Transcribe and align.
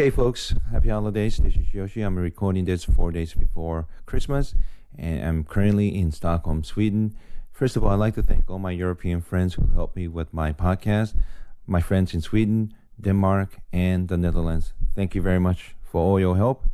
Okay, 0.00 0.08
folks, 0.08 0.54
happy 0.72 0.88
holidays. 0.88 1.36
This 1.36 1.56
is 1.56 1.74
Yoshi. 1.74 2.00
I'm 2.00 2.16
recording 2.16 2.64
this 2.64 2.84
four 2.84 3.12
days 3.12 3.34
before 3.34 3.86
Christmas, 4.06 4.54
and 4.96 5.22
I'm 5.22 5.44
currently 5.44 5.94
in 5.94 6.10
Stockholm, 6.10 6.64
Sweden. 6.64 7.14
First 7.52 7.76
of 7.76 7.84
all, 7.84 7.90
I'd 7.90 7.96
like 7.96 8.14
to 8.14 8.22
thank 8.22 8.48
all 8.48 8.58
my 8.58 8.70
European 8.70 9.20
friends 9.20 9.52
who 9.52 9.66
helped 9.74 9.96
me 9.96 10.08
with 10.08 10.32
my 10.32 10.54
podcast, 10.54 11.16
my 11.66 11.82
friends 11.82 12.14
in 12.14 12.22
Sweden, 12.22 12.72
Denmark, 12.98 13.58
and 13.74 14.08
the 14.08 14.16
Netherlands. 14.16 14.72
Thank 14.94 15.14
you 15.14 15.20
very 15.20 15.38
much 15.38 15.74
for 15.82 16.00
all 16.00 16.18
your 16.18 16.34
help. 16.34 16.64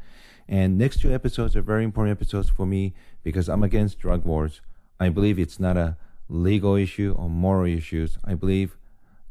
And 0.49 0.79
next 0.79 1.01
two 1.01 1.13
episodes 1.13 1.57
are 1.57 1.63
very 1.63 1.83
important 1.83 2.17
episodes 2.17 2.49
for 2.49 2.65
me 2.65 2.95
because 3.25 3.49
I'm 3.49 3.65
against 3.65 3.99
drug 3.99 4.25
wars. 4.25 4.61
I 5.01 5.09
believe 5.09 5.41
it's 5.41 5.59
not 5.59 5.77
a 5.77 5.97
legal 6.29 6.77
issue 6.77 7.13
or 7.19 7.29
moral 7.29 7.67
issues. 7.67 8.19
I 8.25 8.35
believe 8.35 8.77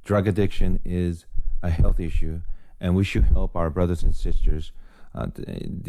drug 0.03 0.27
addiction 0.27 0.81
is 0.83 1.27
a 1.63 1.69
health 1.69 2.01
issue, 2.01 2.41
and 2.79 2.95
we 2.95 3.03
should 3.03 3.25
help 3.25 3.55
our 3.55 3.69
brothers 3.69 4.03
and 4.03 4.15
sisters, 4.15 4.71
uh, 5.13 5.27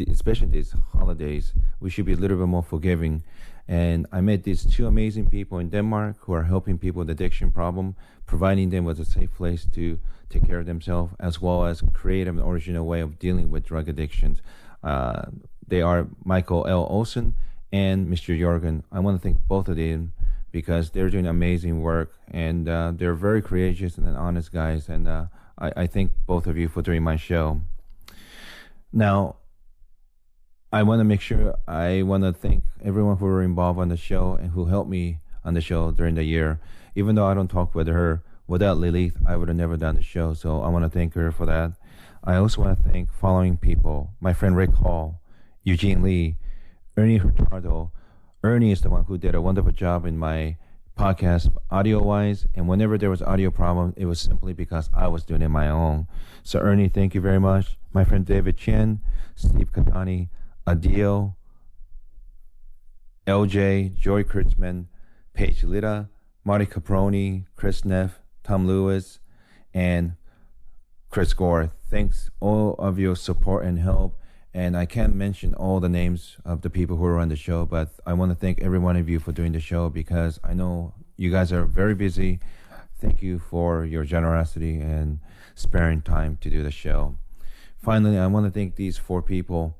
especially 0.09 0.47
these 0.47 0.73
holidays. 0.93 1.53
We 1.79 1.89
should 1.89 2.05
be 2.05 2.13
a 2.13 2.17
little 2.17 2.37
bit 2.37 2.47
more 2.47 2.63
forgiving. 2.63 3.23
And 3.67 4.07
I 4.11 4.21
met 4.21 4.43
these 4.43 4.65
two 4.65 4.87
amazing 4.87 5.29
people 5.29 5.59
in 5.59 5.69
Denmark 5.69 6.17
who 6.21 6.33
are 6.33 6.43
helping 6.43 6.77
people 6.77 6.99
with 6.99 7.09
addiction 7.09 7.51
problem, 7.51 7.95
providing 8.25 8.69
them 8.69 8.85
with 8.85 8.99
a 8.99 9.05
safe 9.05 9.33
place 9.35 9.65
to 9.73 9.99
take 10.29 10.47
care 10.47 10.59
of 10.59 10.65
themselves, 10.65 11.13
as 11.19 11.41
well 11.41 11.65
as 11.65 11.81
create 11.93 12.27
an 12.27 12.39
original 12.39 12.85
way 12.85 13.01
of 13.01 13.19
dealing 13.19 13.49
with 13.49 13.65
drug 13.65 13.89
addictions. 13.89 14.41
Uh, 14.83 15.23
they 15.67 15.81
are 15.81 16.07
Michael 16.23 16.65
L. 16.65 16.87
Olsen 16.89 17.35
and 17.71 18.07
Mr. 18.07 18.37
Jorgen. 18.37 18.83
I 18.91 18.99
want 18.99 19.17
to 19.17 19.21
thank 19.21 19.45
both 19.47 19.67
of 19.67 19.75
them 19.75 20.13
because 20.51 20.91
they're 20.91 21.09
doing 21.09 21.27
amazing 21.27 21.81
work 21.81 22.13
and 22.31 22.69
uh, 22.69 22.93
they're 22.95 23.13
very 23.13 23.41
courageous 23.41 23.97
and 23.97 24.15
honest 24.15 24.51
guys. 24.51 24.87
And 24.87 25.07
uh, 25.07 25.25
I, 25.57 25.71
I 25.75 25.87
thank 25.87 26.11
both 26.25 26.47
of 26.47 26.57
you 26.57 26.67
for 26.67 26.81
doing 26.81 27.03
my 27.03 27.15
show. 27.15 27.61
Now, 28.91 29.37
I 30.71 30.83
want 30.83 30.99
to 30.99 31.03
make 31.03 31.21
sure 31.21 31.55
I 31.67 32.01
want 32.03 32.23
to 32.23 32.33
thank 32.33 32.63
everyone 32.83 33.17
who 33.17 33.25
were 33.25 33.41
involved 33.41 33.79
on 33.79 33.89
the 33.89 33.97
show 33.97 34.33
and 34.33 34.51
who 34.51 34.65
helped 34.65 34.89
me 34.89 35.19
on 35.43 35.53
the 35.53 35.61
show 35.61 35.91
during 35.91 36.15
the 36.15 36.23
year. 36.23 36.59
Even 36.95 37.15
though 37.15 37.25
I 37.25 37.33
don't 37.33 37.47
talk 37.47 37.73
with 37.73 37.87
her, 37.87 38.23
without 38.47 38.77
Lilith, 38.77 39.17
I 39.25 39.35
would 39.35 39.47
have 39.47 39.57
never 39.57 39.77
done 39.77 39.95
the 39.95 40.03
show. 40.03 40.33
So 40.33 40.61
I 40.61 40.69
want 40.69 40.83
to 40.83 40.89
thank 40.89 41.13
her 41.13 41.31
for 41.31 41.45
that. 41.45 41.73
I 42.23 42.35
also 42.35 42.61
want 42.61 42.83
to 42.83 42.89
thank 42.89 43.11
following 43.13 43.57
people 43.57 44.11
my 44.19 44.33
friend 44.33 44.55
Rick 44.55 44.73
Hall, 44.73 45.21
Eugene 45.63 46.01
Lee, 46.01 46.35
Ernie 46.97 47.19
Hurtado. 47.19 47.91
Ernie 48.43 48.71
is 48.71 48.81
the 48.81 48.89
one 48.89 49.05
who 49.05 49.17
did 49.17 49.35
a 49.35 49.41
wonderful 49.41 49.71
job 49.71 50.05
in 50.05 50.17
my 50.17 50.57
podcast 50.97 51.55
audio 51.69 52.01
wise. 52.01 52.47
And 52.55 52.67
whenever 52.67 52.97
there 52.97 53.09
was 53.09 53.21
audio 53.21 53.51
problem, 53.51 53.93
it 53.95 54.05
was 54.05 54.19
simply 54.19 54.53
because 54.53 54.89
I 54.93 55.07
was 55.07 55.23
doing 55.23 55.41
it 55.41 55.49
my 55.49 55.69
own. 55.69 56.07
So 56.43 56.59
Ernie, 56.59 56.89
thank 56.89 57.13
you 57.13 57.21
very 57.21 57.39
much. 57.39 57.77
My 57.93 58.03
friend 58.03 58.25
David 58.25 58.57
Chen, 58.57 58.99
Steve 59.35 59.71
Katani, 59.71 60.29
Adil, 60.65 61.35
LJ, 63.27 63.95
Joy 63.95 64.23
Kurtzman, 64.23 64.87
Paige 65.33 65.63
Lita, 65.63 66.09
Marty 66.43 66.65
Caproni, 66.65 67.45
Chris 67.55 67.85
Neff, 67.85 68.19
Tom 68.43 68.65
Lewis, 68.65 69.19
and 69.73 70.15
Chris 71.09 71.33
Gore. 71.33 71.71
Thanks 71.89 72.31
all 72.39 72.73
of 72.79 72.97
your 72.97 73.15
support 73.15 73.65
and 73.65 73.79
help. 73.79 74.19
And 74.53 74.75
I 74.75 74.85
can't 74.85 75.13
mention 75.13 75.53
all 75.53 75.79
the 75.79 75.89
names 75.89 76.37
of 76.43 76.61
the 76.61 76.69
people 76.69 76.97
who 76.97 77.05
are 77.05 77.19
on 77.19 77.29
the 77.29 77.35
show, 77.35 77.65
but 77.65 77.89
I 78.05 78.13
want 78.13 78.31
to 78.31 78.35
thank 78.35 78.61
every 78.61 78.79
one 78.79 78.95
of 78.95 79.07
you 79.07 79.19
for 79.19 79.31
doing 79.31 79.51
the 79.51 79.59
show 79.59 79.89
because 79.89 80.39
I 80.43 80.53
know 80.53 80.93
you 81.15 81.31
guys 81.31 81.51
are 81.51 81.65
very 81.65 81.93
busy. 81.93 82.39
Thank 82.99 83.21
you 83.21 83.37
for 83.37 83.85
your 83.85 84.03
generosity 84.03 84.79
and 84.79 85.19
sparing 85.53 86.01
time 86.01 86.37
to 86.41 86.49
do 86.49 86.63
the 86.63 86.71
show. 86.71 87.17
Finally, 87.81 88.17
I 88.17 88.27
want 88.27 88.45
to 88.45 88.51
thank 88.51 88.75
these 88.75 88.97
four 88.97 89.21
people 89.21 89.77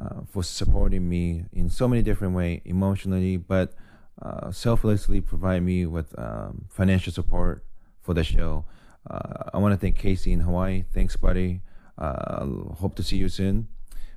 uh, 0.00 0.22
for 0.30 0.42
supporting 0.42 1.08
me 1.08 1.44
in 1.52 1.68
so 1.68 1.86
many 1.86 2.02
different 2.02 2.34
ways, 2.34 2.62
emotionally, 2.64 3.36
but 3.36 3.74
uh, 4.20 4.50
selflessly 4.50 5.20
provide 5.20 5.62
me 5.62 5.84
with 5.84 6.18
um, 6.18 6.64
financial 6.70 7.12
support 7.12 7.64
for 8.00 8.14
the 8.14 8.24
show. 8.24 8.64
Uh, 9.08 9.50
I 9.52 9.58
want 9.58 9.72
to 9.72 9.78
thank 9.78 9.98
Casey 9.98 10.32
in 10.32 10.40
Hawaii. 10.40 10.84
Thanks, 10.94 11.16
buddy. 11.16 11.60
Uh, 11.98 12.46
hope 12.76 12.94
to 12.96 13.02
see 13.02 13.16
you 13.16 13.28
soon. 13.28 13.68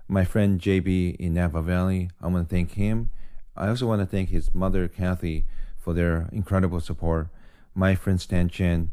My 0.08 0.24
friend 0.24 0.60
JB 0.60 1.16
in 1.18 1.34
Napa 1.34 1.62
Valley. 1.62 2.10
I 2.22 2.28
want 2.28 2.50
to 2.50 2.56
thank 2.56 2.74
him. 2.74 3.10
I 3.56 3.70
also 3.70 3.88
want 3.88 4.02
to 4.02 4.06
thank 4.06 4.30
his 4.30 4.54
mother, 4.54 4.88
Kathy, 4.88 5.46
for 5.78 5.94
their 5.94 6.30
incredible 6.32 6.80
support. 6.80 7.30
My 7.74 7.96
friend 7.96 8.20
Stan 8.20 8.50
Chen, 8.50 8.92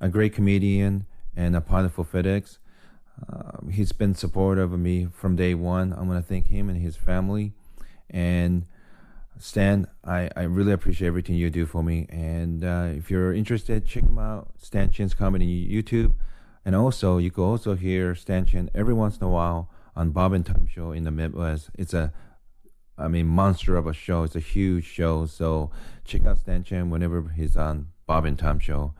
a 0.00 0.08
great 0.08 0.34
comedian 0.34 1.06
and 1.36 1.56
a 1.56 1.60
pilot 1.60 1.92
for 1.92 2.04
FedEx. 2.04 2.58
Uh, 3.28 3.68
he's 3.70 3.92
been 3.92 4.14
supportive 4.14 4.72
of 4.72 4.78
me 4.78 5.08
from 5.12 5.36
day 5.36 5.54
one. 5.54 5.92
I 5.92 6.02
want 6.02 6.22
to 6.24 6.28
thank 6.28 6.48
him 6.48 6.68
and 6.68 6.80
his 6.80 6.96
family. 6.96 7.52
And 8.10 8.66
Stan, 9.38 9.86
I, 10.04 10.30
I 10.36 10.42
really 10.42 10.72
appreciate 10.72 11.08
everything 11.08 11.36
you 11.36 11.50
do 11.50 11.66
for 11.66 11.82
me. 11.82 12.06
And 12.08 12.64
uh, 12.64 12.88
if 12.90 13.10
you're 13.10 13.32
interested, 13.32 13.86
check 13.86 14.04
him 14.04 14.18
out, 14.18 14.48
Stan 14.60 14.90
Chen's 14.90 15.14
comedy 15.14 15.68
YouTube. 15.68 16.12
And 16.64 16.74
also, 16.74 17.18
you 17.18 17.30
could 17.30 17.44
also 17.44 17.74
hear 17.74 18.14
Stan 18.14 18.46
Chen 18.46 18.70
every 18.74 18.94
once 18.94 19.18
in 19.18 19.24
a 19.24 19.28
while 19.28 19.70
on 19.94 20.10
Bob 20.10 20.32
and 20.32 20.44
Tom 20.44 20.66
Show 20.66 20.92
in 20.92 21.04
the 21.04 21.10
Midwest. 21.10 21.70
It's 21.78 21.94
a, 21.94 22.12
I 22.96 23.08
mean, 23.08 23.26
monster 23.26 23.76
of 23.76 23.86
a 23.86 23.92
show. 23.92 24.22
It's 24.22 24.36
a 24.36 24.40
huge 24.40 24.84
show. 24.84 25.26
So 25.26 25.70
check 26.04 26.24
out 26.26 26.40
Stan 26.40 26.64
Chen 26.64 26.90
whenever 26.90 27.28
he's 27.36 27.56
on 27.56 27.88
Bob 28.06 28.24
and 28.24 28.38
Tom 28.38 28.58
Show. 28.58 28.94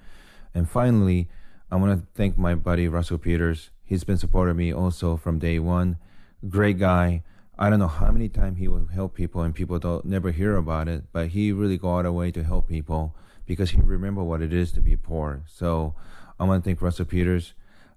And 0.55 0.69
finally, 0.69 1.29
I 1.71 1.77
want 1.77 1.99
to 1.99 2.07
thank 2.15 2.37
my 2.37 2.55
buddy 2.55 2.87
Russell 2.87 3.19
Peters. 3.19 3.71
He's 3.83 4.05
been 4.05 4.19
supporting 4.19 4.57
me 4.57 4.73
also 4.73 5.17
from 5.17 5.39
day 5.39 5.59
one. 5.59 5.99
Great 6.49 6.79
guy 6.79 7.23
I 7.57 7.71
don't 7.71 7.79
know 7.79 7.89
how 7.89 8.11
many 8.11 8.29
times 8.29 8.59
he 8.59 8.67
will 8.67 8.87
help 8.87 9.15
people 9.15 9.43
and 9.43 9.55
people 9.55 9.79
don't 9.79 10.05
never 10.05 10.33
hear 10.33 10.57
about 10.57 10.89
it, 10.89 11.05
but 11.13 11.29
he 11.29 11.53
really 11.53 11.79
go 11.79 11.99
out 11.99 12.07
of 12.07 12.15
way 12.15 12.33
to 12.33 12.43
help 12.43 12.69
people 12.69 13.15
because 13.47 13.71
he 13.71 13.81
remember 13.81 14.25
what 14.25 14.43
it 14.43 14.53
is 14.53 14.73
to 14.73 14.81
be 14.81 14.97
poor. 14.97 15.45
So 15.47 15.95
I 16.39 16.45
want 16.45 16.65
to 16.65 16.69
thank 16.69 16.83
Russell 16.83 17.05
Peters, 17.05 17.55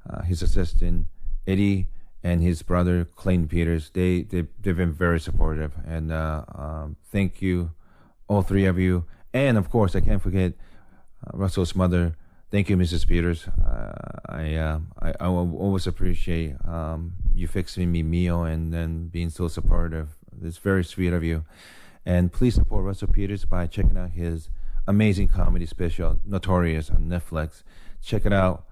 uh, 0.09 0.21
his 0.23 0.41
assistant 0.41 1.07
Eddie, 1.45 1.87
and 2.23 2.41
his 2.41 2.61
brother 2.61 3.05
Clayton 3.05 3.47
Peters. 3.47 3.91
They 3.93 4.21
they 4.21 4.45
they've 4.61 4.77
been 4.77 4.93
very 4.93 5.19
supportive, 5.19 5.73
and 5.85 6.11
uh, 6.11 6.43
um, 6.53 6.97
thank 7.11 7.41
you, 7.41 7.71
all 8.27 8.41
three 8.41 8.65
of 8.65 8.77
you, 8.77 9.05
and 9.33 9.57
of 9.57 9.69
course 9.69 9.95
I 9.95 10.01
can't 10.01 10.21
forget 10.21 10.53
uh, 11.25 11.37
Russell's 11.37 11.75
mother. 11.75 12.15
Thank 12.49 12.69
you, 12.69 12.77
Mrs. 12.77 13.05
Peters. 13.05 13.45
Uh, 13.47 13.91
I, 14.29 14.55
uh, 14.55 14.79
I, 15.01 15.09
I 15.19 15.27
always 15.27 15.85
appreciate 15.85 16.55
um, 16.65 17.11
you 17.35 17.45
fixing 17.45 17.91
me 17.91 18.03
meal 18.03 18.43
and 18.43 18.73
then 18.73 19.09
being 19.09 19.29
so 19.29 19.49
supportive. 19.49 20.15
It's 20.41 20.57
very 20.57 20.85
sweet 20.85 21.11
of 21.11 21.25
you. 21.25 21.43
And 22.05 22.31
please 22.31 22.55
support 22.55 22.85
Russell 22.85 23.09
Peters 23.09 23.43
by 23.43 23.67
checking 23.67 23.97
out 23.97 24.11
his 24.11 24.49
amazing 24.87 25.27
comedy 25.27 25.65
special, 25.65 26.21
Notorious, 26.25 26.89
on 26.89 27.09
Netflix. 27.09 27.63
Check 28.07 28.25
it 28.25 28.33
out. 28.33 28.65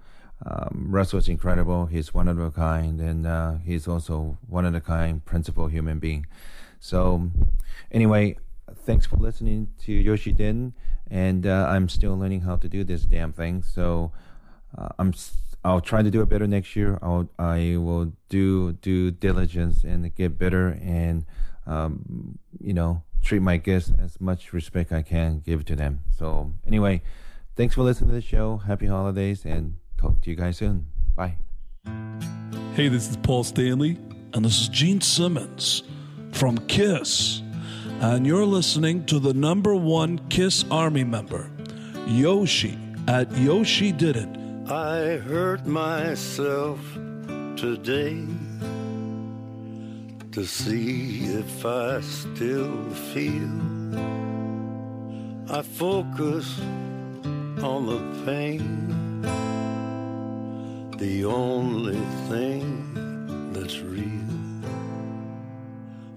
Um, 0.44 0.86
Russell 0.88 1.18
is 1.18 1.28
incredible. 1.28 1.86
He's 1.86 2.12
one 2.12 2.28
of 2.28 2.38
a 2.38 2.50
kind, 2.50 3.00
and 3.00 3.26
uh, 3.26 3.56
he's 3.64 3.86
also 3.86 4.38
one 4.46 4.64
of 4.64 4.74
a 4.74 4.80
kind, 4.80 5.24
principled 5.24 5.72
human 5.72 5.98
being. 5.98 6.26
So, 6.80 7.30
anyway, 7.90 8.36
thanks 8.84 9.06
for 9.06 9.16
listening 9.16 9.68
to 9.84 9.92
Yoshi 9.92 10.32
Den 10.32 10.74
and 11.10 11.46
uh, 11.46 11.66
I'm 11.68 11.88
still 11.88 12.16
learning 12.16 12.42
how 12.42 12.56
to 12.56 12.68
do 12.68 12.84
this 12.84 13.02
damn 13.02 13.32
thing. 13.32 13.62
So 13.62 14.12
uh, 14.76 14.88
I'm 14.98 15.14
I'll 15.64 15.80
try 15.80 16.02
to 16.02 16.10
do 16.10 16.22
it 16.22 16.28
better 16.28 16.46
next 16.46 16.76
year. 16.76 16.98
I'll 17.02 17.28
I 17.38 17.76
will 17.78 18.12
do 18.28 18.72
do 18.72 19.10
diligence 19.10 19.84
and 19.84 20.12
get 20.14 20.38
better 20.38 20.78
and 20.82 21.24
um, 21.66 22.38
you 22.60 22.74
know 22.74 23.02
treat 23.22 23.42
my 23.42 23.56
guests 23.56 23.92
as 24.00 24.20
much 24.20 24.52
respect 24.52 24.92
I 24.92 25.02
can 25.02 25.40
give 25.40 25.64
to 25.66 25.76
them. 25.76 26.00
So 26.16 26.52
anyway, 26.66 27.02
thanks 27.56 27.74
for 27.74 27.82
listening 27.82 28.10
to 28.10 28.14
the 28.14 28.20
show. 28.20 28.58
Happy 28.58 28.86
holidays 28.86 29.44
and 29.44 29.74
talk 29.98 30.20
to 30.22 30.30
you 30.30 30.36
guys 30.36 30.58
soon. 30.58 30.86
Bye. 31.14 31.36
Hey, 32.74 32.88
this 32.88 33.08
is 33.08 33.16
Paul 33.18 33.42
Stanley, 33.42 33.98
and 34.34 34.44
this 34.44 34.60
is 34.60 34.68
Gene 34.68 35.00
Simmons 35.00 35.82
from 36.32 36.58
Kiss 36.66 37.42
and 38.00 38.26
you're 38.26 38.44
listening 38.44 39.06
to 39.06 39.18
the 39.18 39.32
number 39.32 39.74
one 39.74 40.18
Kiss 40.28 40.64
Army 40.70 41.02
member, 41.02 41.50
Yoshi, 42.06 42.78
at 43.08 43.30
Yoshi 43.38 43.90
Did 43.90 44.16
It. 44.16 44.28
I 44.70 45.16
hurt 45.16 45.64
myself 45.66 46.78
today 47.56 48.26
to 50.32 50.44
see 50.44 51.24
if 51.24 51.64
I 51.64 52.02
still 52.02 52.84
feel. 53.14 53.96
I 55.50 55.62
focus 55.62 56.60
on 57.62 57.86
the 57.86 57.98
pain, 58.24 59.20
the 60.98 61.24
only 61.24 62.00
thing 62.28 63.52
that's 63.52 63.80
real. 63.80 64.02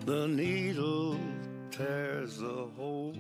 The 0.05 0.27
needle 0.27 1.17
tears 1.71 2.41
a 2.41 2.67
hole. 2.77 3.15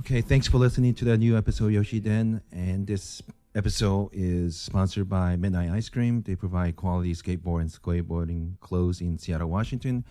Okay, 0.00 0.22
thanks 0.22 0.48
for 0.48 0.58
listening 0.58 0.94
to 0.94 1.04
the 1.04 1.16
new 1.16 1.36
episode 1.36 1.68
Yoshi 1.68 2.00
Den. 2.00 2.40
And 2.50 2.84
this 2.84 3.22
episode 3.54 4.10
is 4.12 4.56
sponsored 4.56 5.08
by 5.08 5.36
Midnight 5.36 5.70
Ice 5.70 5.88
Cream. 5.88 6.22
They 6.22 6.34
provide 6.34 6.74
quality 6.74 7.14
skateboard 7.14 7.60
and 7.60 7.70
skateboarding 7.70 8.58
clothes 8.60 9.00
in 9.00 9.18
Seattle, 9.18 9.50
Washington. 9.50 10.04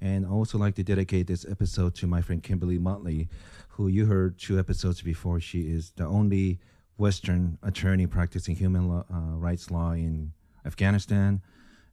And 0.00 0.26
I 0.26 0.28
also 0.28 0.58
like 0.58 0.74
to 0.74 0.82
dedicate 0.82 1.26
this 1.26 1.46
episode 1.48 1.94
to 1.94 2.06
my 2.06 2.20
friend 2.20 2.42
Kimberly 2.42 2.78
Motley, 2.78 3.28
who 3.76 3.88
you 3.88 4.06
heard 4.06 4.38
two 4.38 4.58
episodes 4.58 5.02
before. 5.02 5.38
She 5.38 5.60
is 5.60 5.92
the 5.96 6.04
only 6.06 6.58
Western 6.96 7.58
attorney 7.62 8.06
practicing 8.06 8.56
human 8.56 8.90
uh, 8.90 9.36
rights 9.36 9.70
law 9.70 9.92
in 9.92 10.32
Afghanistan. 10.64 11.42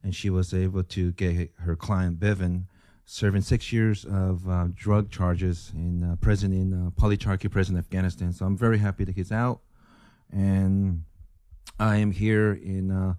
And 0.02 0.14
she 0.14 0.30
was 0.30 0.54
able 0.54 0.82
to 0.82 1.12
get 1.12 1.50
her 1.60 1.76
client, 1.76 2.20
Bevan, 2.20 2.68
serving 3.04 3.42
six 3.42 3.72
years 3.72 4.04
of 4.04 4.48
uh, 4.48 4.68
drug 4.74 5.10
charges 5.10 5.72
in 5.74 6.02
uh, 6.02 6.16
prison 6.16 6.52
in 6.52 6.72
uh, 6.72 6.90
Pul-e-Charkhi 6.96 7.50
prison, 7.50 7.76
Afghanistan. 7.76 8.32
So 8.32 8.46
I'm 8.46 8.56
very 8.56 8.78
happy 8.78 9.04
that 9.04 9.14
he's 9.14 9.32
out, 9.32 9.60
and 10.30 11.04
I 11.78 11.96
am 11.96 12.12
here 12.12 12.52
in 12.52 12.90
uh, 12.90 13.14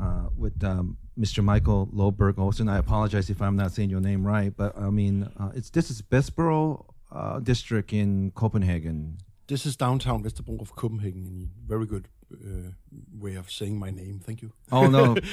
uh, 0.00 0.28
with 0.36 0.62
um, 0.64 0.96
Mr. 1.18 1.44
Michael 1.44 1.88
Lodberg 1.94 2.38
Olsen. 2.38 2.68
I 2.68 2.78
apologize 2.78 3.28
if 3.28 3.42
I'm 3.42 3.56
not 3.56 3.72
saying 3.72 3.90
your 3.90 4.00
name 4.00 4.26
right, 4.26 4.54
but 4.56 4.76
I 4.78 4.90
mean 4.90 5.30
uh, 5.38 5.50
it's 5.54 5.70
this 5.70 5.90
is 5.90 6.00
Vesterbro 6.02 6.86
uh, 7.12 7.40
district 7.40 7.92
in 7.92 8.30
Copenhagen. 8.32 9.18
This 9.46 9.66
is 9.66 9.76
downtown 9.76 10.22
Vesterbro 10.22 10.60
of 10.60 10.76
Copenhagen. 10.76 11.50
Very 11.66 11.86
good 11.86 12.08
uh, 12.32 12.70
way 13.18 13.34
of 13.34 13.50
saying 13.50 13.78
my 13.78 13.90
name. 13.90 14.20
Thank 14.24 14.42
you. 14.42 14.52
Oh 14.70 14.86
no. 14.86 15.16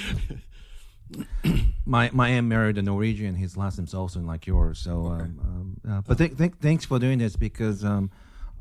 my 1.86 2.10
my 2.14 2.30
aunt 2.30 2.48
married 2.48 2.78
a 2.78 2.82
Norwegian. 2.82 3.36
His 3.36 3.56
last 3.56 3.78
name's 3.78 3.94
Olsen, 3.94 4.26
like 4.26 4.48
yours. 4.48 4.80
So, 4.80 5.06
um, 5.06 5.40
um, 5.42 5.82
uh, 5.90 6.02
but 6.02 6.18
th- 6.18 6.38
th- 6.38 6.54
thanks 6.62 6.86
for 6.86 7.00
doing 7.00 7.20
this 7.20 7.36
because 7.36 7.86
um, 7.86 8.12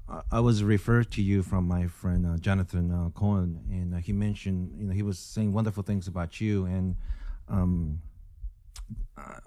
I, 0.08 0.20
I 0.32 0.40
was 0.40 0.62
referred 0.62 1.10
to 1.12 1.22
you 1.22 1.42
from 1.42 1.66
my 1.66 1.86
friend 1.86 2.26
uh, 2.26 2.36
Jonathan 2.38 2.92
uh, 2.92 3.10
Cohen, 3.10 3.64
and 3.70 3.94
uh, 3.94 3.98
he 3.98 4.12
mentioned 4.12 4.72
you 4.78 4.86
know 4.86 4.92
he 4.92 5.02
was 5.02 5.18
saying 5.18 5.52
wonderful 5.52 5.82
things 5.82 6.06
about 6.06 6.40
you, 6.40 6.66
and 6.66 6.96
um, 7.48 8.00
uh, 9.16 9.40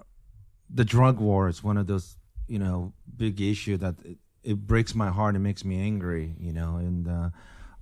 the 0.68 0.84
drug 0.84 1.18
war 1.18 1.48
is 1.48 1.64
one 1.64 1.76
of 1.76 1.86
those 1.86 2.16
you 2.50 2.58
know 2.58 2.92
big 3.16 3.40
issue 3.40 3.76
that 3.78 3.94
it, 4.04 4.18
it 4.42 4.66
breaks 4.66 4.94
my 4.94 5.08
heart 5.08 5.34
and 5.34 5.44
makes 5.44 5.64
me 5.64 5.80
angry, 5.80 6.34
you 6.38 6.52
know, 6.52 6.76
and. 6.76 7.08
Uh, 7.08 7.30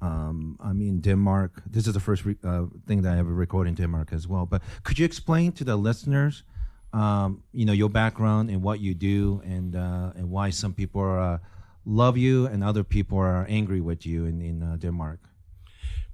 um, 0.00 0.56
I'm 0.61 0.81
in 0.81 1.00
Denmark. 1.00 1.62
This 1.67 1.87
is 1.87 1.94
the 1.94 2.00
first 2.00 2.25
re- 2.25 2.37
uh, 2.44 2.67
thing 2.87 3.03
that 3.03 3.17
I 3.17 3.19
ever 3.19 3.35
recorded 3.35 3.70
in 3.70 3.75
Denmark 3.75 4.12
as 4.12 4.29
well. 4.29 4.47
But 4.47 4.62
could 4.85 4.99
you 4.99 5.05
explain 5.05 5.53
to 5.53 5.65
the 5.65 5.76
listeners, 5.76 6.44
um, 6.93 7.43
you 7.53 7.65
know, 7.65 7.73
your 7.73 7.88
background 7.88 8.50
and 8.50 8.62
what 8.62 8.79
you 8.81 8.94
do, 8.94 9.43
and 9.44 9.75
uh, 9.75 10.12
and 10.15 10.31
why 10.31 10.50
some 10.50 10.73
people 10.73 11.00
are, 11.00 11.19
uh, 11.19 11.38
love 11.85 12.17
you 12.17 12.47
and 12.47 12.62
other 12.62 12.85
people 12.85 13.19
are 13.19 13.44
angry 13.49 13.81
with 13.81 14.06
you 14.06 14.25
in 14.26 14.41
in 14.41 14.62
uh, 14.62 14.76
Denmark? 14.76 15.19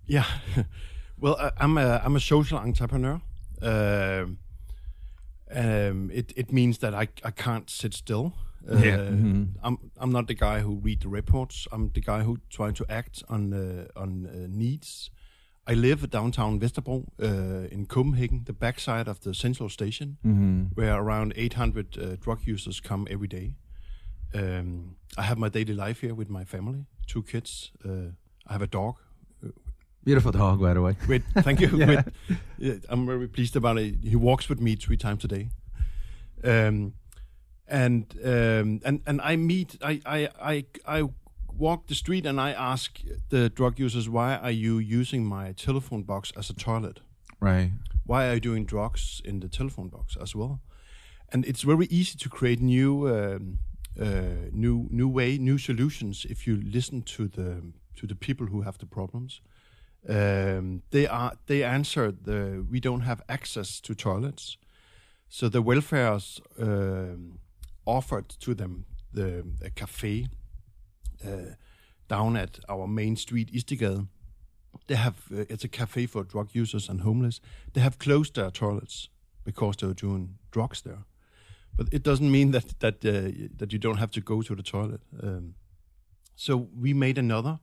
Yeah. 0.06 0.26
well, 1.18 1.52
I'm 1.58 1.76
a 1.78 2.00
I'm 2.04 2.16
a 2.16 2.20
social 2.20 2.58
entrepreneur. 2.58 3.20
Uh, 3.60 4.26
um, 5.54 6.10
it 6.12 6.32
it 6.36 6.52
means 6.52 6.78
that 6.78 6.94
I 6.94 7.08
I 7.22 7.30
can't 7.30 7.70
sit 7.70 7.94
still. 7.94 8.32
Uh, 8.70 8.76
Yeah. 8.84 9.10
Mhm. 9.10 9.48
I'm 9.62 9.76
I'm 10.00 10.10
not 10.10 10.26
the 10.26 10.34
guy 10.34 10.60
who 10.60 10.80
read 10.84 11.00
the 11.00 11.08
reports. 11.08 11.66
I'm 11.72 11.90
the 11.92 12.00
guy 12.00 12.22
who 12.24 12.36
try 12.48 12.72
to 12.72 12.84
act 12.88 13.22
on 13.28 13.52
uh, 13.52 14.02
on 14.02 14.26
uh, 14.26 14.46
needs. 14.48 15.10
I 15.70 15.74
live 15.74 16.10
downtown 16.10 16.60
Vesterbro 16.60 17.04
uh, 17.22 17.68
in 17.70 17.86
Copenhagen, 17.86 18.44
the 18.44 18.52
backside 18.52 19.08
of 19.10 19.18
the 19.20 19.32
central 19.34 19.68
station, 19.70 20.18
where 20.74 20.94
around 20.94 21.32
800 21.36 21.96
uh, 21.98 22.16
drug 22.20 22.40
users 22.46 22.80
come 22.80 23.06
every 23.10 23.28
day. 23.28 23.54
Um, 24.34 24.96
I 25.16 25.22
have 25.22 25.38
my 25.38 25.48
daily 25.48 25.72
life 25.74 26.00
here 26.06 26.14
with 26.14 26.28
my 26.28 26.44
family, 26.44 26.84
two 27.06 27.22
kids. 27.22 27.72
Uh, 27.84 28.10
I 28.46 28.52
have 28.52 28.62
a 28.62 28.66
dog 28.66 28.96
Beautiful 30.04 30.32
dog, 30.32 30.60
by 30.60 30.74
the 30.74 30.80
way. 30.82 30.96
Thank 31.42 31.60
you. 31.60 31.68
Yeah. 32.58 32.74
I'm 32.90 33.06
very 33.06 33.26
pleased 33.28 33.56
about 33.56 33.78
it. 33.78 33.94
He 34.04 34.16
walks 34.16 34.48
with 34.50 34.60
me 34.60 34.76
three 34.76 34.98
times 34.98 35.24
a 35.24 35.28
day, 35.28 35.48
um, 36.44 36.92
and 37.68 38.04
um, 38.24 38.80
and 38.84 39.00
and 39.06 39.20
I 39.22 39.36
meet. 39.36 39.78
I, 39.82 40.00
I 40.06 40.28
I 40.40 40.64
I 40.86 41.08
walk 41.56 41.86
the 41.86 41.94
street 41.94 42.26
and 42.26 42.40
I 42.40 42.52
ask 42.52 43.00
the 43.28 43.48
drug 43.48 43.78
users, 43.78 44.08
"Why 44.08 44.36
are 44.36 44.50
you 44.50 44.78
using 44.78 45.24
my 45.24 45.52
telephone 45.52 46.02
box 46.02 46.32
as 46.36 46.50
a 46.50 46.54
toilet? 46.54 47.00
Right. 47.40 47.72
Why 48.06 48.28
are 48.28 48.34
you 48.34 48.40
doing 48.40 48.66
drugs 48.66 49.22
in 49.24 49.40
the 49.40 49.48
telephone 49.48 49.88
box 49.88 50.16
as 50.16 50.34
well?" 50.34 50.60
And 51.32 51.44
it's 51.46 51.62
very 51.62 51.86
easy 51.86 52.16
to 52.18 52.28
create 52.28 52.60
new. 52.60 53.08
Um, 53.08 53.58
uh, 54.00 54.50
new 54.52 54.88
new 54.90 55.08
way, 55.08 55.38
new 55.38 55.58
solutions. 55.58 56.26
If 56.28 56.46
you 56.46 56.60
listen 56.60 57.02
to 57.02 57.28
the 57.28 57.62
to 57.96 58.06
the 58.06 58.16
people 58.16 58.46
who 58.46 58.62
have 58.62 58.78
the 58.78 58.86
problems, 58.86 59.40
um, 60.08 60.82
they 60.90 61.06
are 61.06 61.32
they 61.46 61.62
answer 61.62 62.10
the 62.10 62.66
we 62.68 62.80
don't 62.80 63.02
have 63.02 63.22
access 63.28 63.80
to 63.80 63.94
toilets, 63.94 64.58
so 65.28 65.48
the 65.48 65.62
welfares 65.62 66.40
um, 66.58 67.38
offered 67.84 68.28
to 68.40 68.54
them 68.54 68.86
the 69.12 69.44
a 69.64 69.70
cafe 69.70 70.26
uh, 71.24 71.54
down 72.08 72.36
at 72.36 72.58
our 72.68 72.86
main 72.86 73.16
street 73.16 73.52
Istedgade. 73.52 74.06
They 74.86 74.96
have 74.96 75.14
uh, 75.32 75.44
it's 75.48 75.64
a 75.64 75.68
cafe 75.68 76.06
for 76.06 76.24
drug 76.24 76.48
users 76.52 76.88
and 76.88 77.00
homeless. 77.00 77.40
They 77.72 77.82
have 77.82 77.98
closed 77.98 78.34
their 78.34 78.50
toilets 78.50 79.08
because 79.44 79.76
they 79.76 79.86
were 79.86 79.94
doing 79.94 80.38
drugs 80.50 80.82
there, 80.82 81.04
but 81.76 81.86
it 81.92 82.02
doesn't 82.04 82.30
mean 82.30 82.52
that 82.52 82.80
that 82.80 83.04
uh, 83.04 83.48
that 83.58 83.72
you 83.72 83.78
don't 83.78 83.98
have 83.98 84.10
to 84.10 84.20
go 84.20 84.42
to 84.42 84.54
the 84.54 84.62
toilet. 84.62 85.00
Um, 85.22 85.54
so 86.36 86.68
we 86.80 86.94
made 86.94 87.18
another 87.18 87.58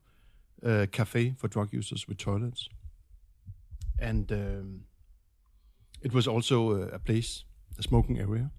uh, 0.66 0.86
cafe 0.92 1.34
for 1.38 1.50
drug 1.50 1.74
users 1.74 2.08
with 2.08 2.18
toilets, 2.18 2.70
and 4.00 4.32
um, 4.32 4.86
it 6.02 6.14
was 6.14 6.28
also 6.28 6.72
uh, 6.72 6.96
a 6.96 7.00
place, 7.00 7.44
a 7.78 7.84
smoking 7.84 8.20
area, 8.20 8.52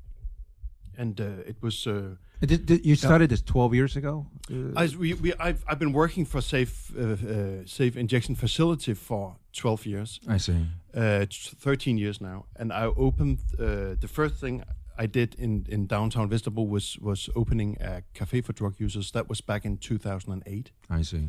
and 0.98 1.20
uh, 1.20 1.24
it 1.46 1.56
was. 1.62 1.86
Uh, 1.86 2.16
Did, 2.46 2.66
did 2.66 2.84
you 2.84 2.96
started 2.96 3.28
this 3.30 3.42
12 3.42 3.74
years 3.74 3.96
ago? 3.96 4.26
Uh, 4.50 4.72
I, 4.82 4.88
we, 4.98 5.14
we, 5.14 5.32
I've, 5.38 5.62
I've 5.68 5.78
been 5.78 5.92
working 5.92 6.26
for 6.26 6.40
Safe 6.42 6.90
uh, 6.98 7.02
uh, 7.02 7.66
Safe 7.66 7.96
Injection 7.96 8.34
Facility 8.36 8.94
for 8.94 9.36
12 9.52 9.86
years, 9.86 10.20
I 10.28 10.38
see. 10.38 10.66
uh, 10.94 11.26
13 11.60 11.98
years 11.98 12.20
now, 12.20 12.44
and 12.56 12.72
I 12.72 12.86
opened 12.96 13.38
uh, 13.58 13.94
the 14.00 14.08
first 14.08 14.34
thing 14.40 14.64
I 14.98 15.06
did 15.06 15.34
in, 15.38 15.66
in 15.68 15.86
downtown 15.86 16.28
Vesterbro 16.28 16.68
was 16.68 16.98
was 17.00 17.28
opening 17.34 17.76
a 17.80 18.02
cafe 18.18 18.42
for 18.42 18.52
drug 18.54 18.74
users. 18.80 19.10
That 19.12 19.28
was 19.28 19.40
back 19.40 19.64
in 19.64 19.78
2008. 19.78 20.72
I 20.90 21.02
see. 21.02 21.28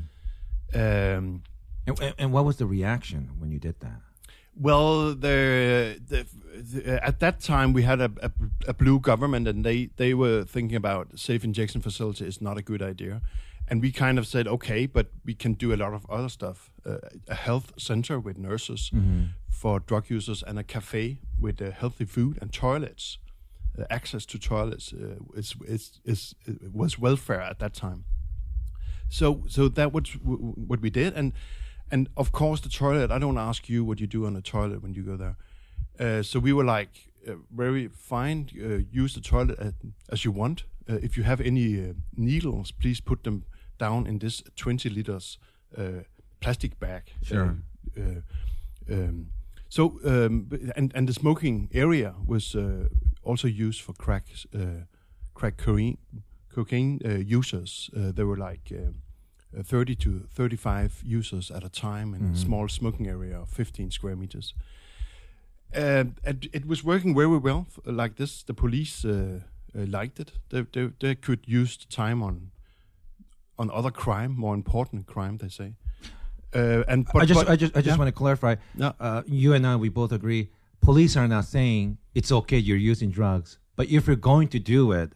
Um, 0.73 1.43
and- 1.85 2.13
and 2.17 2.31
what 2.33 2.45
was 2.45 2.55
the 2.57 2.65
reaction 2.65 3.29
when 3.39 3.51
you 3.51 3.59
did 3.59 3.79
that? 3.79 4.01
Well, 4.55 5.15
the, 5.15 5.99
the, 6.07 6.25
the 6.53 7.03
at 7.03 7.19
that 7.19 7.39
time 7.39 7.73
we 7.73 7.83
had 7.83 7.99
a, 8.01 8.11
a, 8.21 8.31
a 8.67 8.73
blue 8.73 8.99
government, 8.99 9.47
and 9.47 9.65
they 9.65 9.89
they 9.95 10.13
were 10.13 10.43
thinking 10.43 10.75
about 10.75 11.17
safe 11.17 11.43
injection 11.43 11.81
facility 11.81 12.25
is 12.25 12.39
not 12.41 12.57
a 12.57 12.61
good 12.61 12.81
idea, 12.81 13.21
and 13.67 13.81
we 13.81 13.91
kind 13.91 14.19
of 14.19 14.27
said 14.27 14.47
okay, 14.47 14.85
but 14.85 15.07
we 15.25 15.33
can 15.33 15.53
do 15.53 15.73
a 15.73 15.77
lot 15.77 15.93
of 15.93 16.05
other 16.09 16.29
stuff. 16.29 16.69
Uh, 16.85 16.97
a 17.27 17.35
health 17.35 17.73
center 17.77 18.19
with 18.19 18.37
nurses 18.37 18.91
for 19.49 19.79
drug 19.79 20.09
users, 20.09 20.43
and 20.43 20.59
a 20.59 20.63
cafe 20.63 21.19
with 21.39 21.61
uh, 21.61 21.71
healthy 21.71 22.05
food 22.05 22.37
and 22.41 22.53
toilets, 22.53 23.17
uh, 23.79 23.85
access 23.89 24.25
to 24.25 24.37
toilets. 24.37 24.93
Uh, 24.93 25.15
is, 25.35 25.55
is, 25.65 25.99
is, 26.05 26.35
was 26.71 26.99
welfare 26.99 27.41
at 27.41 27.57
that 27.59 27.73
time. 27.73 28.03
So 29.09 29.43
so 29.47 29.67
that 29.69 29.93
was 29.93 30.09
what 30.69 30.79
we 30.81 30.89
did, 30.89 31.13
and 31.15 31.33
and 31.91 32.09
of 32.15 32.31
course 32.31 32.61
the 32.61 32.69
toilet. 32.69 33.11
I 33.11 33.19
don't 33.19 33.37
ask 33.37 33.69
you 33.69 33.83
what 33.85 33.99
you 33.99 34.07
do 34.07 34.25
on 34.25 34.33
the 34.33 34.41
toilet 34.41 34.81
when 34.81 34.93
you 34.93 35.03
go 35.03 35.17
there. 35.17 35.37
Uh, 35.99 36.23
so 36.23 36.39
we 36.39 36.53
were 36.53 36.63
like 36.63 37.13
uh, 37.27 37.33
very 37.55 37.87
fine. 37.87 38.49
Uh, 38.55 38.79
use 38.91 39.13
the 39.13 39.21
toilet 39.21 39.59
as, 39.59 39.73
as 40.09 40.25
you 40.25 40.31
want. 40.31 40.63
Uh, 40.89 40.95
if 41.01 41.17
you 41.17 41.23
have 41.23 41.39
any 41.39 41.79
uh, 41.79 41.93
needles, 42.15 42.71
please 42.71 43.01
put 43.01 43.23
them 43.23 43.45
down 43.77 44.07
in 44.07 44.19
this 44.19 44.43
20 44.55 44.89
liters 44.89 45.37
uh, 45.77 46.03
plastic 46.39 46.79
bag. 46.79 47.03
Sure. 47.21 47.57
Uh, 47.97 48.01
uh, 48.01 48.93
um, 48.93 49.27
so 49.69 49.99
um, 50.05 50.49
and 50.75 50.91
and 50.95 51.07
the 51.07 51.13
smoking 51.13 51.69
area 51.73 52.13
was 52.27 52.55
uh, 52.55 52.89
also 53.23 53.47
used 53.47 53.81
for 53.81 53.93
crack 53.93 54.25
uh, 54.53 54.85
crack 55.33 55.57
cocaine 55.57 55.97
cocaine 56.53 56.99
uh, 57.05 57.37
users. 57.37 57.89
Uh, 57.95 58.11
there 58.11 58.27
were 58.27 58.37
like 58.37 58.71
uh, 58.71 58.77
uh, 58.77 58.91
30 59.61 59.95
to 59.95 60.27
35 60.33 61.03
users 61.05 61.51
at 61.51 61.63
a 61.63 61.69
time 61.69 62.13
in 62.13 62.31
a 62.33 62.35
small 62.35 62.67
smoking 62.67 63.07
area 63.07 63.39
of 63.39 63.49
15 63.49 63.91
square 63.91 64.15
meters. 64.15 64.53
And 65.73 66.15
it 66.53 66.65
was 66.65 66.83
working 66.83 67.15
very 67.15 67.37
well 67.37 67.65
f- 67.69 67.79
like 67.85 68.15
this. 68.15 68.43
The 68.43 68.53
police 68.53 69.03
uh, 69.05 69.39
uh, 69.75 69.85
liked 69.87 70.19
it. 70.19 70.31
They, 70.49 70.61
they, 70.71 70.91
they 70.99 71.15
could 71.15 71.39
use 71.47 71.77
the 71.77 71.87
time 71.95 72.21
on 72.23 72.51
on 73.59 73.69
other 73.69 73.91
crime, 73.91 74.33
more 74.35 74.55
important 74.55 75.05
crime, 75.05 75.37
they 75.37 75.47
say. 75.49 75.73
Uh, 76.55 76.83
and 76.87 77.05
but, 77.13 77.21
I 77.21 77.25
just, 77.25 77.39
but- 77.39 77.49
I 77.49 77.55
just, 77.55 77.77
I 77.77 77.81
just 77.81 77.95
yeah. 77.95 77.97
want 77.97 78.07
to 78.07 78.11
clarify. 78.11 78.55
Yeah. 78.75 78.93
Uh, 78.99 79.21
you 79.27 79.53
and 79.53 79.65
I, 79.65 79.75
we 79.75 79.89
both 79.89 80.11
agree. 80.11 80.49
Police 80.81 81.15
are 81.15 81.27
not 81.27 81.45
saying 81.45 81.97
it's 82.15 82.31
okay 82.31 82.57
you're 82.57 82.77
using 82.91 83.11
drugs, 83.11 83.59
but 83.75 83.87
if 83.89 84.07
you're 84.07 84.15
going 84.15 84.47
to 84.49 84.59
do 84.59 84.91
it, 84.91 85.13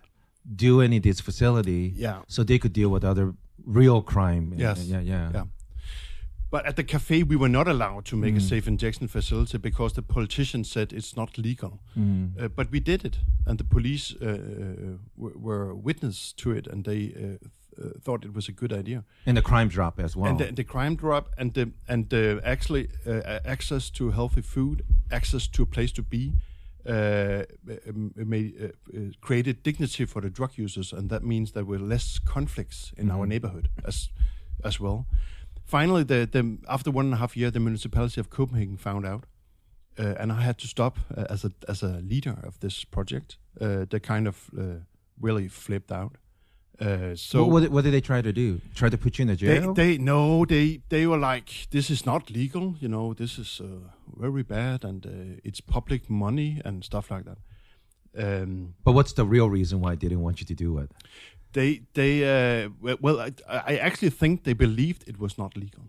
do 0.56 0.82
it 0.82 0.94
in 0.94 1.01
this 1.01 1.20
facility, 1.20 1.94
Yeah. 1.96 2.22
so 2.27 2.44
they 2.44 2.58
could 2.60 2.74
deal 2.74 2.89
with 2.89 3.03
other 3.03 3.34
real 3.67 4.01
crime. 4.01 4.53
Yes. 4.57 4.86
Yeah, 4.88 5.01
yeah. 5.01 5.31
Yeah. 5.33 5.45
but 6.50 6.65
at 6.65 6.75
the 6.75 6.83
cafe, 6.83 7.24
we 7.24 7.36
were 7.36 7.50
not 7.50 7.67
allowed 7.67 8.05
to 8.05 8.15
make 8.15 8.38
a 8.38 8.41
safe 8.41 8.67
injection 8.67 9.07
facility 9.09 9.57
because 9.57 9.93
the 9.93 10.01
politicians 10.01 10.71
said 10.71 10.93
it's 10.93 11.15
not 11.15 11.38
legal. 11.38 11.79
Uh, 12.39 12.47
but 12.55 12.71
we 12.71 12.79
did 12.79 13.03
it, 13.05 13.19
and 13.45 13.57
the 13.59 13.65
police 13.65 14.15
uh, 14.21 14.25
uh, 14.25 14.97
were 15.17 15.75
witness 15.75 16.33
to 16.33 16.51
it, 16.51 16.67
and 16.67 16.83
they 16.86 17.12
uh, 17.15 17.19
th- 17.19 17.39
uh, 17.79 18.00
thought 18.01 18.25
it 18.25 18.33
was 18.33 18.47
a 18.47 18.51
good 18.53 18.71
idea. 18.71 19.03
And 19.25 19.36
the 19.38 19.41
crime 19.41 19.67
drop 19.67 20.00
as 20.00 20.15
well. 20.15 20.29
And 20.29 20.39
the, 20.39 20.51
the 20.53 20.63
crime 20.63 20.95
drop, 20.95 21.29
and 21.38 21.53
the 21.53 21.71
and 21.88 22.09
the 22.09 22.39
actually 22.43 22.88
uh, 23.05 23.39
access 23.45 23.89
to 23.91 24.12
healthy 24.12 24.41
food, 24.41 24.83
access 25.12 25.47
to 25.50 25.63
a 25.63 25.65
place 25.65 25.91
to 25.93 26.01
be, 26.01 26.31
uh, 26.88 27.44
made, 28.15 28.53
uh, 28.62 28.98
uh, 28.98 29.01
created 29.22 29.63
dignity 29.63 30.06
for 30.06 30.22
the 30.22 30.29
drug 30.29 30.51
users, 30.58 30.94
and 30.94 31.10
that 31.10 31.24
means 31.24 31.51
there 31.51 31.65
were 31.65 31.79
less 31.79 32.20
conflicts 32.20 32.94
in 32.98 33.12
our 33.12 33.25
neighborhood 33.25 33.70
as 33.86 34.10
as 34.63 34.79
well. 34.79 35.06
Finally, 35.65 36.03
the, 36.03 36.27
the 36.32 36.58
after 36.67 36.91
one 36.91 37.06
and 37.06 37.13
a 37.13 37.17
half 37.17 37.36
year, 37.36 37.51
the 37.51 37.60
municipality 37.60 38.22
of 38.22 38.29
Copenhagen 38.29 38.77
found 38.77 39.06
out, 39.06 39.25
uh, 40.00 40.13
and 40.17 40.32
I 40.32 40.41
had 40.41 40.58
to 40.60 40.67
stop 40.67 41.00
uh, 41.15 41.25
as 41.29 41.44
a 41.44 41.51
as 41.67 41.84
a 41.84 42.00
leader 42.01 42.38
of 42.44 42.60
this 42.60 42.86
project. 42.86 43.38
Uh, 43.60 43.86
they 43.89 44.00
kind 44.00 44.27
of 44.27 44.50
uh, 44.58 44.86
really 45.20 45.50
flipped 45.50 45.91
out. 45.91 46.17
Uh, 46.79 47.15
so 47.15 47.41
what, 47.43 47.51
what, 47.51 47.60
did- 47.62 47.72
what 47.72 47.84
did 47.86 47.93
they 47.93 48.01
try 48.01 48.22
to 48.22 48.31
do? 48.31 48.62
Try 48.75 48.89
to 48.89 48.98
put 48.98 49.17
you 49.17 49.24
in 49.24 49.29
a 49.29 49.36
jail? 49.36 49.74
they 49.74 49.98
no, 49.98 50.46
they 50.46 50.81
they 50.89 51.07
were 51.07 51.17
like, 51.17 51.67
this 51.72 51.89
is 51.89 52.05
not 52.05 52.29
legal. 52.29 52.75
You 52.79 52.88
know, 52.88 53.13
this 53.15 53.38
is 53.39 53.60
uh, 53.62 53.89
very 54.19 54.43
bad, 54.43 54.84
and 54.86 55.05
uh, 55.05 55.41
it's 55.43 55.60
public 55.62 56.10
money 56.10 56.62
and 56.65 56.84
stuff 56.84 57.10
like 57.12 57.25
that. 57.25 57.38
Um, 58.17 58.74
but 58.84 58.93
what's 58.93 59.13
the 59.13 59.25
real 59.25 59.50
reason 59.50 59.79
why 59.81 59.91
they 59.96 60.07
didn't 60.07 60.22
want 60.24 60.39
you 60.39 60.46
to 60.48 60.53
do 60.55 60.77
it? 60.79 60.91
they 61.53 61.81
they 61.93 62.24
uh, 62.24 62.69
well, 63.01 63.19
I, 63.22 63.31
I 63.74 63.77
actually 63.77 64.12
think 64.12 64.43
they 64.43 64.53
believed 64.53 65.07
it 65.07 65.17
was 65.17 65.38
not 65.38 65.55
legal. 65.55 65.84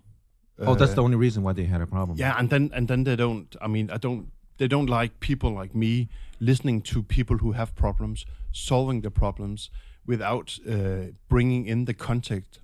oh, 0.59 0.75
that's 0.75 0.93
Uh, 0.93 0.95
the 0.97 1.03
only 1.03 1.17
reason 1.17 1.43
why 1.43 1.53
they 1.55 1.65
had 1.67 1.81
a 1.83 1.87
problem. 1.87 2.17
Yeah, 2.19 2.39
and 2.39 2.49
then 2.49 2.71
and 2.73 2.89
then 2.89 3.05
they 3.05 3.17
don't. 3.17 3.55
I 3.61 3.67
mean, 3.69 3.91
I 3.91 3.99
don't. 3.99 4.31
They 4.57 4.69
don't 4.69 4.89
like 5.01 5.13
people 5.21 5.51
like 5.63 5.75
me 5.75 6.09
listening 6.41 6.83
to 6.83 7.03
people 7.03 7.37
who 7.39 7.53
have 7.53 7.73
problems, 7.75 8.25
solving 8.53 9.03
the 9.03 9.11
problems 9.11 9.71
without 10.09 10.59
uh, 10.67 11.13
bringing 11.29 11.67
in 11.69 11.85
the 11.85 11.95
context 11.95 12.61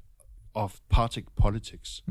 of 0.55 0.81
party 0.89 1.25
politics. 1.37 2.03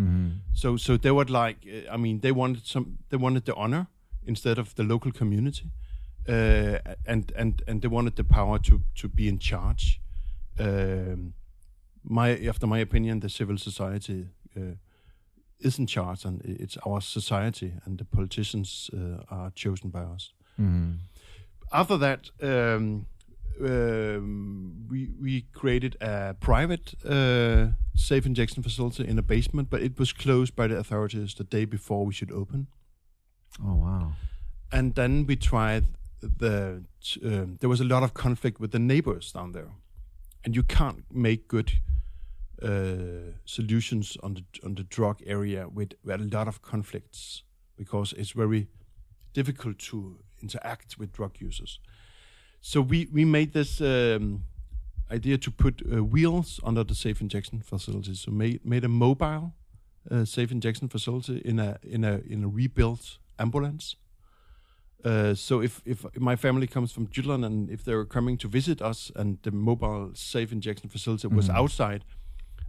So 0.54 0.78
so 0.78 0.98
they 0.98 1.12
would 1.12 1.30
like. 1.30 1.58
uh, 1.68 1.94
I 1.94 1.98
mean, 1.98 2.20
they 2.20 2.32
wanted 2.32 2.66
some. 2.66 2.86
They 3.10 3.18
wanted 3.18 3.44
the 3.46 3.54
honor 3.56 3.88
instead 4.26 4.58
of 4.60 4.74
the 4.76 4.84
local 4.84 5.12
community, 5.12 5.72
uh, 6.30 6.78
and 7.06 7.32
and 7.36 7.62
and 7.68 7.82
they 7.82 7.90
wanted 7.90 8.16
the 8.16 8.24
power 8.24 8.60
to 8.60 8.80
to 9.02 9.08
be 9.10 9.24
in 9.28 9.40
charge. 9.40 10.00
Um, 10.60 11.34
my 12.04 12.48
after 12.50 12.68
my 12.68 12.82
opinion, 12.82 13.20
the 13.20 13.30
civil 13.30 13.58
society. 13.58 14.28
Uh, 14.56 14.76
is 15.60 15.80
in 15.80 15.88
charge, 15.88 16.26
and 16.28 16.42
it's 16.44 16.78
our 16.86 17.02
society, 17.02 17.72
and 17.86 17.98
the 17.98 18.04
politicians 18.06 18.90
uh, 18.94 19.24
are 19.30 19.52
chosen 19.56 19.90
by 19.92 20.02
us. 20.16 20.34
After 21.72 21.98
that, 22.00 22.32
um, 22.42 23.06
um, 23.62 24.88
we 24.90 25.10
we 25.20 25.46
created 25.54 25.98
a 26.02 26.36
private 26.40 26.94
uh, 27.06 27.68
safe 27.96 28.26
injection 28.26 28.64
facility 28.64 29.08
in 29.08 29.20
a 29.20 29.22
basement, 29.22 29.70
but 29.70 29.82
it 29.82 30.00
was 30.00 30.14
closed 30.14 30.56
by 30.56 30.68
the 30.68 30.78
authorities 30.78 31.34
the 31.34 31.44
day 31.44 31.66
before 31.66 32.06
we 32.06 32.14
should 32.14 32.32
open. 32.32 32.68
Oh 33.62 33.76
wow. 33.76 34.14
And 34.72 34.96
then 34.96 35.26
we 35.26 35.36
tried 35.36 35.86
the. 36.22 36.84
Um, 37.24 37.58
there 37.60 37.70
was 37.70 37.82
a 37.82 37.86
lot 37.86 38.04
of 38.04 38.14
conflict 38.14 38.60
with 38.60 38.72
the 38.72 38.80
neighbors 38.80 39.32
down 39.32 39.52
there, 39.52 39.72
and 40.44 40.56
you 40.56 40.64
can't 40.64 41.04
make 41.12 41.48
good 41.48 41.74
uh, 42.62 43.34
solutions 43.46 44.18
on 44.24 44.34
the 44.34 44.44
on 44.64 44.76
the 44.76 44.84
drug 44.84 45.22
area 45.26 45.68
with, 45.68 45.94
with 46.04 46.22
a 46.22 46.38
lot 46.38 46.48
of 46.48 46.62
conflicts 46.62 47.44
because 47.78 48.14
it's 48.14 48.32
very 48.32 48.68
difficult 49.34 49.80
to 49.80 50.20
interact 50.42 50.98
with 50.98 51.12
drug 51.12 51.36
users. 51.40 51.80
So 52.66 52.82
we 52.82 53.08
we 53.12 53.26
made 53.26 53.52
this 53.52 53.82
um, 53.82 54.44
idea 55.12 55.38
to 55.38 55.52
put 55.52 55.82
uh, 55.86 56.02
wheels 56.02 56.60
under 56.64 56.86
the 56.86 56.96
safe 56.96 57.20
injection 57.22 57.62
facility. 57.62 58.16
So 58.16 58.32
made 58.32 58.60
made 58.64 58.86
a 58.86 58.90
mobile 58.90 59.52
uh, 60.10 60.24
safe 60.26 60.50
injection 60.52 60.88
facility 60.90 61.42
in 61.44 61.60
a 61.60 61.78
in 61.84 62.04
a 62.06 62.22
in 62.26 62.44
a 62.44 62.48
rebuilt 62.48 63.18
ambulance. 63.38 63.98
Uh, 65.06 65.36
so 65.36 65.62
if, 65.62 65.82
if 65.86 66.06
my 66.18 66.38
family 66.38 66.66
comes 66.66 66.94
from 66.94 67.08
Jutland 67.12 67.44
and 67.44 67.70
if 67.70 67.84
they're 67.84 68.06
coming 68.06 68.38
to 68.38 68.48
visit 68.48 68.82
us 68.82 69.12
and 69.16 69.38
the 69.42 69.52
mobile 69.52 70.12
safe 70.14 70.54
injection 70.54 70.90
facility 70.90 71.28
was 71.28 71.50
outside, 71.50 72.06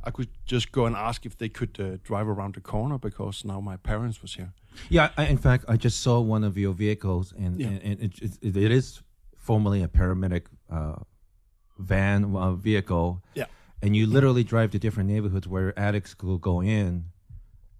I 0.02 0.10
could 0.10 0.28
just 0.44 0.72
go 0.72 0.84
and 0.86 0.96
ask 0.96 1.24
if 1.24 1.36
they 1.38 1.48
could 1.48 1.78
uh, 1.78 1.98
drive 2.02 2.26
around 2.28 2.54
the 2.56 2.60
corner 2.60 2.98
because 2.98 3.44
now 3.44 3.60
my 3.60 3.76
parents 3.76 4.20
was 4.20 4.34
here. 4.34 4.52
Yeah, 4.90 5.10
I, 5.16 5.26
in 5.26 5.38
fact, 5.38 5.64
I 5.68 5.76
just 5.76 6.00
saw 6.00 6.18
one 6.20 6.42
of 6.42 6.56
your 6.58 6.74
vehicles, 6.74 7.32
and, 7.38 7.60
Yeah. 7.60 7.68
and, 7.68 7.82
and 7.82 8.00
it, 8.02 8.38
it, 8.42 8.56
it 8.56 8.72
is 8.72 9.00
formerly 9.44 9.82
a 9.82 9.88
paramedic 9.88 10.44
uh, 10.70 10.96
van 11.78 12.34
uh, 12.34 12.52
vehicle. 12.52 13.22
Yeah. 13.34 13.46
And 13.82 13.94
you 13.94 14.06
literally 14.06 14.44
drive 14.44 14.70
to 14.70 14.78
different 14.78 15.10
neighborhoods 15.10 15.46
where 15.46 15.78
addicts 15.78 16.16
will 16.22 16.38
go 16.38 16.62
in 16.62 17.06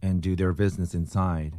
and 0.03 0.21
do 0.21 0.37
their 0.37 0.53
business 0.53 0.95
inside. 0.95 1.53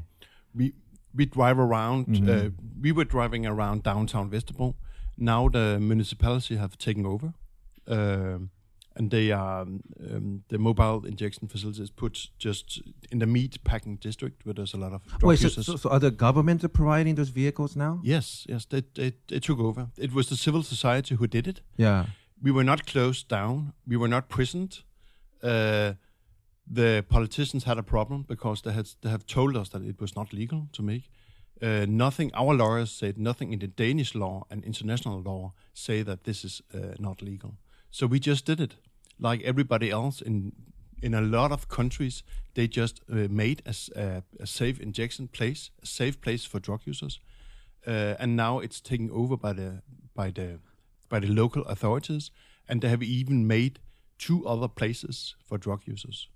we 0.54 0.74
we 1.18 1.26
drive 1.26 1.58
around. 1.58 2.30
Uh, 2.30 2.50
we 2.82 2.92
were 2.92 3.06
driving 3.06 3.46
around 3.48 3.84
downtown 3.84 4.30
Vesterbro. 4.30 4.76
Now 5.18 5.48
the 5.50 5.80
municipality 5.80 6.58
have 6.58 6.78
taken 6.78 7.06
over, 7.06 7.34
um, 7.88 8.52
and 8.98 9.12
they 9.12 9.32
are 9.32 9.62
um, 9.62 10.44
the 10.48 10.58
mobile 10.58 11.06
injection 11.06 11.48
facilities 11.48 11.90
put 11.92 12.30
just 12.38 12.82
in 13.12 13.20
the 13.20 13.26
meat 13.26 13.64
packing 13.64 13.98
district 13.98 14.46
where 14.46 14.54
there's 14.54 14.74
a 14.74 14.78
lot 14.78 14.94
of 14.94 15.02
drug 15.08 15.24
Wait, 15.24 15.40
so, 15.40 15.48
users. 15.48 15.66
so, 15.66 15.76
so 15.78 15.90
are 15.90 16.00
the 16.00 16.12
government 16.12 16.62
providing 16.74 17.16
those 17.16 17.30
vehicles 17.30 17.76
now? 17.76 18.00
yes, 18.04 18.46
yes, 18.50 18.66
they, 18.66 18.84
they 18.94 19.14
they 19.28 19.40
took 19.40 19.60
over. 19.60 19.88
It 19.98 20.14
was 20.14 20.28
the 20.28 20.36
civil 20.38 20.64
society 20.64 21.16
who 21.16 21.28
did 21.28 21.48
it. 21.48 21.62
Yeah. 21.78 22.06
we 22.42 22.52
were 22.52 22.64
not 22.66 22.86
closed 22.86 23.28
down. 23.28 23.74
We 23.88 23.98
were 23.98 24.10
not 24.10 24.28
prisoned. 24.30 24.84
Uh, 25.44 25.94
the 26.68 27.04
politicians 27.08 27.64
had 27.66 27.78
a 27.78 27.84
problem 27.84 28.24
because 28.28 28.62
they 28.62 28.72
had 28.74 28.88
they 29.02 29.10
have 29.10 29.26
told 29.26 29.56
us 29.56 29.70
that 29.70 29.82
it 29.84 30.00
was 30.00 30.16
not 30.16 30.34
legal 30.34 30.68
to 30.72 30.84
make. 30.84 31.10
Uh, 31.62 31.86
nothing. 31.88 32.32
Our 32.34 32.54
lawyers 32.54 32.92
said 32.92 33.18
nothing 33.18 33.54
in 33.54 33.60
the 33.60 33.68
Danish 33.68 34.14
law 34.16 34.46
and 34.50 34.64
international 34.64 35.22
law 35.22 35.54
say 35.74 36.04
that 36.04 36.24
this 36.24 36.44
is 36.44 36.62
uh, 36.74 36.96
not 37.00 37.22
legal. 37.22 37.54
So 37.92 38.08
we 38.08 38.20
just 38.20 38.46
did 38.46 38.60
it, 38.60 38.76
like 39.20 39.42
everybody 39.44 39.90
else 39.92 40.22
in 40.22 40.54
in 41.02 41.14
a 41.14 41.22
lot 41.22 41.52
of 41.52 41.68
countries. 41.68 42.24
They 42.54 42.68
just 42.68 43.02
uh, 43.12 43.28
made 43.30 43.62
a 43.66 44.46
safe 44.46 44.80
injection 44.80 45.28
place, 45.28 45.70
a 45.84 45.86
safe 45.86 46.22
place 46.22 46.46
for 46.46 46.60
drug 46.60 46.82
users, 46.86 47.20
uh, 47.86 48.16
and 48.20 48.36
now 48.36 48.60
it's 48.60 48.82
taken 48.82 49.10
over 49.12 49.38
by 49.38 49.54
the 49.54 49.82
by 50.16 50.32
the 50.32 50.60
by 51.10 51.20
the 51.20 51.28
local 51.28 51.64
authorities, 51.64 52.32
and 52.68 52.82
they 52.82 52.90
have 52.90 53.04
even 53.04 53.48
made 53.48 53.80
two 54.18 54.48
other 54.48 54.68
places 54.68 55.36
for 55.46 55.58
drug 55.58 55.82
users. 55.86 56.30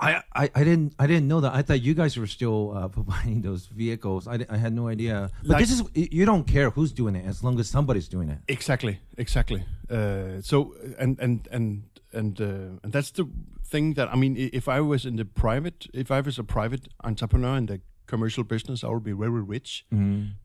I, 0.00 0.22
I, 0.34 0.50
I 0.54 0.64
didn't 0.64 0.94
I 0.98 1.06
didn't 1.06 1.28
know 1.28 1.40
that. 1.40 1.52
I 1.54 1.62
thought 1.62 1.82
you 1.82 1.94
guys 1.94 2.16
were 2.16 2.26
still 2.26 2.72
uh, 2.76 2.88
providing 2.98 3.42
those 3.42 3.66
vehicles. 3.66 4.26
I, 4.26 4.46
I 4.48 4.56
had 4.56 4.72
no 4.72 4.88
idea. 4.88 5.30
But 5.42 5.48
Like- 5.50 5.60
this 5.60 5.72
is 5.72 5.82
you 5.94 6.24
don't 6.24 6.46
care 6.46 6.70
who's 6.70 6.92
doing 6.92 7.14
it 7.16 7.24
as 7.26 7.42
long 7.44 7.60
as 7.60 7.68
somebody's 7.68 8.08
doing 8.08 8.28
it. 8.30 8.38
Exactly, 8.48 8.98
exactly. 9.18 9.64
Uh, 9.90 10.40
so 10.42 10.74
and 10.98 11.18
and 11.20 11.48
and 11.50 11.82
and 12.12 12.40
uh, 12.40 12.82
and 12.82 12.92
that's 12.92 13.10
the 13.12 13.24
thing 13.72 13.94
that 13.94 14.08
I 14.12 14.16
mean. 14.16 14.36
If 14.52 14.66
I 14.68 14.80
was 14.80 15.04
in 15.04 15.16
the 15.16 15.24
private, 15.24 15.86
if 15.94 16.10
I 16.10 16.20
was 16.20 16.38
a 16.38 16.44
private 16.44 16.88
entrepreneur 17.04 17.56
in 17.58 17.66
the 17.66 17.80
commercial 18.06 18.44
business, 18.44 18.82
I 18.82 18.88
would 18.88 19.04
be 19.04 19.12
very 19.12 19.42
rich. 19.42 19.84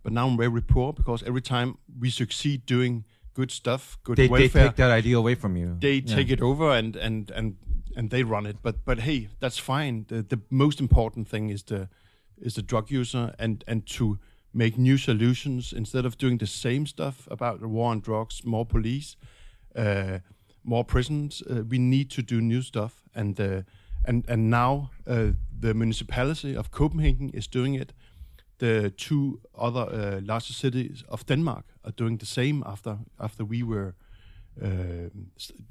But 0.03 0.12
now 0.13 0.27
I'm 0.27 0.38
very 0.38 0.62
poor 0.62 0.93
because 0.93 1.24
every 1.24 1.41
time 1.41 1.77
we 2.00 2.09
succeed 2.12 2.65
doing 2.65 3.05
good 3.33 3.51
stuff, 3.51 3.97
good 4.03 4.17
They, 4.17 4.27
they 4.27 4.47
take 4.50 4.75
that 4.75 4.91
idea 4.91 5.17
away 5.17 5.35
from 5.35 5.57
you. 5.57 5.75
they 5.79 5.95
Yeah. 6.05 6.15
take 6.15 6.29
it 6.29 6.41
over 6.41 6.71
and 6.77 6.95
and 6.95 7.31
and 7.31 7.55
and 7.95 8.09
they 8.09 8.23
run 8.23 8.45
it. 8.45 8.57
But 8.61 8.85
but 8.85 8.99
hey, 8.99 9.29
that's 9.39 9.57
fine. 9.57 10.05
The 10.07 10.21
the 10.21 10.39
most 10.49 10.79
important 10.79 11.29
thing 11.29 11.49
is 11.51 11.63
the 11.63 11.87
is 12.41 12.53
the 12.53 12.61
drug 12.61 12.91
user 12.91 13.33
and 13.39 13.63
and 13.67 13.85
to 13.97 14.17
make 14.53 14.77
new 14.77 14.97
solutions 14.97 15.73
instead 15.73 16.05
of 16.05 16.17
doing 16.17 16.39
the 16.39 16.47
same 16.47 16.85
stuff 16.85 17.27
about 17.29 17.59
the 17.59 17.67
war 17.67 17.91
on 17.91 17.99
drugs, 17.99 18.45
more 18.45 18.65
police, 18.65 19.17
uh, 19.75 20.19
more 20.63 20.85
prisons. 20.85 21.41
Uh, 21.41 21.63
we 21.69 21.77
need 21.77 22.09
to 22.09 22.21
do 22.21 22.41
new 22.41 22.61
stuff, 22.61 23.03
and 23.13 23.39
uh, 23.39 23.61
and 24.05 24.29
and 24.29 24.49
now 24.49 24.89
uh, 25.07 25.31
the 25.61 25.73
municipality 25.73 26.57
of 26.57 26.69
Copenhagen 26.71 27.29
is 27.33 27.47
doing 27.47 27.75
it. 27.75 27.93
The 28.57 28.89
two 28.89 29.41
other 29.53 29.81
uh, 29.81 30.21
larger 30.21 30.53
cities 30.53 31.03
of 31.07 31.25
Denmark 31.25 31.65
are 31.83 31.93
doing 31.95 32.17
the 32.19 32.25
same 32.25 32.63
after 32.65 32.97
after 33.17 33.45
we 33.45 33.63
were 33.63 33.93
uh, 34.62 35.09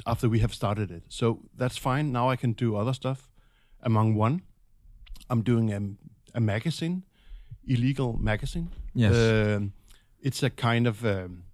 after 0.06 0.28
we 0.28 0.40
have 0.40 0.54
started 0.54 0.90
it. 0.90 1.04
So 1.08 1.40
that's 1.56 1.76
fine. 1.76 2.12
Now 2.12 2.30
I 2.30 2.36
can 2.36 2.52
do 2.52 2.76
other 2.76 2.94
stuff. 2.94 3.30
Among 3.82 4.14
one, 4.14 4.42
I'm 5.28 5.42
doing 5.42 5.72
a, 5.72 5.80
a 6.36 6.40
magazine, 6.40 7.02
illegal 7.66 8.16
magazine. 8.18 8.70
Yes. 8.94 9.14
Um, 9.14 9.72
it's 10.20 10.42
a 10.42 10.50
kind 10.50 10.86
of 10.86 11.04
um, 11.04 11.44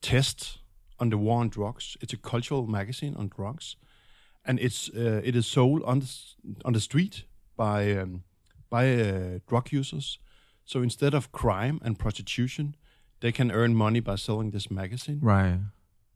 test 0.00 0.58
on 0.98 1.10
the 1.10 1.16
war 1.16 1.40
on 1.40 1.48
drugs. 1.48 1.96
It's 2.00 2.12
a 2.12 2.16
cultural 2.16 2.66
magazine 2.66 3.14
on 3.16 3.28
drugs, 3.28 3.76
and 4.44 4.58
it's 4.58 4.88
uh, 4.88 5.20
it 5.24 5.36
is 5.36 5.46
sold 5.46 5.82
on 5.84 6.00
the 6.00 6.08
on 6.64 6.72
the 6.72 6.80
street 6.80 7.24
by 7.56 7.92
um, 7.92 8.24
by 8.70 8.92
uh, 8.94 9.38
drug 9.46 9.72
users. 9.72 10.18
So 10.64 10.82
instead 10.82 11.14
of 11.14 11.30
crime 11.30 11.80
and 11.82 11.98
prostitution, 11.98 12.74
they 13.20 13.32
can 13.32 13.50
earn 13.50 13.74
money 13.74 14.00
by 14.00 14.16
selling 14.16 14.50
this 14.50 14.70
magazine. 14.70 15.20
Right. 15.22 15.58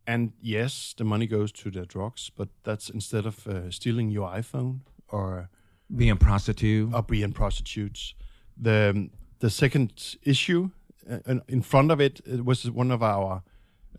And 0.06 0.32
yes, 0.40 0.94
the 0.96 1.04
money 1.04 1.26
goes 1.26 1.52
to 1.52 1.70
the 1.70 1.86
drugs, 1.86 2.30
but 2.36 2.48
that's 2.64 2.90
instead 2.90 3.26
of 3.26 3.46
uh, 3.46 3.70
stealing 3.70 4.10
your 4.10 4.28
iPhone 4.30 4.80
or 5.08 5.48
Being 5.88 6.18
prostitute. 6.18 6.92
or 6.92 7.02
being 7.02 7.32
prostitutes. 7.32 8.14
The 8.62 9.08
the 9.38 9.50
second 9.50 10.16
issue 10.22 10.70
uh, 11.10 11.40
in- 11.48 11.62
front 11.62 11.90
of 11.92 12.00
it, 12.00 12.20
it 12.24 12.44
was 12.44 12.70
one 12.70 12.94
of 12.94 13.02
our 13.02 13.42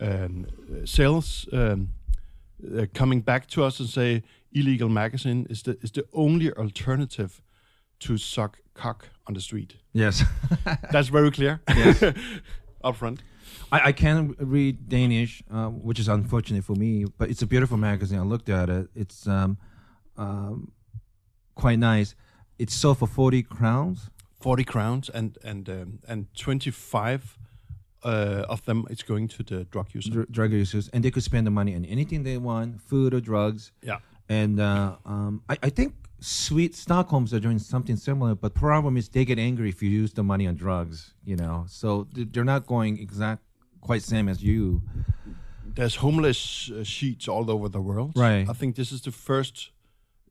um, 0.01 0.45
sales 0.85 1.47
um, 1.53 1.89
uh, 2.77 2.85
coming 2.93 3.21
back 3.23 3.47
to 3.47 3.63
us 3.63 3.79
and 3.79 3.89
say 3.89 4.23
illegal 4.51 4.89
magazine 4.89 5.45
is 5.49 5.61
the 5.63 5.77
is 5.81 5.91
the 5.91 6.03
only 6.11 6.51
alternative 6.53 7.41
to 7.99 8.17
suck 8.17 8.57
cock 8.73 9.07
on 9.27 9.33
the 9.33 9.41
street. 9.41 9.75
Yes. 9.93 10.23
That's 10.91 11.09
very 11.11 11.31
clear. 11.31 11.59
Yes. 11.75 12.03
Up 12.83 12.95
front. 12.95 13.23
I, 13.73 13.87
I 13.87 13.91
can 13.91 14.35
read 14.37 14.87
Danish, 14.87 15.41
uh, 15.49 15.69
which 15.69 15.99
is 15.99 16.07
unfortunate 16.07 16.63
for 16.63 16.75
me, 16.75 17.05
but 17.17 17.31
it's 17.31 17.41
a 17.41 17.47
beautiful 17.47 17.77
magazine. 17.77 18.19
I 18.19 18.21
looked 18.21 18.49
at 18.49 18.69
it. 18.69 18.87
It's 18.93 19.27
um, 19.27 19.57
um, 20.15 20.71
quite 21.55 21.79
nice. 21.79 22.13
It's 22.59 22.75
sold 22.75 22.99
for 22.99 23.07
40 23.07 23.41
crowns. 23.41 24.11
40 24.39 24.63
crowns 24.65 25.09
and 25.09 25.37
and 25.43 25.69
um, 25.69 25.99
and 26.07 26.27
25 26.35 27.37
uh, 28.03 28.45
of 28.49 28.63
them 28.65 28.85
is 28.89 29.01
going 29.01 29.29
to 29.29 29.41
the 29.41 29.63
drug 29.63 29.87
user. 29.93 30.11
dr- 30.11 30.31
drug 30.31 30.51
users, 30.51 30.89
and 30.89 31.03
they 31.03 31.09
could 31.09 31.23
spend 31.23 31.47
the 31.47 31.51
money 31.51 31.73
on 31.75 31.85
anything 31.85 32.23
they 32.23 32.37
want, 32.37 32.79
food 32.81 33.13
or 33.13 33.21
drugs. 33.21 33.71
Yeah. 33.81 33.99
And 34.29 34.59
uh, 34.59 34.97
um, 35.05 35.41
I, 35.49 35.57
I 35.63 35.69
think 35.69 35.95
Situation 36.19 36.73
Stockholms 36.73 37.33
are 37.33 37.39
doing 37.39 37.57
something 37.57 37.95
similar, 37.95 38.35
but 38.35 38.53
problem 38.53 38.97
is 38.97 39.09
they 39.09 39.25
get 39.25 39.39
angry 39.39 39.69
if 39.69 39.81
you 39.81 39.89
use 39.89 40.13
the 40.13 40.23
money 40.23 40.45
on 40.45 40.55
drugs. 40.55 41.13
You 41.25 41.37
know, 41.37 41.65
so 41.67 42.07
they're 42.13 42.43
not 42.43 42.67
going 42.67 42.99
exact 42.99 43.41
quite 43.83 44.03
same 44.03 44.31
as 44.31 44.41
you. 44.41 44.81
there's 45.75 45.95
homeless 45.97 46.69
uh, 46.71 46.83
sheets 46.83 47.27
all 47.27 47.49
over 47.49 47.69
the 47.69 47.81
world. 47.81 48.11
Right. 48.15 48.49
I 48.49 48.53
think 48.53 48.75
this 48.75 48.91
is 48.91 49.01
the 49.01 49.11
first 49.11 49.71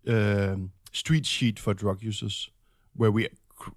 um, 0.06 0.70
street 0.92 1.26
sheet 1.26 1.58
for 1.58 1.74
drug 1.74 2.02
users 2.02 2.50
where 2.96 3.10
we 3.10 3.28
cr- 3.56 3.70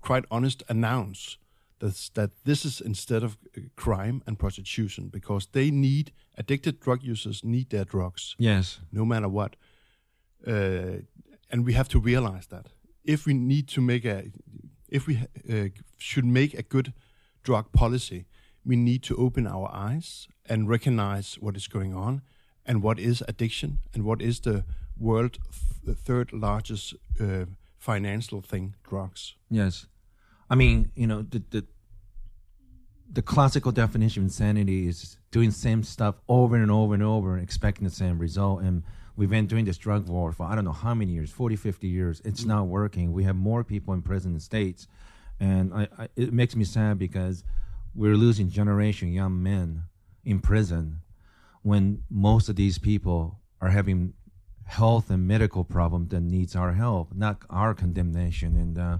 quite 0.00 0.24
honest 0.30 0.62
announce 0.68 1.38
that 1.78 2.10
that 2.14 2.30
this 2.44 2.64
is 2.64 2.80
instead 2.80 3.22
of 3.22 3.36
uh, 3.56 3.60
crime 3.74 4.20
and 4.26 4.36
prostitution 4.38 5.08
because 5.10 5.48
they 5.52 5.70
need 5.70 6.10
addicted 6.38 6.80
drug 6.80 7.02
users 7.02 7.42
need 7.42 7.68
their 7.70 7.84
drugs 7.84 8.34
Yes. 8.38 8.80
no 8.90 9.04
matter 9.04 9.28
what. 9.28 9.56
Uh, 10.46 11.02
and 11.50 11.64
we 11.66 11.72
have 11.74 11.88
to 11.88 11.98
realize 12.04 12.46
that 12.48 12.66
if 13.04 13.24
we 13.26 13.32
need 13.34 13.66
to 13.68 13.80
make 13.80 14.04
a, 14.08 14.22
if 14.88 15.06
we 15.06 15.14
uh, 15.50 15.68
should 15.98 16.24
make 16.24 16.58
a 16.58 16.62
good 16.62 16.92
drug 17.42 17.64
policy, 17.72 18.24
we 18.66 18.76
need 18.76 19.02
to 19.04 19.16
open 19.16 19.46
our 19.46 19.70
eyes 19.72 20.28
and 20.48 20.68
recognize 20.68 21.34
what 21.40 21.56
is 21.56 21.68
going 21.68 21.94
on, 21.94 22.22
and 22.64 22.82
what 22.82 22.98
is 22.98 23.22
addiction, 23.28 23.78
and 23.94 24.04
what 24.04 24.20
is 24.20 24.40
the 24.40 24.64
world 24.98 25.34
th- 25.34 25.84
the 25.84 25.94
third 25.94 26.32
largest 26.32 26.94
uh, 27.20 27.44
financial 27.78 28.40
thing, 28.40 28.74
drugs. 28.88 29.34
Yes, 29.48 29.86
I 30.50 30.54
mean, 30.56 30.90
you 30.94 31.06
know, 31.06 31.22
the 31.22 31.42
the 31.50 31.64
the 33.10 33.22
classical 33.22 33.72
definition 33.72 34.22
of 34.22 34.26
insanity 34.26 34.88
is 34.88 35.16
doing 35.30 35.50
same 35.50 35.82
stuff 35.82 36.16
over 36.28 36.56
and 36.56 36.70
over 36.70 36.94
and 36.94 37.02
over 37.02 37.34
and 37.34 37.42
expecting 37.42 37.84
the 37.84 37.94
same 37.94 38.18
result. 38.18 38.62
And 38.62 38.82
we've 39.16 39.30
been 39.30 39.46
doing 39.46 39.64
this 39.64 39.78
drug 39.78 40.08
war 40.08 40.32
for 40.32 40.46
I 40.46 40.54
don't 40.54 40.64
know 40.64 40.72
how 40.72 40.94
many 40.94 41.12
years, 41.12 41.30
40, 41.30 41.56
50 41.56 41.86
years. 41.86 42.20
It's 42.24 42.44
not 42.44 42.66
working. 42.66 43.12
We 43.12 43.24
have 43.24 43.36
more 43.36 43.62
people 43.64 43.94
in 43.94 44.02
prison 44.02 44.34
in 44.34 44.40
states, 44.40 44.88
and 45.38 45.72
I, 45.72 45.88
I, 45.98 46.08
it 46.16 46.32
makes 46.32 46.56
me 46.56 46.64
sad 46.64 46.98
because 46.98 47.44
we're 47.96 48.16
losing 48.16 48.50
generation 48.50 49.12
young 49.12 49.42
men 49.42 49.84
in 50.24 50.40
prison 50.40 51.00
when 51.62 52.02
most 52.10 52.48
of 52.48 52.56
these 52.56 52.78
people 52.78 53.40
are 53.60 53.70
having 53.70 54.12
health 54.64 55.10
and 55.10 55.26
medical 55.26 55.64
problems 55.64 56.10
that 56.10 56.20
needs 56.20 56.54
our 56.54 56.72
help, 56.72 57.14
not 57.14 57.42
our 57.48 57.74
condemnation. 57.74 58.56
And 58.56 58.78
uh, 58.78 58.98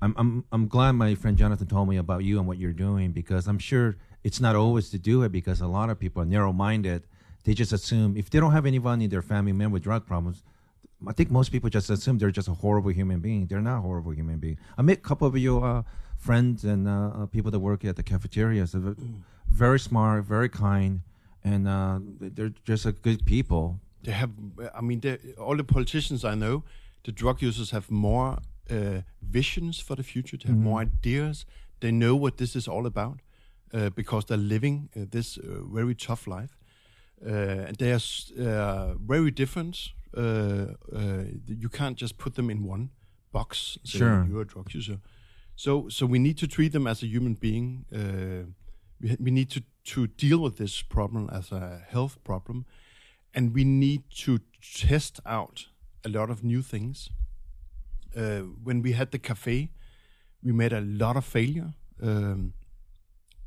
I'm 0.00 0.14
I'm 0.16 0.44
I'm 0.50 0.68
glad 0.68 0.92
my 0.92 1.14
friend 1.14 1.36
Jonathan 1.36 1.66
told 1.66 1.88
me 1.88 1.96
about 1.96 2.24
you 2.24 2.38
and 2.38 2.46
what 2.46 2.58
you're 2.58 2.72
doing 2.72 3.12
because 3.12 3.46
I'm 3.46 3.58
sure 3.58 3.96
it's 4.24 4.40
not 4.40 4.56
always 4.56 4.90
to 4.90 4.98
do 4.98 5.22
it 5.22 5.32
because 5.32 5.60
a 5.60 5.66
lot 5.66 5.90
of 5.90 5.98
people 5.98 6.22
are 6.22 6.26
narrow-minded. 6.26 7.02
They 7.44 7.54
just 7.54 7.72
assume 7.72 8.16
if 8.16 8.30
they 8.30 8.40
don't 8.40 8.52
have 8.52 8.66
anyone 8.66 9.02
in 9.02 9.10
their 9.10 9.22
family 9.22 9.52
member 9.52 9.74
with 9.74 9.82
drug 9.82 10.06
problems, 10.06 10.42
I 11.06 11.12
think 11.12 11.30
most 11.30 11.50
people 11.50 11.70
just 11.70 11.90
assume 11.90 12.18
they're 12.18 12.30
just 12.30 12.48
a 12.48 12.54
horrible 12.54 12.90
human 12.90 13.20
being. 13.20 13.46
They're 13.46 13.60
not 13.60 13.82
horrible 13.82 14.12
human 14.12 14.38
being. 14.38 14.58
I 14.76 14.82
met 14.82 14.98
a 14.98 15.00
couple 15.00 15.28
of 15.28 15.36
you 15.36 15.62
uh, 15.62 15.82
friends 16.18 16.64
and 16.64 16.86
uh, 16.88 17.10
uh, 17.22 17.26
people 17.26 17.50
that 17.50 17.60
work 17.60 17.84
at 17.84 17.96
the 17.96 18.02
cafeterias. 18.02 18.72
They're 18.72 18.94
very 19.48 19.80
smart, 19.80 20.24
very 20.24 20.48
kind, 20.48 21.00
and 21.42 21.66
uh, 21.66 22.00
they're 22.20 22.52
just 22.64 22.86
a 22.86 22.92
good 22.92 23.24
people. 23.24 23.80
They 24.02 24.12
have, 24.12 24.30
I 24.74 24.80
mean, 24.80 25.00
all 25.38 25.56
the 25.56 25.64
politicians 25.64 26.24
I 26.24 26.34
know, 26.34 26.64
the 27.04 27.12
drug 27.12 27.42
users 27.42 27.70
have 27.70 27.90
more 27.90 28.38
uh, 28.70 29.00
visions 29.22 29.80
for 29.80 29.96
the 29.96 30.02
future. 30.02 30.36
They 30.36 30.48
have 30.48 30.58
more 30.58 30.80
ideas. 30.80 31.46
They 31.80 31.90
know 31.90 32.14
what 32.16 32.36
this 32.36 32.54
is 32.56 32.68
all 32.68 32.86
about 32.86 33.20
uh, 33.72 33.90
because 33.90 34.26
they're 34.26 34.36
living 34.36 34.88
uh, 34.96 35.06
this 35.10 35.38
uh, 35.38 35.62
very 35.72 35.94
tough 35.94 36.26
life. 36.26 36.58
Uh, 37.24 37.68
and 37.68 37.76
they 37.76 37.92
are 37.92 38.00
uh, 38.40 38.94
very 38.94 39.30
different. 39.30 39.90
Uh, 40.16 40.20
uh, 40.94 41.24
you 41.46 41.68
can't 41.68 41.96
just 41.96 42.16
put 42.18 42.34
them 42.34 42.50
in 42.50 42.64
one 42.64 42.90
box. 43.32 43.78
Sure. 43.84 44.26
you're 44.28 44.42
a 44.42 44.46
drug 44.46 44.72
user. 44.74 44.98
So, 45.58 45.88
so 45.88 46.06
we 46.06 46.20
need 46.20 46.38
to 46.38 46.46
treat 46.46 46.70
them 46.70 46.86
as 46.86 47.02
a 47.02 47.06
human 47.08 47.34
being. 47.34 47.84
Uh, 47.92 48.52
we, 49.00 49.16
we 49.18 49.30
need 49.32 49.50
to, 49.50 49.62
to 49.86 50.06
deal 50.06 50.38
with 50.38 50.56
this 50.56 50.82
problem 50.82 51.28
as 51.32 51.50
a 51.50 51.82
health 51.88 52.22
problem, 52.22 52.64
and 53.34 53.52
we 53.52 53.64
need 53.64 54.04
to 54.18 54.38
test 54.62 55.18
out 55.26 55.66
a 56.04 56.08
lot 56.08 56.30
of 56.30 56.44
new 56.44 56.62
things. 56.62 57.10
Uh, 58.16 58.42
when 58.62 58.82
we 58.82 58.92
had 58.92 59.10
the 59.10 59.18
cafe, 59.18 59.70
we 60.44 60.52
made 60.52 60.72
a 60.72 60.80
lot 60.80 61.16
of 61.16 61.24
failure, 61.24 61.74
um, 62.00 62.52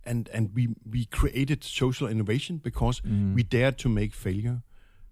and 0.04 0.30
and 0.34 0.54
we 0.54 0.76
we 0.84 1.06
created 1.06 1.64
social 1.64 2.10
innovation 2.10 2.58
because 2.58 3.02
we 3.36 3.42
dared 3.44 3.78
to 3.78 3.88
make 3.90 4.14
failure. 4.14 4.64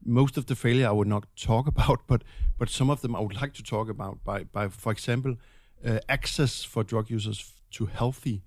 Most 0.04 0.38
of 0.38 0.48
the 0.48 0.56
failure 0.56 0.90
I 0.90 0.92
would 0.92 1.08
not 1.08 1.28
talk 1.38 1.66
about, 1.76 2.02
but 2.08 2.24
but 2.58 2.70
some 2.70 2.90
of 2.90 3.00
them 3.00 3.16
I 3.16 3.22
would 3.22 3.42
like 3.42 3.54
to 3.54 3.64
talk 3.64 3.88
about. 3.90 4.26
By 4.26 4.44
by 4.44 4.68
for 4.68 4.92
example, 4.92 5.38
uh, 5.86 6.00
access 6.08 6.66
for 6.66 6.84
drug 6.84 7.10
users 7.10 7.54
to 7.72 7.86
healthy, 7.86 8.42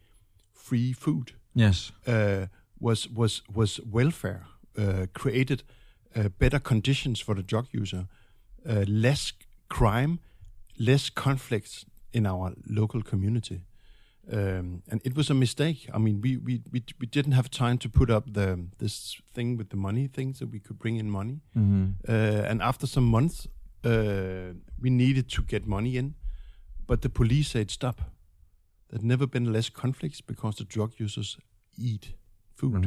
free 0.53 0.92
food 0.95 1.33
Yes. 1.55 1.92
uh, 2.07 2.47
was 2.81 3.09
was 3.14 3.42
was 3.55 3.81
welfare 3.92 4.47
uh, 4.79 5.07
created 5.12 5.62
uh, 6.16 6.29
better 6.38 6.61
conditions 6.61 7.21
for 7.21 7.35
the 7.35 7.42
drug 7.42 7.66
user, 7.73 8.07
uh, 8.68 8.85
less 8.87 9.33
crime, 9.68 10.18
less 10.79 11.11
conflicts 11.11 11.85
in 12.12 12.27
our 12.27 12.53
local 12.66 13.03
community, 13.03 13.64
um, 14.33 14.83
and 14.90 15.01
it 15.05 15.14
was 15.16 15.31
a 15.31 15.35
mistake. 15.35 15.88
I 15.95 15.99
mean, 15.99 16.21
we, 16.21 16.37
we 16.37 16.61
we 16.73 16.83
we 17.01 17.07
didn't 17.07 17.33
have 17.33 17.49
time 17.49 17.79
to 17.79 17.88
put 17.88 18.11
up 18.11 18.33
the 18.33 18.59
this 18.79 19.21
thing 19.35 19.59
with 19.59 19.68
the 19.68 19.77
money 19.77 20.09
things 20.09 20.38
that 20.38 20.51
we 20.53 20.59
could 20.61 20.79
bring 20.79 20.99
in 20.99 21.11
money, 21.11 21.40
uh, 22.09 22.51
and 22.51 22.62
after 22.62 22.87
some 22.87 23.07
months, 23.07 23.49
uh, 23.85 24.55
we 24.81 24.90
needed 24.90 25.29
to 25.31 25.42
get 25.42 25.66
money 25.66 25.97
in, 25.97 26.14
but 26.92 27.00
the 27.00 27.09
police 27.09 27.48
said 27.48 27.70
stop. 27.70 28.02
There'd 28.90 29.02
never 29.02 29.26
been 29.26 29.50
less 29.50 29.70
conflicts 29.70 30.20
because 30.20 30.57
the 30.57 30.64
drug 30.64 30.92
users 30.98 31.38
eat 31.78 32.12
food. 32.55 32.85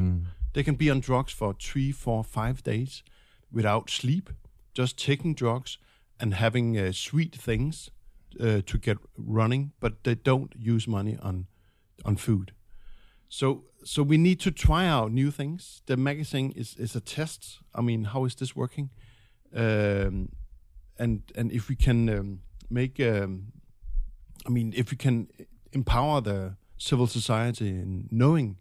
They 0.52 0.62
can 0.62 0.76
be 0.76 0.90
on 0.90 1.00
drugs 1.00 1.32
for 1.32 1.54
three, 1.54 1.90
four, 1.90 2.22
five 2.22 2.62
days 2.62 3.02
without 3.50 3.90
sleep, 3.90 4.30
just 4.74 4.96
taking 4.96 5.34
drugs 5.34 5.78
and 6.20 6.34
having 6.34 6.78
uh, 6.78 6.92
sweet 6.92 7.34
things 7.34 7.90
uh, 8.40 8.60
to 8.66 8.78
get 8.78 8.98
running, 9.18 9.72
but 9.80 10.04
they 10.04 10.14
don't 10.14 10.54
use 10.56 10.86
money 10.86 11.18
on 11.20 11.48
on 12.04 12.16
food. 12.16 12.52
So 13.28 13.64
so 13.82 14.04
we 14.04 14.18
need 14.18 14.38
to 14.42 14.52
try 14.52 14.86
out 14.86 15.10
new 15.10 15.32
things. 15.32 15.82
The 15.86 15.96
magazine 15.96 16.52
is 16.54 16.76
is 16.78 16.94
a 16.94 17.00
test. 17.00 17.58
I 17.74 17.82
mean, 17.82 18.04
how 18.04 18.24
is 18.24 18.36
this 18.36 18.54
working? 18.54 18.90
Um, 19.52 20.28
and 20.96 21.32
and 21.34 21.50
if 21.50 21.68
we 21.68 21.74
can 21.74 22.08
um, 22.08 22.42
make, 22.70 23.00
um, 23.00 23.52
I 24.46 24.50
mean, 24.50 24.72
if 24.76 24.90
we 24.90 24.96
can 24.96 25.28
empower 25.72 26.20
the 26.20 26.56
civil 26.78 27.06
society 27.06 27.68
in 27.68 28.08
knowing, 28.10 28.56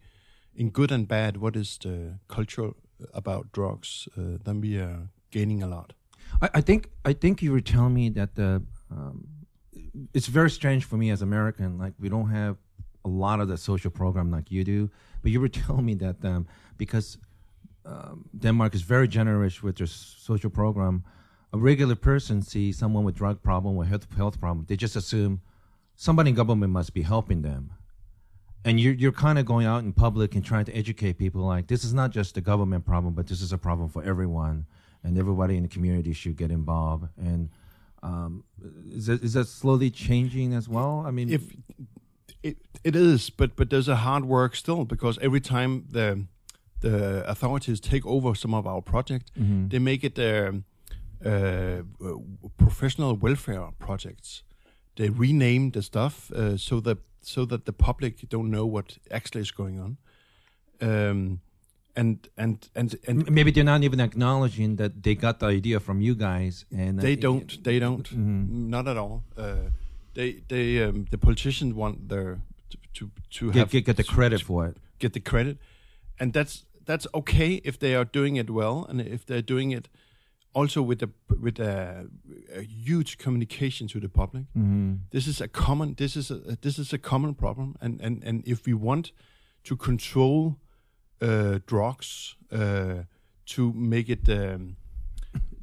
in 0.56 0.70
good 0.70 0.92
and 0.92 1.08
bad, 1.08 1.38
what 1.38 1.56
is 1.56 1.78
the 1.78 2.20
culture 2.28 2.72
about 3.14 3.52
drugs, 3.52 4.08
uh, 4.18 4.38
then 4.44 4.62
we 4.62 4.78
are 4.78 5.10
gaining 5.32 5.62
a 5.62 5.68
lot. 5.68 5.94
I, 6.42 6.50
I 6.56 6.62
think 6.62 6.90
I 7.04 7.14
think 7.14 7.42
you 7.42 7.52
were 7.52 7.62
telling 7.62 7.94
me 7.94 8.10
that 8.10 8.36
the 8.36 8.64
um, 8.90 9.28
it's 10.14 10.28
very 10.28 10.50
strange 10.50 10.86
for 10.86 10.98
me 10.98 11.10
as 11.12 11.22
American. 11.22 11.78
Like 11.78 11.94
we 12.00 12.10
don't 12.10 12.30
have 12.30 12.58
a 13.04 13.10
lot 13.10 13.40
of 13.40 13.48
the 13.48 13.58
social 13.58 13.92
program 13.92 14.32
like 14.32 14.50
you 14.52 14.64
do, 14.64 14.90
but 15.22 15.32
you 15.32 15.40
were 15.42 15.50
telling 15.64 15.86
me 15.86 15.96
that 15.96 16.24
um, 16.24 16.48
because 16.78 17.18
um, 17.86 18.30
Denmark 18.38 18.74
is 18.74 18.82
very 18.82 19.08
generous 19.08 19.62
with 19.62 19.78
their 19.78 19.88
social 19.88 20.50
program. 20.50 21.04
a 21.54 21.58
regular 21.58 21.96
person 21.96 22.42
sees 22.42 22.78
someone 22.78 23.06
with 23.06 23.16
drug 23.16 23.42
problem 23.42 23.78
or 23.78 23.86
health 23.86 24.08
health 24.18 24.40
problem, 24.40 24.66
they 24.68 24.76
just 24.76 24.96
assume 24.96 25.42
somebody 25.96 26.30
in 26.30 26.36
government 26.36 26.72
must 26.72 26.94
be 26.94 27.02
helping 27.02 27.42
them. 27.42 27.72
And 28.64 28.80
you're 28.80 28.94
you're 28.94 29.12
kind 29.12 29.38
of 29.38 29.46
going 29.46 29.68
out 29.68 29.84
in 29.84 29.94
public 29.94 30.34
and 30.36 30.44
trying 30.44 30.66
to 30.66 30.76
educate 30.76 31.18
people 31.20 31.42
like 31.42 31.68
this 31.68 31.84
is 31.84 31.94
not 31.94 32.10
just 32.12 32.36
a 32.38 32.42
government 32.42 32.86
problem, 32.86 33.14
but 33.14 33.28
this 33.28 33.42
is 33.42 33.52
a 33.54 33.58
problem 33.58 33.90
for 33.90 34.04
everyone, 34.04 34.66
and 35.04 35.18
everybody 35.18 35.56
in 35.56 35.64
the 35.64 35.70
community 35.70 36.14
should 36.14 36.36
get 36.36 36.50
involved. 36.50 37.06
And 37.18 37.50
um, 38.02 38.44
is 38.92 39.06
that, 39.06 39.24
is 39.24 39.34
that 39.34 39.48
slowly 39.48 39.92
changing 39.92 40.54
as 40.54 40.68
well? 40.68 41.04
I 41.06 41.12
mean, 41.12 41.30
if 41.32 41.44
it, 42.42 42.58
it 42.84 42.96
is, 42.96 43.30
but 43.30 43.56
but 43.56 43.70
there's 43.70 43.88
a 43.88 43.98
hard 43.98 44.26
work 44.26 44.56
still 44.56 44.84
because 44.84 45.20
every 45.22 45.42
time 45.42 45.86
the 45.92 46.26
the 46.82 47.24
authorities 47.30 47.80
take 47.80 48.06
over 48.06 48.34
some 48.36 48.54
of 48.56 48.66
our 48.66 48.82
project, 48.82 49.32
they 49.70 49.80
make 49.80 50.04
it 50.04 50.18
uh, 50.20 51.84
professional 52.58 53.16
welfare 53.16 53.70
projects. 53.80 54.42
They 54.96 55.10
rename 55.10 55.72
the 55.72 55.82
stuff 55.82 56.32
uh, 56.32 56.58
so 56.58 56.80
that 56.82 56.98
so 57.22 57.46
that 57.46 57.66
the 57.66 57.74
public 57.74 58.30
don't 58.30 58.50
know 58.50 58.66
what 58.66 58.98
actually 59.12 59.42
is 59.42 59.52
going 59.52 59.80
on. 59.80 59.98
Um, 60.82 61.42
and 61.96 62.28
and 62.38 62.70
and 62.76 62.96
and 63.08 63.30
maybe 63.32 63.52
they're 63.52 63.64
not 63.64 63.84
even 63.84 64.00
acknowledging 64.00 64.76
that 64.76 65.04
they 65.04 65.16
got 65.16 65.40
the 65.40 65.48
idea 65.48 65.80
from 65.80 66.02
you 66.02 66.16
guys, 66.16 66.66
and 66.72 67.00
uh, 67.00 67.02
they 67.02 67.16
don't. 67.16 67.64
They 67.64 67.80
don't. 67.80 68.12
Not 68.12 68.88
at 68.88 68.98
all. 68.98 69.24
Uh, 69.38 69.70
they 70.14 70.44
they 70.48 70.84
um, 70.84 71.06
the 71.10 71.18
politicians 71.18 71.74
want 71.74 72.10
their 72.10 72.40
to 72.70 72.78
to, 72.96 73.12
to 73.30 73.52
get, 73.52 73.60
have 73.60 73.70
get, 73.70 73.86
get 73.86 73.98
the 73.98 74.04
credit 74.04 74.42
for 74.42 74.68
it. 74.68 74.78
get 75.00 75.14
the 75.14 75.22
credit, 75.22 75.58
and 76.20 76.34
that's 76.34 76.66
that's 76.86 77.08
okay 77.14 77.62
if 77.64 77.80
they 77.80 77.96
are 77.96 78.06
doing 78.06 78.36
it 78.36 78.50
well 78.50 78.86
and 78.90 79.02
if 79.02 79.26
they're 79.26 79.42
doing 79.42 79.72
it 79.72 79.88
also 80.56 80.82
with 80.82 81.04
a 81.04 81.10
with 81.42 81.60
a, 81.60 82.08
a 82.56 82.62
huge 82.62 83.18
communication 83.18 83.88
to 83.88 84.00
the 84.00 84.10
public. 84.10 84.46
This 85.12 85.28
is 85.28 85.42
a 85.42 85.48
common 85.48 85.96
this 85.96 86.16
is 86.16 86.32
a 86.32 86.58
this 86.62 86.80
is 86.80 86.94
a 86.94 86.98
common 86.98 87.36
problem, 87.36 87.76
and 87.82 88.02
and 88.02 88.24
and 88.24 88.44
if 88.48 88.66
we 88.66 88.74
want 88.74 89.12
to 89.64 89.76
control 89.76 90.56
uh, 91.22 91.60
drugs 91.68 92.36
uh, 92.52 93.04
to 93.46 93.74
make 93.74 94.10
it 94.10 94.30
um, 94.30 94.78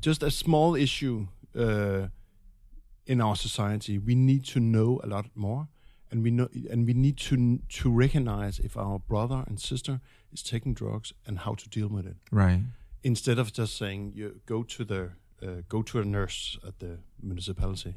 just 0.00 0.22
a 0.22 0.30
small 0.30 0.76
issue 0.76 1.26
uh, 1.56 2.08
in 3.06 3.20
our 3.20 3.36
society, 3.36 3.98
we 3.98 4.14
need 4.14 4.44
to 4.44 4.60
know 4.60 5.00
a 5.02 5.06
lot 5.06 5.26
more, 5.34 5.68
and 6.10 6.22
we 6.22 6.30
know, 6.30 6.48
and 6.70 6.86
we 6.86 6.92
need 6.94 7.16
to 7.16 7.58
to 7.82 7.90
recognize 7.98 8.58
if 8.64 8.76
our 8.76 8.98
brother 8.98 9.44
and 9.46 9.58
sister 9.60 10.00
is 10.32 10.42
taking 10.42 10.74
drugs 10.74 11.12
and 11.26 11.38
how 11.38 11.54
to 11.54 11.68
deal 11.68 11.88
with 11.88 12.06
it, 12.06 12.16
Right. 12.30 12.60
Instead 13.02 13.38
of 13.38 13.52
just 13.52 13.76
saying 13.76 14.12
you 14.14 14.40
go 14.46 14.62
to 14.62 14.84
the 14.84 15.10
uh, 15.42 15.62
go 15.68 15.82
to 15.82 16.00
a 16.00 16.04
nurse 16.04 16.58
at 16.66 16.78
the 16.78 16.98
municipality. 17.20 17.94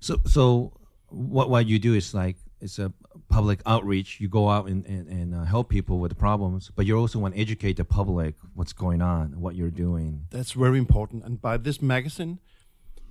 So, 0.00 0.16
so 0.26 0.72
what 1.08 1.50
what 1.50 1.66
you 1.66 1.78
do 1.78 1.94
is 1.94 2.14
like 2.14 2.36
it's 2.60 2.78
a 2.78 2.92
public 3.28 3.60
outreach. 3.66 4.20
You 4.20 4.28
go 4.28 4.48
out 4.48 4.68
and 4.68 4.86
and, 4.86 5.08
and 5.08 5.34
uh, 5.34 5.44
help 5.44 5.68
people 5.68 5.98
with 5.98 6.10
the 6.10 6.16
problems, 6.16 6.70
but 6.74 6.86
you 6.86 6.98
also 6.98 7.18
want 7.18 7.34
to 7.34 7.40
educate 7.40 7.76
the 7.76 7.84
public 7.84 8.34
what's 8.54 8.72
going 8.72 9.02
on, 9.02 9.40
what 9.40 9.54
you're 9.54 9.70
doing. 9.70 10.26
That's 10.30 10.52
very 10.52 10.78
important. 10.78 11.24
And 11.24 11.40
by 11.40 11.56
this 11.56 11.80
magazine, 11.80 12.38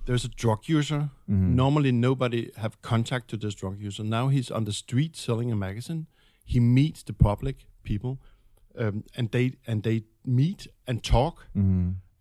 there's 0.06 0.24
a 0.24 0.28
drug 0.28 0.68
user. 0.68 1.10
Normally, 1.56 1.92
nobody 1.92 2.50
have 2.56 2.80
contact 2.82 3.28
to 3.28 3.36
this 3.36 3.54
drug 3.54 3.80
user. 3.80 4.04
Now 4.04 4.28
he's 4.28 4.50
on 4.50 4.64
the 4.64 4.72
street 4.72 5.16
selling 5.16 5.52
a 5.52 5.56
magazine. 5.56 6.06
He 6.44 6.60
meets 6.60 7.02
the 7.02 7.12
public 7.12 7.66
people, 7.82 8.18
um, 8.78 9.04
and 9.16 9.30
they 9.30 9.52
and 9.66 9.82
they 9.82 10.02
meet 10.24 10.66
and 10.86 11.02
talk, 11.02 11.46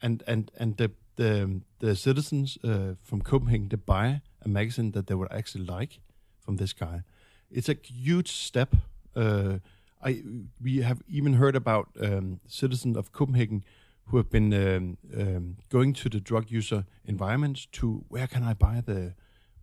and 0.01 0.23
and 0.27 0.51
and 0.57 0.77
the 0.77 0.91
the 1.15 1.61
the 1.79 1.95
citizens 1.95 2.57
uh, 2.63 2.95
from 3.01 3.21
Copenhagen 3.21 3.69
they 3.69 3.77
buy 3.77 4.21
a 4.41 4.47
magazine 4.47 4.91
that 4.91 5.07
they 5.07 5.15
would 5.15 5.31
actually 5.31 5.65
like 5.65 5.99
from 6.39 6.57
this 6.57 6.73
guy. 6.73 7.03
It's 7.49 7.69
a 7.69 7.75
huge 7.83 8.31
step. 8.31 8.75
Uh, 9.15 9.59
I 10.03 10.23
we 10.63 10.81
have 10.81 11.01
even 11.07 11.33
heard 11.33 11.55
about 11.55 11.89
um, 12.01 12.39
citizens 12.47 12.97
of 12.97 13.11
Copenhagen 13.11 13.63
who 14.05 14.17
have 14.17 14.29
been 14.29 14.53
um, 14.53 14.97
um, 15.17 15.57
going 15.69 15.93
to 15.93 16.09
the 16.09 16.19
drug 16.19 16.51
user 16.51 16.85
environments 17.05 17.67
to 17.71 18.03
where 18.09 18.27
can 18.27 18.43
I 18.43 18.53
buy 18.53 18.81
the 18.85 19.13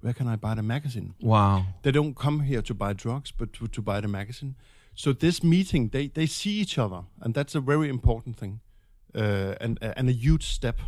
where 0.01 0.13
can 0.15 0.29
I 0.29 0.37
buy 0.37 0.55
the 0.55 0.63
magazine? 0.63 1.15
Wow. 1.21 1.67
They 1.83 1.91
don't 1.91 2.15
come 2.17 2.41
here 2.41 2.63
to 2.63 2.75
buy 2.75 2.93
drugs, 2.93 3.33
but 3.33 3.53
to, 3.55 3.67
to 3.67 3.83
buy 3.83 4.01
the 4.01 4.09
magazine. 4.09 4.55
So 5.03 5.13
this 5.13 5.45
meeting, 5.45 5.91
they, 5.91 6.09
they 6.09 6.27
see 6.27 6.55
each 6.63 6.77
other, 6.77 7.03
and 7.21 7.33
that's 7.33 7.55
a 7.55 7.61
very 7.61 7.89
important 7.89 8.37
thing, 8.37 8.59
uh, 9.15 9.55
and 9.61 9.79
and 9.81 10.09
a 10.09 10.13
huge 10.13 10.47
step. 10.59 10.79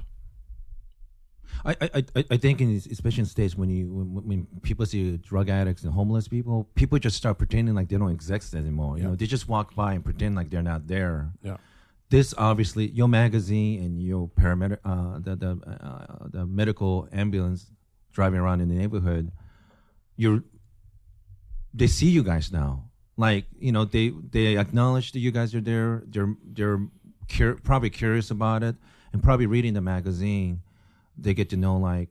I, 1.64 1.77
I, 1.81 2.05
I- 2.16 2.25
I 2.35 2.37
think 2.37 2.61
in 2.61 2.70
especially 2.90 3.20
in 3.20 3.27
states 3.27 3.55
when 3.57 3.70
you 3.70 3.85
when, 3.99 4.09
when 4.29 4.46
people 4.62 4.85
see 4.87 5.16
drug 5.18 5.49
addicts 5.49 5.85
and 5.85 5.92
homeless 5.92 6.27
people, 6.27 6.68
people 6.75 6.99
just 6.99 7.16
start 7.16 7.38
pretending 7.38 7.75
like 7.77 7.88
they 7.88 7.99
don't 7.99 8.11
exist 8.11 8.55
anymore. 8.55 8.96
You 8.96 9.03
Yeah. 9.05 9.09
know, 9.11 9.16
they 9.16 9.27
just 9.27 9.46
walk 9.49 9.75
by 9.77 9.94
and 9.94 10.05
pretend 10.05 10.35
like 10.35 10.51
they're 10.51 10.68
not 10.75 10.88
there. 10.88 11.31
Yeah. 11.42 11.59
This 12.09 12.35
obviously 12.37 12.88
your 12.90 13.07
magazine 13.09 13.81
and 13.85 14.03
your 14.03 14.29
paramedic, 14.29 14.79
uh, 14.85 15.20
the 15.27 15.37
the 15.37 15.51
uh, 15.87 16.29
the 16.37 16.46
medical 16.46 17.09
ambulance 17.12 17.70
driving 18.12 18.40
around 18.40 18.61
in 18.61 18.68
the 18.68 18.75
neighborhood. 18.75 19.31
You're 20.16 20.42
they 21.73 21.87
see 21.87 22.11
you 22.11 22.25
guys 22.25 22.51
now. 22.51 22.89
Like 23.26 23.44
you 23.66 23.72
know, 23.74 23.85
they 23.96 24.06
they 24.37 24.56
acknowledge 24.64 25.12
that 25.12 25.20
you 25.26 25.33
guys 25.38 25.50
are 25.56 25.64
there. 25.72 25.92
They're 26.12 26.35
they're 26.56 26.80
cur- 27.37 27.59
probably 27.68 27.90
curious 27.90 28.30
about 28.30 28.62
it, 28.68 28.76
and 29.12 29.22
probably 29.22 29.46
reading 29.56 29.74
the 29.74 29.80
magazine, 29.94 30.52
they 31.24 31.35
get 31.35 31.48
to 31.50 31.56
know 31.56 31.76
like 31.92 32.09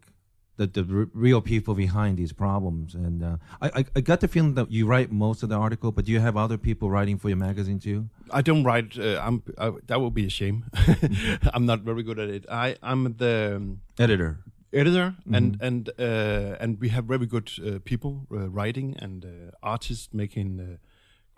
the 0.58 0.67
the 0.67 0.84
r- 0.98 1.10
real 1.26 1.41
people 1.41 1.74
behind 1.86 2.17
these 2.17 2.34
problems. 2.34 2.93
And 3.06 3.24
uh, 3.24 3.36
I, 3.65 3.67
I 3.80 3.86
I 3.98 4.02
got 4.02 4.19
the 4.19 4.28
feeling 4.28 4.56
that 4.56 4.67
you 4.78 4.86
write 4.91 5.10
most 5.12 5.43
of 5.43 5.50
the 5.50 5.56
article, 5.65 5.91
but 5.91 6.06
do 6.06 6.12
you 6.12 6.19
have 6.28 6.36
other 6.45 6.58
people 6.58 6.88
writing 6.95 7.17
for 7.22 7.30
your 7.30 7.38
magazine 7.50 7.80
too? 7.80 8.00
I 8.39 8.41
don't 8.41 8.63
write. 8.69 8.89
Uh, 9.00 9.19
I'm 9.28 9.41
I, 9.58 9.72
that 9.88 10.00
would 10.02 10.13
be 10.13 10.26
a 10.26 10.30
shame. 10.30 10.58
I'm 11.56 11.65
not 11.65 11.80
very 11.89 12.04
good 12.04 12.19
at 12.19 12.30
it. 12.30 12.43
I 12.65 12.76
I'm 12.84 13.02
the 13.17 13.36
um, 13.56 13.80
Editor. 13.98 14.32
editor, 14.74 15.15
and 15.38 15.58
and 15.67 15.89
uh, 15.98 16.62
and 16.63 16.80
we 16.82 16.89
have 16.89 17.06
very 17.06 17.26
good 17.26 17.50
uh, 17.65 17.80
people 17.91 18.12
uh, 18.32 18.38
writing 18.58 18.95
and 19.04 19.26
uh, 19.26 19.30
artists 19.63 20.10
making 20.13 20.60
uh, 20.60 20.78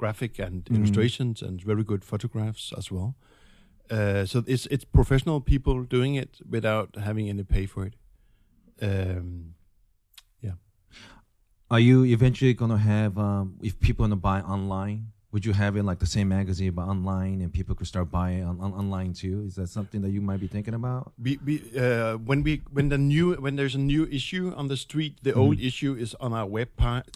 graphic 0.02 0.40
and 0.40 0.68
illustrations 0.76 1.42
and 1.48 1.62
very 1.72 1.84
good 1.92 2.04
photographs 2.12 2.74
as 2.80 2.92
well. 2.92 3.10
Uh, 3.98 4.24
so 4.26 4.44
it's 4.48 4.66
it's 4.74 4.86
professional 5.00 5.40
people 5.42 5.84
doing 5.98 6.14
it 6.24 6.32
without 6.56 6.90
having 7.08 7.30
any 7.30 7.44
pay 7.44 7.66
for 7.68 7.82
it. 7.90 7.96
Um, 8.82 9.54
yeah. 10.42 10.58
Are 11.70 11.84
you 11.90 11.98
eventually 12.06 12.54
going 12.62 12.72
to 12.72 12.84
have, 12.94 13.18
um, 13.18 13.58
if 13.62 13.74
people 13.80 14.04
want 14.04 14.14
to 14.14 14.22
buy 14.32 14.40
online, 14.56 15.02
would 15.32 15.46
you 15.46 15.54
have 15.54 15.80
it 15.80 15.84
like 15.84 16.00
the 16.00 16.06
same 16.06 16.28
magazine 16.28 16.72
but 16.74 16.86
online 16.88 17.42
and 17.42 17.52
people 17.54 17.74
could 17.76 17.88
start 17.88 18.10
buying 18.12 18.44
on, 18.50 18.60
on, 18.60 18.74
online 18.74 19.14
too? 19.14 19.44
Is 19.48 19.56
that 19.56 19.68
something 19.70 20.02
that 20.02 20.12
you 20.12 20.22
might 20.22 20.40
be 20.42 20.48
thinking 20.48 20.74
about? 20.74 21.12
we 21.24 21.38
we 21.46 21.54
uh, 21.80 22.18
when 22.30 22.44
we 22.44 22.62
when 22.74 22.90
the 22.90 22.98
new 22.98 23.34
when 23.42 23.56
there's 23.56 23.76
a 23.76 23.80
new 23.94 24.04
issue 24.12 24.54
on 24.56 24.68
the 24.68 24.78
street, 24.78 25.14
the 25.24 25.34
old 25.34 25.60
issue 25.60 25.94
is 26.00 26.16
on 26.20 26.34
our 26.34 26.48
web 26.50 26.68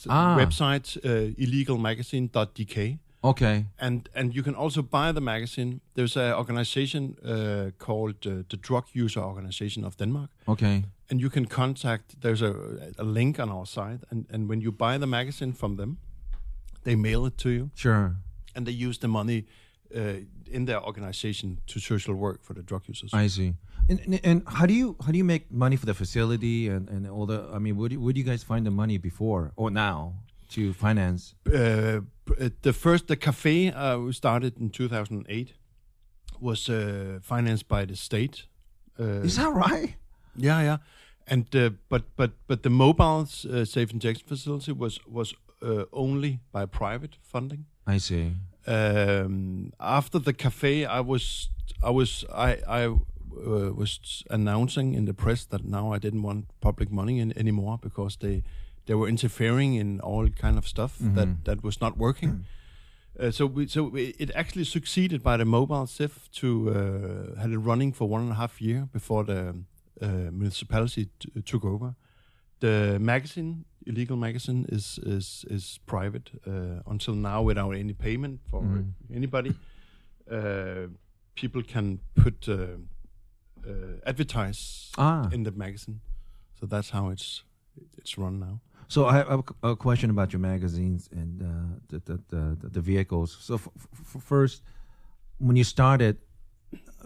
Ah. 0.10 0.38
website 0.38 0.98
uh, 1.06 1.34
illegalmagazine.dk. 1.44 3.00
Okay. 3.24 3.66
and 3.80 4.08
and 4.14 4.36
you 4.36 4.44
can 4.44 4.54
also 4.56 4.82
buy 4.84 5.12
the 5.12 5.22
magazine. 5.22 5.80
There's 5.96 6.16
an 6.18 6.34
organization 6.34 7.16
uh, 7.26 7.72
called 7.86 8.26
uh, 8.28 8.44
the 8.50 8.58
Drug 8.62 8.86
User 8.94 9.20
Organization 9.24 9.84
of 9.86 9.98
Denmark, 9.98 10.30
Okay. 10.48 10.84
and 11.10 11.20
you 11.20 11.30
can 11.32 11.46
contact. 11.48 12.22
There's 12.22 12.42
a, 12.44 12.54
a 13.00 13.04
link 13.04 13.40
on 13.40 13.50
our 13.50 13.66
site, 13.66 14.00
and 14.12 14.26
and 14.34 14.48
when 14.50 14.62
you 14.62 14.72
buy 14.72 15.00
the 15.00 15.08
magazine 15.08 15.54
from 15.54 15.76
them, 15.78 15.98
they 16.86 16.96
mail 16.96 17.26
it 17.26 17.38
to 17.38 17.50
you, 17.50 17.70
Sure. 17.76 18.16
and 18.56 18.66
they 18.66 18.86
use 18.88 19.00
the 19.00 19.08
money 19.08 19.44
uh, 19.96 20.00
in 20.52 20.66
their 20.66 20.82
organization 20.82 21.58
to 21.68 21.80
social 21.80 22.16
work 22.16 22.40
for 22.44 22.54
the 22.56 22.62
drug 22.64 22.82
users. 22.88 23.12
I 23.14 23.28
see. 23.28 23.54
And, 23.90 24.00
and, 24.06 24.20
and 24.26 24.42
how 24.48 24.66
do 24.66 24.74
you 24.74 24.96
how 25.06 25.12
do 25.12 25.18
you 25.18 25.26
make 25.26 25.46
money 25.52 25.78
for 25.78 25.86
the 25.86 25.94
facility 25.94 26.70
and, 26.70 26.90
and 26.90 27.08
all 27.08 27.26
the? 27.28 27.38
I 27.56 27.60
mean, 27.60 27.76
where 27.78 27.90
do, 27.90 28.00
where 28.00 28.14
do 28.14 28.20
you 28.20 28.26
guys 28.32 28.44
find 28.44 28.66
the 28.66 28.72
money 28.72 28.98
before 29.00 29.52
or 29.56 29.70
now 29.72 30.14
to 30.54 30.74
finance? 30.74 31.36
uh, 31.54 32.02
uh, 32.40 32.50
the 32.62 32.74
first 32.74 33.08
the 33.08 33.16
cafe 33.16 33.72
uh, 33.72 33.98
we 34.06 34.12
started 34.14 34.58
in 34.60 34.70
2008 34.70 35.54
was 36.40 36.70
uh, 36.70 37.20
financed 37.22 37.68
by 37.68 37.86
the 37.86 37.96
state. 37.96 38.48
Uh, 39.00 39.24
Is 39.26 39.36
that 39.36 39.54
right? 39.54 39.96
Yeah, 40.36 40.62
yeah. 40.64 40.78
And 41.28 41.56
uh, 41.56 41.70
but 41.90 42.04
but 42.16 42.32
but 42.48 42.62
the 42.64 42.70
mobile 42.70 43.22
uh, 43.50 43.66
safe 43.66 43.92
injection 43.94 44.28
facility 44.28 44.72
was 44.72 45.00
was 45.08 45.34
uh, 45.66 45.86
only 45.92 46.40
by 46.52 46.66
private 46.66 47.18
funding. 47.22 47.66
I 47.88 48.00
see. 48.00 48.32
Um, 48.68 49.72
after 49.80 50.20
the 50.20 50.34
cafe, 50.34 50.86
I 50.86 51.00
was 51.02 51.50
I 51.84 51.90
was 51.90 52.26
I 52.34 52.58
I 52.68 52.88
uh, 52.88 53.74
was 53.76 54.24
announcing 54.30 54.94
in 54.96 55.06
the 55.06 55.14
press 55.14 55.46
that 55.46 55.64
now 55.64 55.94
I 55.96 56.00
didn't 56.00 56.24
want 56.24 56.46
public 56.60 56.92
money 56.92 57.20
in, 57.20 57.38
anymore 57.38 57.78
because 57.82 58.18
they 58.18 58.44
they 58.86 58.94
were 58.96 59.10
interfering 59.10 59.76
in 59.76 60.00
all 60.02 60.30
kind 60.30 60.58
of 60.58 60.68
stuff 60.68 60.98
that 61.16 61.28
that 61.44 61.64
was 61.64 61.80
not 61.82 61.98
working. 61.98 62.46
Uh, 63.20 63.32
so 63.32 63.46
we, 63.46 63.68
so 63.68 63.84
we, 63.84 64.14
it 64.20 64.30
actually 64.36 64.66
succeeded 64.66 65.22
by 65.24 65.38
the 65.38 65.46
mobile 65.46 65.88
SIF 65.88 66.30
to 66.32 66.70
uh, 66.70 67.40
had 67.42 67.52
it 67.52 67.58
running 67.58 67.94
for 67.94 68.10
one 68.10 68.22
and 68.22 68.32
a 68.32 68.36
half 68.36 68.62
year 68.62 68.88
before 68.92 69.24
the 69.24 69.56
uh, 70.02 70.08
municipality 70.32 71.08
t- 71.20 71.42
took 71.46 71.64
over. 71.64 71.96
The 72.60 72.98
magazine, 73.00 73.66
illegal 73.86 74.18
magazine, 74.18 74.66
is 74.70 75.00
is 75.04 75.46
is 75.50 75.80
private 75.86 76.32
uh, 76.48 76.82
until 76.92 77.16
now 77.16 77.42
without 77.48 77.72
any 77.76 77.94
payment 77.94 78.40
for 78.50 78.62
Mhm. 78.62 78.94
anybody. 79.16 79.54
Uh, 80.32 80.88
people 81.36 81.62
can 81.64 82.00
put 82.16 82.48
uh, 82.48 82.78
uh, 83.68 83.72
advertise 84.06 84.92
Ah, 84.98 85.30
in 85.32 85.44
the 85.44 85.52
magazine, 85.52 86.00
so 86.60 86.66
that's 86.66 86.90
how 86.92 87.12
it's 87.12 87.44
it's 87.98 88.18
run 88.18 88.40
now. 88.40 88.60
so 88.88 89.06
I 89.06 89.14
have 89.18 89.30
a, 89.64 89.70
a 89.72 89.76
question 89.76 90.10
about 90.10 90.32
your 90.34 90.40
magazines 90.42 91.10
and 91.12 91.42
uh, 91.42 91.48
the, 91.90 92.00
the, 92.06 92.20
the 92.30 92.70
the 92.70 92.82
vehicles. 92.82 93.38
So 93.42 93.54
f- 93.56 93.68
f- 93.94 94.24
first, 94.24 94.64
when 95.40 95.58
you 95.58 95.64
started, 95.64 96.18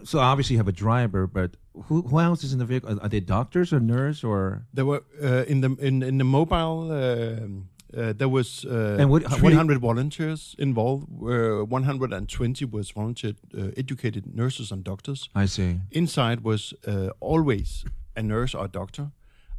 so 0.04 0.18
obviously 0.18 0.54
you 0.54 0.58
have 0.64 0.68
a 0.68 0.72
driver, 0.84 1.26
but 1.26 1.56
who 1.72 2.02
who 2.02 2.18
else 2.20 2.44
is 2.46 2.52
in 2.52 2.58
the 2.58 2.64
vehicle? 2.66 2.90
Are, 2.90 3.00
are 3.02 3.08
they 3.08 3.20
doctors 3.20 3.72
or 3.72 3.80
nurse 3.80 4.24
or? 4.26 4.66
There 4.74 4.84
were 4.86 5.02
uh, 5.22 5.44
in 5.48 5.60
the 5.60 5.70
in 5.80 6.02
in 6.02 6.18
the 6.18 6.24
mobile. 6.24 6.90
um 6.92 7.68
uh, 7.96 8.12
there 8.16 8.28
was 8.28 8.64
uh, 8.64 9.00
And 9.00 9.10
what- 9.10 9.22
what 9.42 9.50
do 9.52 9.72
you- 9.72 9.78
volunteers 9.80 10.54
involved. 10.58 11.06
Where 11.08 11.64
120 11.64 12.64
was 12.66 12.92
volunteer 12.94 13.32
uh, 13.58 13.70
educated 13.76 14.22
nurses 14.34 14.70
and 14.72 14.84
doctors. 14.84 15.28
I 15.34 15.46
see. 15.48 15.80
Inside 15.90 16.40
was 16.44 16.72
uh, 16.86 17.08
always 17.20 17.84
a 18.16 18.22
nurse 18.22 18.54
or 18.58 18.64
a 18.64 18.68
doctor. 18.68 19.10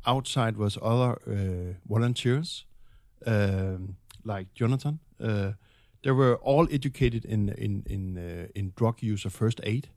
Outside 0.05 0.55
was 0.57 0.77
other 0.81 1.17
uh, 1.27 1.73
volunteers, 1.89 2.65
um, 3.25 3.95
like 4.23 4.47
Jonathan. 4.55 4.99
Uh, 5.19 5.51
they 6.03 6.11
were 6.11 6.35
all 6.41 6.67
educated 6.71 7.25
in 7.25 7.49
in 7.49 7.83
in 7.89 8.17
uh, 8.17 8.47
in 8.55 8.71
drug 8.75 9.03
use 9.03 9.27
or 9.27 9.31
first 9.31 9.59
aid, 9.63 9.89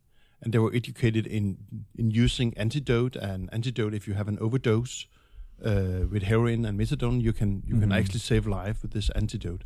and 0.44 0.52
they 0.52 0.58
were 0.58 0.72
educated 0.74 1.26
in 1.26 1.56
in 1.98 2.10
using 2.24 2.54
antidote 2.56 3.16
and 3.16 3.48
antidote. 3.52 3.94
If 3.96 4.06
you 4.08 4.14
have 4.14 4.28
an 4.28 4.38
overdose 4.38 5.06
uh, 5.64 6.06
with 6.12 6.22
heroin 6.24 6.64
and 6.66 6.78
methadone, 6.78 7.20
you 7.22 7.32
can 7.32 7.62
you 7.66 7.80
can 7.80 7.88
Mhm. 7.90 7.98
actually 7.98 8.20
save 8.20 8.46
life 8.46 8.82
with 8.82 8.92
this 8.92 9.10
antidote. 9.14 9.64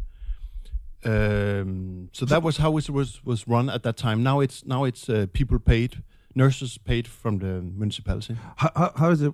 Um, 1.05 2.09
so 2.13 2.25
that 2.27 2.43
was 2.43 2.57
how 2.57 2.77
it 2.77 2.91
was 2.91 3.25
was 3.25 3.47
run 3.47 3.71
at 3.71 3.83
that 3.83 3.97
time. 3.97 4.23
Now 4.23 4.41
it's 4.41 4.65
now 4.67 4.85
it's 4.85 5.09
uh, 5.09 5.27
people 5.33 5.59
paid, 5.59 6.03
nurses 6.35 6.79
paid 6.79 7.07
from 7.07 7.39
the 7.39 7.63
municipality. 7.63 8.37
How, 8.57 8.71
how, 8.75 8.93
how 8.97 9.09
does 9.11 9.23
it 9.23 9.33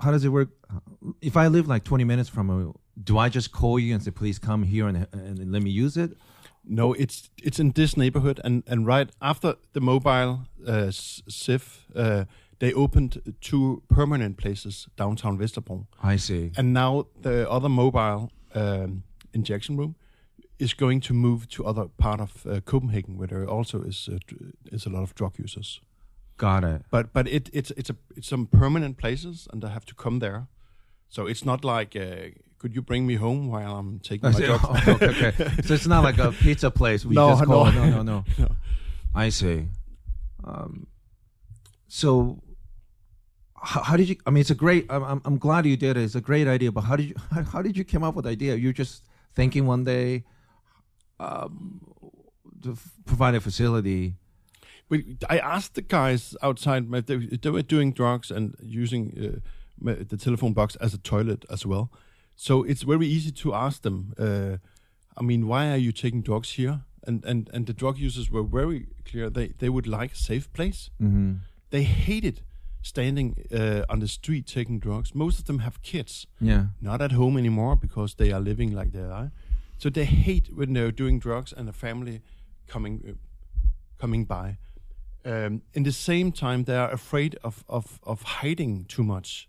how 0.00 0.10
does 0.10 0.24
it 0.24 0.30
work? 0.30 0.48
If 1.20 1.36
I 1.36 1.46
live 1.48 1.68
like 1.68 1.84
twenty 1.84 2.04
minutes 2.04 2.28
from 2.28 2.50
a, 2.50 2.72
do 3.02 3.16
I 3.18 3.28
just 3.28 3.52
call 3.52 3.78
you 3.78 3.94
and 3.94 4.02
say 4.02 4.10
please 4.10 4.38
come 4.40 4.64
here 4.64 4.88
and 4.88 5.06
and 5.12 5.52
let 5.52 5.62
me 5.62 5.70
use 5.70 5.96
it? 5.96 6.16
No, 6.66 6.94
it's 6.94 7.30
it's 7.42 7.58
in 7.58 7.72
this 7.72 7.96
neighborhood, 7.96 8.40
and 8.44 8.62
and 8.66 8.86
right 8.86 9.10
after 9.20 9.56
the 9.72 9.80
mobile 9.80 10.46
uh, 10.66 10.90
SIF, 10.90 11.86
uh, 11.94 12.24
they 12.58 12.72
opened 12.72 13.34
two 13.40 13.82
permanent 13.88 14.36
places 14.36 14.88
downtown 14.96 15.38
Vesterbro, 15.38 15.86
I 16.02 16.16
see. 16.16 16.50
and 16.56 16.72
now 16.72 17.06
the 17.22 17.50
other 17.50 17.68
mobile 17.68 18.30
um, 18.54 19.02
injection 19.32 19.76
room 19.76 19.94
is 20.58 20.74
going 20.74 21.00
to 21.02 21.14
move 21.14 21.46
to 21.48 21.64
other 21.66 21.88
part 21.98 22.20
of 22.20 22.46
uh, 22.46 22.60
Copenhagen, 22.60 23.18
where 23.18 23.28
there 23.28 23.46
also 23.50 23.82
is 23.82 24.08
uh, 24.08 24.18
is 24.72 24.86
a 24.86 24.90
lot 24.90 25.02
of 25.02 25.14
drug 25.14 25.38
users. 25.38 25.80
Got 26.36 26.64
it. 26.64 26.82
But 26.90 27.12
but 27.12 27.28
it 27.28 27.50
it's 27.52 27.72
it's 27.76 27.90
a 27.90 27.96
it's 28.16 28.28
some 28.28 28.46
permanent 28.46 28.96
places, 28.96 29.48
and 29.52 29.62
they 29.62 29.68
have 29.68 29.84
to 29.84 29.94
come 29.94 30.20
there. 30.20 30.46
So 31.08 31.26
it's 31.26 31.44
not 31.44 31.64
like. 31.64 31.94
Uh, 31.96 32.30
could 32.58 32.74
you 32.74 32.82
bring 32.82 33.06
me 33.06 33.14
home 33.16 33.48
while 33.48 33.76
I'm 33.76 33.98
taking 34.00 34.30
my 34.30 34.38
drugs? 34.38 34.64
Oh, 34.88 34.92
okay, 34.94 35.28
okay. 35.28 35.62
So 35.64 35.74
it's 35.74 35.86
not 35.86 36.02
like 36.04 36.18
a 36.18 36.32
pizza 36.44 36.70
place. 36.70 37.04
We 37.04 37.14
No, 37.14 37.30
just 37.30 37.44
call 37.44 37.66
no. 37.66 37.72
No, 37.72 37.90
no, 37.90 38.02
no. 38.02 38.24
No. 38.38 38.48
I 39.14 39.28
see. 39.28 39.68
Um, 40.44 40.86
so 41.88 42.42
how, 43.62 43.82
how 43.82 43.96
did 43.96 44.08
you? 44.08 44.16
I 44.26 44.30
mean, 44.30 44.40
it's 44.40 44.50
a 44.50 44.54
great. 44.54 44.86
I'm, 44.90 45.02
I'm 45.02 45.22
I'm 45.24 45.38
glad 45.38 45.66
you 45.66 45.76
did 45.76 45.96
it. 45.96 46.02
It's 46.02 46.14
a 46.14 46.20
great 46.20 46.46
idea. 46.48 46.72
But 46.72 46.82
how 46.82 46.96
did 46.96 47.06
you? 47.10 47.14
How, 47.30 47.42
how 47.42 47.62
did 47.62 47.76
you 47.76 47.84
come 47.84 48.02
up 48.02 48.14
with 48.14 48.24
the 48.24 48.30
idea? 48.30 48.54
You're 48.56 48.72
just 48.72 49.04
thinking 49.34 49.66
one 49.66 49.84
day, 49.84 50.24
um, 51.20 51.80
to 52.62 52.72
f- 52.72 52.92
provide 53.04 53.34
a 53.34 53.40
facility. 53.40 54.14
we, 54.88 55.16
I 55.28 55.38
asked 55.38 55.74
the 55.74 55.82
guys 55.82 56.36
outside. 56.42 56.90
They, 57.06 57.16
they 57.16 57.50
were 57.50 57.62
doing 57.62 57.92
drugs 57.92 58.30
and 58.30 58.54
using 58.62 59.40
uh, 59.84 59.94
the 60.08 60.16
telephone 60.16 60.52
box 60.52 60.76
as 60.76 60.94
a 60.94 60.98
toilet 60.98 61.44
as 61.50 61.64
well. 61.64 61.90
So 62.36 62.64
it's 62.64 62.82
very 62.82 63.06
easy 63.06 63.32
to 63.32 63.54
ask 63.54 63.82
them. 63.82 64.12
Uh, 64.18 64.56
I 65.16 65.22
mean, 65.22 65.46
why 65.46 65.70
are 65.70 65.76
you 65.80 65.92
taking 65.92 66.22
drugs 66.22 66.50
here? 66.58 66.80
And 67.06 67.24
and 67.24 67.50
and 67.54 67.66
the 67.66 67.72
drug 67.74 67.98
users 67.98 68.30
were 68.30 68.42
very 68.42 68.86
clear. 69.10 69.30
They 69.30 69.48
they 69.58 69.68
would 69.68 69.86
like 69.86 70.12
a 70.12 70.16
safe 70.16 70.48
place. 70.52 70.90
Mm-hmm. 70.98 71.32
They 71.70 71.82
hated 71.84 72.42
standing 72.82 73.36
uh, 73.52 73.82
on 73.88 74.00
the 74.00 74.06
street 74.08 74.46
taking 74.46 74.80
drugs. 74.80 75.14
Most 75.14 75.38
of 75.38 75.44
them 75.44 75.58
have 75.60 75.78
kids, 75.82 76.26
Yeah. 76.40 76.66
not 76.80 77.00
at 77.00 77.12
home 77.12 77.38
anymore 77.38 77.76
because 77.76 78.14
they 78.16 78.32
are 78.32 78.40
living 78.44 78.76
like 78.76 78.90
they 78.90 79.04
are. 79.04 79.30
So 79.78 79.90
they 79.90 80.04
hate 80.04 80.50
when 80.54 80.74
they're 80.74 80.92
doing 80.92 81.18
drugs 81.22 81.52
and 81.56 81.68
a 81.68 81.72
family 81.72 82.20
coming 82.66 83.02
uh, 83.08 83.12
coming 83.98 84.26
by. 84.26 84.58
Um, 85.26 85.62
in 85.72 85.84
the 85.84 85.92
same 85.92 86.32
time, 86.32 86.64
they 86.64 86.76
are 86.76 86.92
afraid 86.92 87.36
of 87.42 87.64
of, 87.68 87.98
of 88.02 88.22
hiding 88.42 88.84
too 88.86 89.02
much 89.04 89.48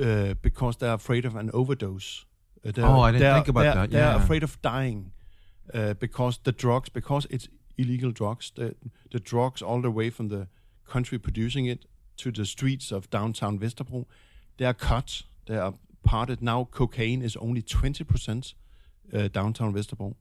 uh, 0.00 0.34
because 0.42 0.76
they 0.78 0.88
are 0.88 0.94
afraid 0.94 1.24
of 1.24 1.36
an 1.36 1.50
overdose. 1.52 2.24
Uh, 2.64 2.72
Oh, 2.82 3.00
I 3.00 3.12
didn't 3.12 3.34
think 3.34 3.48
about 3.48 3.62
they 3.62 3.68
are- 3.68 3.86
that, 3.86 3.92
yeah. 3.92 4.16
afraid 4.24 4.42
of 4.42 4.58
dying 4.62 5.12
uh, 5.74 5.94
because 5.94 6.38
the 6.42 6.52
drugs, 6.52 6.88
because 6.88 7.26
it's 7.30 7.48
illegal 7.76 8.12
drugs. 8.12 8.52
The 8.54 8.74
the 9.10 9.20
drugs 9.20 9.62
all 9.62 9.80
the 9.82 9.90
way 9.90 10.10
from 10.10 10.28
the 10.28 10.46
country 10.92 11.18
producing 11.18 11.66
it 11.66 11.86
to 12.16 12.30
the 12.30 12.44
streets 12.44 12.92
of 12.92 13.08
downtown 13.10 13.58
Vesterbro, 13.58 14.04
they 14.56 14.66
are 14.66 14.74
cut. 14.74 15.22
They 15.44 15.56
are 15.58 15.74
parted 16.02 16.40
now. 16.40 16.64
Cocaine 16.70 17.24
is 17.24 17.36
only 17.36 17.62
twenty 17.62 18.04
percent 18.04 18.54
uh, 19.12 19.28
downtown 19.32 19.72
Vesterbro. 19.74 20.14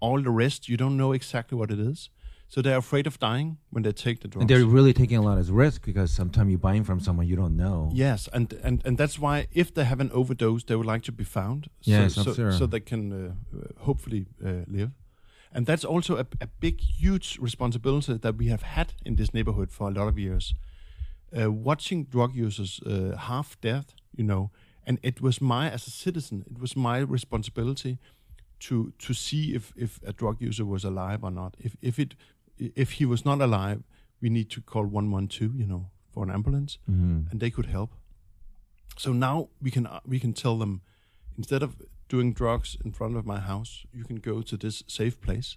All 0.00 0.22
the 0.22 0.30
rest, 0.30 0.68
you 0.68 0.76
don't 0.76 0.96
know 0.96 1.12
exactly 1.14 1.58
what 1.58 1.70
it 1.70 1.78
is. 1.78 2.10
So 2.52 2.60
they're 2.60 2.76
afraid 2.76 3.06
of 3.06 3.18
dying 3.18 3.56
when 3.70 3.82
they 3.82 3.92
take 3.92 4.20
the 4.20 4.28
drugs. 4.28 4.42
And 4.42 4.50
they're 4.50 4.66
really 4.66 4.92
taking 4.92 5.16
a 5.16 5.22
lot 5.22 5.38
of 5.38 5.50
risk 5.50 5.86
because 5.86 6.10
sometimes 6.10 6.50
you're 6.50 6.58
buying 6.58 6.84
from 6.84 7.00
someone 7.00 7.26
you 7.26 7.34
don't 7.34 7.56
know. 7.56 7.90
Yes, 7.94 8.28
and, 8.30 8.52
and 8.62 8.82
and 8.84 8.98
that's 8.98 9.18
why 9.18 9.46
if 9.52 9.72
they 9.72 9.84
have 9.84 10.00
an 10.00 10.10
overdose, 10.12 10.64
they 10.64 10.76
would 10.76 10.86
like 10.94 11.02
to 11.04 11.12
be 11.12 11.24
found. 11.24 11.68
Yes, 11.80 12.14
so, 12.14 12.20
I'm 12.20 12.26
so, 12.26 12.34
sure. 12.34 12.52
so 12.52 12.66
they 12.66 12.80
can 12.80 13.12
uh, 13.12 13.16
uh, 13.56 13.84
hopefully 13.84 14.26
uh, 14.44 14.66
live. 14.66 14.90
And 15.54 15.64
that's 15.64 15.84
also 15.84 16.16
a, 16.16 16.26
a 16.42 16.46
big, 16.60 16.80
huge 16.80 17.38
responsibility 17.40 18.18
that 18.18 18.36
we 18.36 18.48
have 18.48 18.62
had 18.62 18.92
in 19.06 19.16
this 19.16 19.32
neighborhood 19.32 19.70
for 19.72 19.88
a 19.88 19.90
lot 19.90 20.08
of 20.08 20.18
years. 20.18 20.54
Uh, 21.34 21.50
watching 21.50 22.04
drug 22.04 22.34
users 22.34 22.80
uh, 22.84 23.16
half 23.16 23.56
dead, 23.62 23.94
you 24.14 24.24
know, 24.24 24.50
and 24.86 24.98
it 25.02 25.22
was 25.22 25.40
my 25.40 25.70
as 25.70 25.86
a 25.86 25.90
citizen, 25.90 26.44
it 26.50 26.60
was 26.60 26.76
my 26.76 26.98
responsibility 26.98 27.96
to 28.60 28.92
to 28.98 29.14
see 29.14 29.54
if 29.54 29.72
if 29.74 30.00
a 30.06 30.12
drug 30.12 30.36
user 30.40 30.66
was 30.66 30.84
alive 30.84 31.24
or 31.24 31.30
not. 31.30 31.56
If 31.58 31.76
if 31.80 31.98
it 31.98 32.14
if 32.58 32.92
he 32.92 33.06
was 33.06 33.24
not 33.24 33.40
alive, 33.40 33.82
we 34.20 34.28
need 34.30 34.50
to 34.50 34.60
call 34.60 34.84
one 34.86 35.10
one 35.14 35.26
two, 35.28 35.52
you 35.56 35.66
know, 35.66 35.90
for 36.12 36.22
an 36.24 36.30
ambulance 36.30 36.78
Mm-hmm. 36.88 37.30
and 37.30 37.40
they 37.40 37.50
could 37.50 37.66
help. 37.66 37.90
So 38.98 39.12
now 39.12 39.48
we 39.60 39.70
can 39.70 39.86
uh, 39.86 40.00
we 40.06 40.18
can 40.20 40.32
tell 40.32 40.58
them 40.58 40.80
instead 41.38 41.62
of 41.62 41.70
doing 42.08 42.34
drugs 42.34 42.76
in 42.84 42.92
front 42.92 43.16
of 43.16 43.24
my 43.24 43.38
house, 43.40 43.86
you 43.92 44.04
can 44.04 44.16
go 44.20 44.42
to 44.42 44.56
this 44.56 44.82
safe 44.86 45.16
place. 45.20 45.56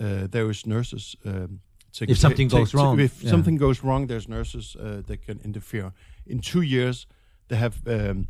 Uh, 0.00 0.26
there 0.30 0.50
is 0.50 0.64
nurses. 0.66 1.16
Um, 1.24 1.60
take- 1.92 2.10
If 2.10 2.18
something 2.18 2.48
take- 2.50 2.58
goes 2.60 2.70
take- 2.70 2.80
wrong, 2.80 3.00
if 3.00 3.22
yeah. 3.22 3.30
something 3.30 3.58
goes 3.60 3.82
wrong, 3.82 4.08
there's 4.08 4.26
nurses 4.28 4.76
uh, 4.76 5.02
that 5.06 5.22
can 5.26 5.40
interfere. 5.44 5.92
In 6.26 6.40
two 6.40 6.62
years, 6.62 7.06
they 7.46 7.56
have 7.58 7.74
um, 7.86 8.28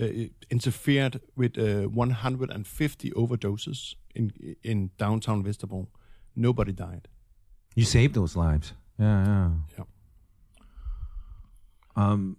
uh, 0.00 0.06
interfered 0.48 1.20
with 1.36 1.58
uh, 1.58 1.88
150 1.88 3.10
overdoses 3.10 3.96
in 4.14 4.32
in 4.62 4.90
downtown 4.98 5.42
Vesterbro. 5.44 5.86
Nobody 6.34 6.72
died. 6.72 7.08
You 7.74 7.84
saved 7.84 8.14
those 8.14 8.36
lives. 8.36 8.72
Yeah, 8.98 9.24
yeah. 9.26 9.50
Yeah. 9.78 9.84
Um. 11.96 12.36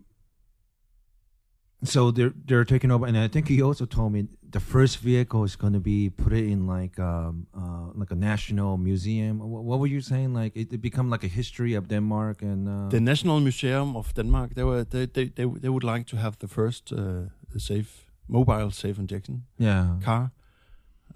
So 1.83 2.11
they're 2.11 2.33
they're 2.47 2.65
taking 2.65 2.91
over, 2.91 3.05
and 3.05 3.17
I 3.17 3.27
think 3.27 3.47
he 3.47 3.61
also 3.61 3.85
told 3.85 4.11
me 4.11 4.27
the 4.49 4.59
first 4.59 4.99
vehicle 4.99 5.43
is 5.43 5.55
going 5.55 5.73
to 5.73 5.79
be 5.79 6.09
put 6.09 6.33
in 6.33 6.65
like 6.65 6.97
um 6.99 7.47
uh 7.53 7.91
like 7.93 8.11
a 8.11 8.15
national 8.15 8.77
museum. 8.77 9.39
What, 9.39 9.63
what 9.63 9.79
were 9.79 9.87
you 9.87 10.01
saying? 10.01 10.33
Like 10.33 10.55
it, 10.55 10.73
it 10.73 10.81
become 10.81 11.09
like 11.09 11.23
a 11.23 11.27
history 11.27 11.75
of 11.75 11.87
Denmark 11.87 12.41
and 12.41 12.67
uh, 12.67 12.89
the 12.89 12.99
National 13.01 13.39
Museum 13.39 13.95
of 13.95 14.13
Denmark. 14.13 14.55
They 14.55 14.63
were 14.63 14.83
they 14.83 15.05
they 15.05 15.25
they, 15.25 15.45
they 15.45 15.69
would 15.69 15.83
like 15.83 16.05
to 16.07 16.17
have 16.17 16.37
the 16.37 16.47
first 16.47 16.91
uh, 16.91 17.29
safe 17.57 17.89
mobile 18.27 18.71
safe 18.71 18.97
injection 18.99 19.43
yeah 19.57 19.99
car. 20.03 20.31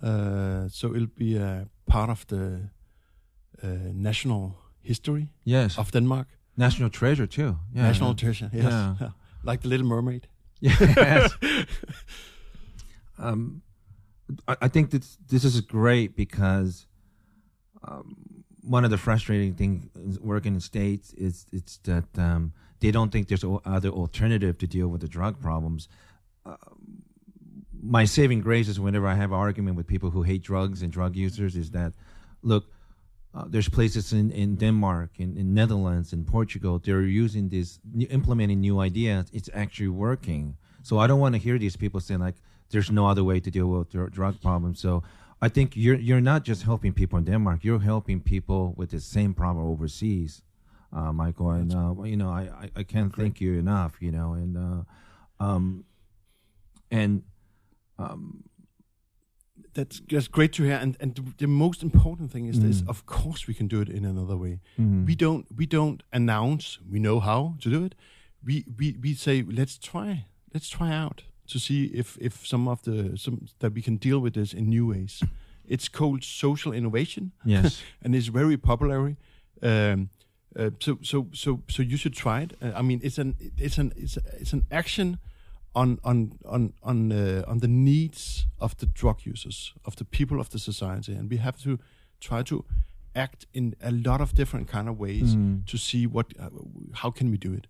Uh, 0.04 0.68
so 0.70 0.94
it'll 0.96 1.16
be 1.16 1.36
a 1.38 1.68
part 1.86 2.10
of 2.10 2.26
the 2.28 2.70
national 3.94 4.56
history 4.82 5.28
yes 5.44 5.78
of 5.78 5.92
Denmark. 5.92 6.28
national 6.56 6.90
treasure 6.90 7.28
too. 7.28 7.58
Yeah, 7.74 7.84
national 7.88 8.10
yeah. 8.10 8.16
treasure. 8.16 8.50
Yes, 8.54 8.64
Yeah. 9.02 9.10
like 9.44 9.62
the 9.62 9.68
Little 9.70 9.88
Mermaid. 9.88 10.28
Yes. 10.62 11.32
um, 13.18 13.62
I, 14.48 14.56
I 14.66 14.68
think 14.70 14.90
this 14.90 15.18
this 15.28 15.44
is 15.44 15.62
great 15.62 16.16
because 16.16 16.88
um, 17.88 18.16
one 18.62 18.86
of 18.86 18.92
the 18.92 18.98
frustrating 18.98 19.56
things 19.56 20.20
working 20.20 20.54
in 20.56 20.62
states 20.62 21.14
is 21.14 21.46
it's 21.52 21.80
that 21.84 22.18
um, 22.18 22.54
they 22.80 22.92
don't 22.92 23.12
think 23.12 23.28
there's 23.28 23.44
other 23.66 23.90
alternative 23.90 24.58
to 24.58 24.68
deal 24.68 24.88
with 24.88 25.02
the 25.02 25.08
drug 25.08 25.40
problems. 25.42 25.88
Uh, 26.46 26.56
my 27.82 28.06
saving 28.06 28.42
grace 28.42 28.68
is 28.68 28.80
whenever 28.80 29.08
I 29.08 29.16
have 29.16 29.32
an 29.32 29.38
argument 29.38 29.78
with 29.78 29.88
people 29.88 30.10
who 30.10 30.24
hate 30.24 30.42
drugs 30.44 30.82
and 30.82 30.92
drug 30.92 31.16
users 31.16 31.56
is 31.56 31.72
that, 31.72 31.94
look, 32.42 32.66
uh, 33.34 33.46
there's 33.48 33.70
places 33.70 34.12
in, 34.12 34.32
in 34.32 34.56
Denmark, 34.56 35.12
in, 35.18 35.38
in 35.38 35.54
Netherlands, 35.54 36.14
in 36.14 36.26
Portugal, 36.26 36.80
they're 36.80 37.02
using 37.02 37.50
this, 37.50 37.80
implementing 38.10 38.60
new 38.60 38.80
ideas. 38.80 39.30
It's 39.32 39.50
actually 39.54 39.90
working. 39.90 40.58
So 40.82 40.98
I 40.98 41.08
don't 41.08 41.20
want 41.20 41.36
to 41.36 41.40
hear 41.40 41.60
these 41.60 41.78
people 41.78 42.00
saying 42.00 42.22
like, 42.22 42.36
there's 42.72 42.92
no 42.92 43.08
other 43.08 43.24
way 43.24 43.40
to 43.40 43.52
deal 43.52 43.68
with 43.68 43.90
dr- 43.92 44.12
drug 44.12 44.42
problems. 44.42 44.80
So 44.80 45.04
I 45.42 45.50
think 45.50 45.76
you're 45.76 45.96
you're 45.96 46.22
not 46.22 46.44
just 46.44 46.64
helping 46.64 46.94
people 46.94 47.18
in 47.18 47.26
Denmark. 47.26 47.64
You're 47.64 47.80
helping 47.80 48.20
people 48.20 48.74
with 48.76 48.92
the 48.92 49.00
same 49.00 49.34
problem 49.34 49.66
overseas, 49.66 50.44
uh, 50.92 51.14
Michael. 51.14 51.52
And 51.52 51.74
uh, 51.74 52.04
you 52.04 52.18
know, 52.18 52.30
I, 52.30 52.42
I, 52.42 52.70
I 52.78 52.84
can't 52.84 53.16
thank 53.16 53.40
you 53.40 53.58
enough. 53.58 54.02
You 54.02 54.12
know, 54.12 54.34
and 54.34 54.58
uh, 54.58 55.44
um, 55.44 55.86
and 56.92 57.24
um, 57.98 58.44
That's 59.80 60.02
that's 60.12 60.28
great 60.30 60.52
to 60.54 60.64
hear. 60.64 60.80
And 60.82 60.98
and 61.00 61.34
the, 61.38 61.48
most 61.48 61.82
important 61.84 62.32
thing 62.32 62.50
is 62.50 62.60
this: 62.60 62.82
Mm. 62.82 62.90
of 62.90 63.04
course, 63.06 63.48
we 63.48 63.54
can 63.54 63.68
do 63.68 63.82
it 63.82 63.90
in 63.90 64.06
another 64.06 64.36
way. 64.38 64.60
Mhm. 64.78 65.06
We 65.08 65.16
don't 65.16 65.46
we 65.58 65.66
don't 65.66 66.04
announce 66.12 66.80
we 66.92 67.00
know 67.00 67.20
how 67.20 67.56
to 67.62 67.70
do 67.70 67.86
it. 67.86 67.96
We 68.44 68.64
we 68.80 68.98
we 69.04 69.14
say 69.16 69.44
let's 69.48 69.78
try 69.78 70.26
let's 70.54 70.70
try 70.70 70.90
out 71.04 71.24
to 71.48 71.60
see 71.60 71.84
if 72.00 72.18
if 72.22 72.46
some 72.46 72.70
of 72.72 72.82
the 72.82 73.18
some 73.18 73.38
that 73.60 73.74
we 73.74 73.82
can 73.82 73.98
deal 73.98 74.20
with 74.22 74.34
this 74.34 74.54
in 74.54 74.66
new 74.70 74.88
ways. 74.88 75.24
It's 75.68 75.90
called 75.90 76.24
social 76.24 76.74
innovation. 76.76 77.32
yes, 77.46 77.82
and 78.04 78.16
it's 78.16 78.30
very 78.32 78.58
popular. 78.58 79.16
Um, 79.62 80.10
uh, 80.60 80.70
so 80.80 80.98
so 81.02 81.28
so 81.34 81.62
so 81.68 81.84
you 81.84 81.98
should 81.98 82.16
try 82.16 82.42
it. 82.44 82.54
Uh, 82.62 82.80
I 82.80 82.82
mean, 82.82 83.00
it's 83.04 83.20
an 83.20 83.36
it's 83.58 83.78
an 83.80 83.92
it's 83.96 84.18
a, 84.18 84.22
it's 84.42 84.54
an 84.54 84.64
action 84.72 85.18
on 85.74 85.98
on 86.04 86.32
on 86.46 86.74
on 86.82 87.12
uh, 87.12 87.44
on 87.48 87.60
the 87.60 87.68
needs 87.68 88.48
of 88.60 88.76
the 88.78 88.86
drug 88.86 89.26
users 89.26 89.74
of 89.84 89.96
the 89.96 90.06
people 90.06 90.40
of 90.40 90.50
the 90.50 90.60
society, 90.60 91.14
and 91.14 91.30
we 91.30 91.38
have 91.38 91.58
to 91.64 91.78
try 92.20 92.44
to 92.44 92.64
act 93.16 93.46
in 93.54 93.76
a 93.82 93.92
lot 93.92 94.22
of 94.22 94.34
different 94.34 94.68
kind 94.72 94.88
of 94.90 94.98
ways 95.00 95.36
Mm. 95.36 95.66
to 95.66 95.78
see 95.78 96.08
what 96.08 96.26
uh, 96.40 96.50
how 97.02 97.12
can 97.12 97.30
we 97.32 97.38
do 97.38 97.54
it. 97.54 97.68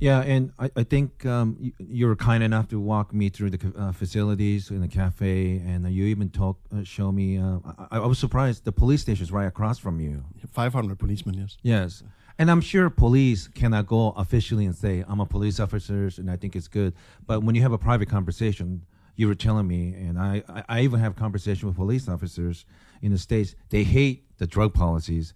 yeah. 0.00 0.20
And 0.36 0.50
I, 0.58 0.70
I 0.80 0.84
think 0.84 1.24
um, 1.26 1.56
you, 1.60 1.72
you 1.78 2.06
were 2.08 2.16
kind 2.16 2.42
enough 2.42 2.66
to 2.68 2.80
walk 2.80 3.12
me 3.12 3.28
through 3.30 3.50
the 3.50 3.72
uh, 3.78 3.92
facilities 3.92 4.70
in 4.70 4.80
the 4.80 4.88
cafe, 4.88 5.60
and 5.66 5.84
uh, 5.84 5.88
you 5.88 6.04
even 6.06 6.30
talk 6.30 6.56
uh, 6.72 6.82
show 6.84 7.12
me. 7.12 7.38
Uh, 7.38 7.58
I, 7.90 7.98
I 7.98 8.06
was 8.06 8.18
surprised 8.18 8.64
the 8.64 8.72
police 8.72 9.02
station 9.02 9.24
is 9.24 9.30
right 9.32 9.46
across 9.46 9.78
from 9.78 10.00
you. 10.00 10.24
Five 10.52 10.72
hundred 10.72 10.98
policemen, 10.98 11.34
yes. 11.38 11.56
Yes. 11.62 12.02
And 12.38 12.50
I'm 12.50 12.60
sure 12.60 12.90
police 12.90 13.46
cannot 13.46 13.86
go 13.86 14.10
officially 14.10 14.66
and 14.66 14.74
say, 14.74 15.04
I'm 15.06 15.20
a 15.20 15.26
police 15.26 15.60
officer 15.60 16.10
and 16.16 16.30
I 16.30 16.36
think 16.36 16.56
it's 16.56 16.68
good. 16.68 16.94
But 17.26 17.44
when 17.44 17.54
you 17.54 17.62
have 17.62 17.72
a 17.72 17.78
private 17.78 18.08
conversation, 18.08 18.84
you 19.16 19.28
were 19.28 19.36
telling 19.36 19.68
me, 19.68 19.94
and 19.94 20.18
I, 20.18 20.42
I, 20.48 20.64
I 20.68 20.80
even 20.80 20.98
have 20.98 21.14
conversation 21.14 21.68
with 21.68 21.76
police 21.76 22.08
officers 22.08 22.66
in 23.02 23.12
the 23.12 23.18
States, 23.18 23.54
they 23.70 23.84
hate 23.84 24.24
the 24.38 24.46
drug 24.46 24.74
policies. 24.74 25.32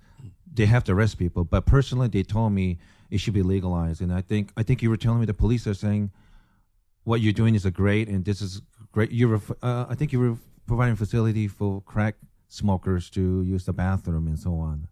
They 0.53 0.67
have 0.67 0.83
to 0.85 0.93
arrest 0.93 1.19
people. 1.19 1.45
But 1.45 1.67
personally, 1.67 2.09
they 2.09 2.25
told 2.25 2.53
me 2.53 2.79
it 3.11 3.19
should 3.19 3.35
be 3.35 3.43
legalized. 3.43 4.01
And 4.03 4.13
I 4.13 4.21
think, 4.21 4.53
I 4.57 4.65
think 4.65 4.83
you 4.83 4.91
were 4.91 4.97
telling 4.97 5.21
me 5.21 5.27
the 5.27 5.35
police 5.35 5.67
are 5.69 5.75
saying, 5.75 6.11
what 7.05 7.21
you're 7.21 7.33
doing 7.33 7.55
is 7.55 7.65
a 7.65 7.71
great, 7.71 8.09
and 8.09 8.25
this 8.25 8.43
is 8.43 8.61
great. 8.91 9.13
You 9.13 9.29
were, 9.29 9.41
uh, 9.63 9.87
I 9.89 9.95
think 9.95 10.13
you 10.13 10.19
were 10.19 10.37
providing 10.67 10.97
facility 10.97 11.47
for 11.47 11.81
crack 11.83 12.17
smokers 12.49 13.09
to 13.11 13.43
use 13.43 13.65
the 13.65 13.73
bathroom 13.73 14.27
and 14.27 14.39
so 14.39 14.55
on. 14.55 14.89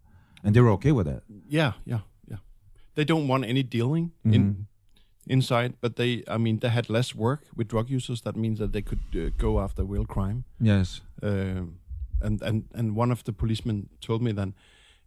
And 0.47 0.55
they 0.55 0.61
were 0.61 0.71
okay 0.71 0.93
with 0.93 1.05
that. 1.07 1.23
Yeah, 1.49 1.73
yeah, 1.85 1.99
yeah. 2.31 2.37
They 2.95 3.03
don't 3.05 3.27
want 3.27 3.43
any 3.45 3.63
dealing 3.63 4.11
in 4.23 4.67
inside, 5.29 5.73
but 5.81 5.95
they, 5.95 6.23
I 6.27 6.37
mean, 6.37 6.59
they 6.59 6.69
had 6.69 6.89
less 6.89 7.13
work 7.13 7.41
with 7.53 7.67
drug 7.67 7.89
users. 7.89 8.21
That 8.21 8.35
means 8.35 8.59
that 8.59 8.71
they 8.71 8.81
could 8.81 8.99
uh, 9.13 9.29
go 9.37 9.59
after 9.59 9.83
real 9.83 10.05
crime. 10.05 10.43
Yes. 10.59 11.01
Um 11.21 11.79
and 12.21 12.41
and 12.41 12.63
and 12.73 12.95
one 12.97 13.11
of 13.11 13.23
the 13.23 13.33
policemen 13.33 13.89
told 13.99 14.21
me 14.21 14.33
then, 14.33 14.53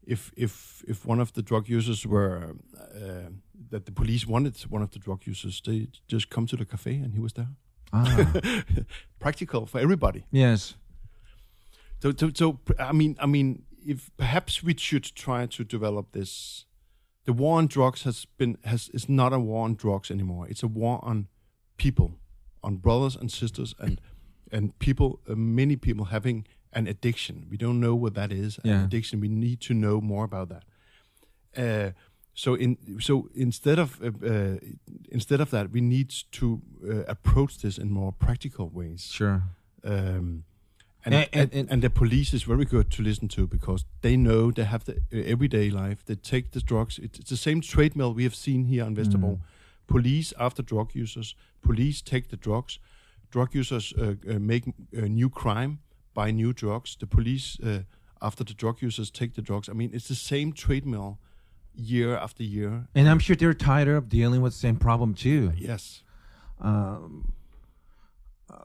if 0.07 0.31
if 0.37 0.85
if 0.87 1.07
one 1.07 1.23
of 1.23 1.33
the 1.33 1.43
drug 1.43 1.69
users 1.69 2.07
were 2.07 2.55
uh, 2.95 3.31
that 3.71 3.85
the 3.85 3.93
police 3.93 4.27
wanted 4.27 4.55
one 4.71 4.83
of 4.85 4.91
the 4.91 4.99
drug 4.99 5.27
users, 5.27 5.61
they 5.61 5.89
just 6.13 6.29
come 6.29 6.47
to 6.47 6.57
the 6.57 6.65
cafe 6.65 7.03
and 7.05 7.15
he 7.15 7.21
was 7.21 7.33
there. 7.33 7.49
Ah. 7.93 8.33
Practical 9.19 9.67
for 9.67 9.81
everybody. 9.81 10.25
yes. 10.33 10.77
So, 12.03 12.13
so, 12.17 12.31
so 12.35 12.59
I 12.79 12.93
mean, 12.93 13.17
I 13.21 13.27
mean, 13.27 13.63
if 13.87 14.11
perhaps 14.17 14.63
we 14.63 14.75
should 14.77 15.15
try 15.15 15.47
to 15.47 15.65
develop 15.65 16.13
this. 16.13 16.67
The 17.25 17.33
war 17.33 17.59
on 17.59 17.67
drugs 17.69 18.03
has 18.05 18.27
been 18.39 18.57
has 18.65 18.89
is 18.93 19.09
not 19.09 19.33
a 19.33 19.39
war 19.39 19.65
on 19.65 19.75
drugs 19.77 20.11
anymore. 20.11 20.47
It's 20.49 20.63
a 20.63 20.69
war 20.69 20.99
on 21.03 21.29
people, 21.77 22.19
on 22.63 22.77
brothers 22.79 23.17
and 23.17 23.31
sisters, 23.31 23.75
and 23.79 24.01
and 24.53 24.73
people. 24.79 25.21
Uh, 25.29 25.35
many 25.37 25.77
people 25.77 26.05
having 26.07 26.47
an 26.73 26.87
addiction. 26.87 27.47
We 27.51 27.57
don't 27.57 27.79
know 27.81 27.95
what 27.95 28.15
that 28.15 28.33
is. 28.33 28.59
An 28.65 28.71
Yeah. 28.71 28.85
addiction. 28.85 29.21
We 29.21 29.29
need 29.29 29.61
to 29.61 29.75
know 29.75 30.01
more 30.01 30.25
about 30.25 30.49
that. 30.49 30.65
Uh, 31.57 31.93
so 32.35 32.55
in 32.55 32.77
so 33.01 33.29
instead 33.35 33.79
of 33.79 34.01
uh, 34.03 34.07
uh, 34.27 34.57
instead 35.11 35.41
of 35.41 35.51
that, 35.51 35.71
we 35.73 35.81
need 35.81 36.09
to 36.31 36.63
uh, 36.85 37.05
approach 37.07 37.59
this 37.59 37.79
in 37.79 37.91
more 37.91 38.13
practical 38.13 38.69
ways. 38.69 39.09
Sure. 39.13 39.43
Um, 39.85 40.45
and, 41.05 41.15
And- 41.15 41.29
and, 41.33 41.53
and- 41.55 41.71
and, 41.71 41.83
the 41.83 41.91
police 41.91 42.35
is 42.35 42.43
very 42.43 42.65
good 42.65 42.91
to 42.91 43.03
listen 43.03 43.29
to 43.29 43.47
because 43.47 43.85
they 44.03 44.17
know 44.17 44.51
they 44.51 44.65
have 44.65 44.85
the 44.85 44.97
uh, 45.13 45.33
everyday 45.33 45.71
life. 45.71 46.05
They 46.05 46.15
take 46.17 46.51
the 46.53 46.61
drugs. 46.61 46.99
It's, 46.99 47.19
it's 47.19 47.31
the 47.31 47.37
same 47.37 47.61
trade 47.61 47.97
mill 47.97 48.13
we 48.15 48.25
have 48.25 48.35
seen 48.35 48.65
here 48.65 48.85
on 48.85 48.95
Vesterbro. 48.97 49.39
Police 49.87 50.33
after 50.39 50.63
drug 50.63 50.95
users. 50.95 51.35
Police 51.63 52.03
take 52.03 52.29
the 52.29 52.37
drugs. 52.37 52.79
Drug 53.31 53.55
users 53.55 53.93
uh, 53.97 54.15
uh, 54.29 54.39
make 54.39 54.65
uh, 54.69 55.01
new 55.07 55.31
crime, 55.31 55.79
buy 56.15 56.31
new 56.33 56.53
drugs. 56.53 56.97
The 56.97 57.07
police 57.07 57.59
uh, 57.61 57.81
after 58.21 58.45
the 58.45 58.55
drug 58.55 58.83
users 58.83 59.11
take 59.11 59.35
the 59.35 59.43
drugs. 59.43 59.69
I 59.69 59.73
mean, 59.73 59.91
it's 59.95 60.09
the 60.09 60.15
same 60.15 60.53
trade 60.53 60.85
mill 60.87 61.19
year 61.75 62.17
after 62.17 62.43
year. 62.43 62.89
And 62.95 63.09
I'm 63.09 63.19
sure 63.21 63.37
they're 63.37 63.55
tired 63.55 63.89
of 63.89 64.09
dealing 64.09 64.43
with 64.43 64.53
the 64.53 64.59
same 64.59 64.77
problem 64.77 65.15
too. 65.15 65.53
Yes. 65.57 66.03
Um, 66.61 67.33
uh, 68.53 68.65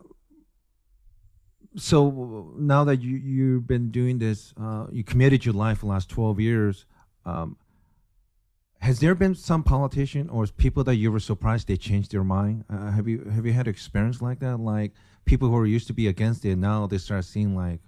so 1.76 2.54
now 2.58 2.84
that 2.86 3.02
you 3.02 3.18
you've 3.18 3.68
been 3.68 3.92
doing 3.92 4.20
this, 4.20 4.54
uh, 4.60 4.88
you 4.92 5.04
committed 5.04 5.46
your 5.46 5.54
life 5.54 5.82
the 5.82 5.88
last 5.88 6.10
twelve 6.10 6.40
years. 6.40 6.86
Um, 7.26 7.58
has 8.80 9.00
there 9.00 9.16
been 9.16 9.34
some 9.34 9.64
politician 9.64 10.30
or 10.30 10.46
people 10.46 10.84
that 10.84 10.96
you 10.96 11.12
were 11.12 11.20
surprised 11.20 11.68
they 11.68 11.78
changed 11.78 12.12
their 12.12 12.24
mind? 12.24 12.66
Uh, 12.70 12.92
have 12.92 13.08
you 13.08 13.24
have 13.34 13.46
you 13.46 13.54
had 13.54 13.68
experience 13.68 14.22
like 14.22 14.40
that? 14.40 14.58
Like 14.58 14.92
people 15.26 15.50
who 15.50 15.64
used 15.66 15.88
to 15.88 15.94
be 15.94 16.08
against 16.08 16.46
it 16.46 16.56
now 16.56 16.88
they 16.88 16.98
start 16.98 17.26
seeing 17.26 17.56
like, 17.56 17.80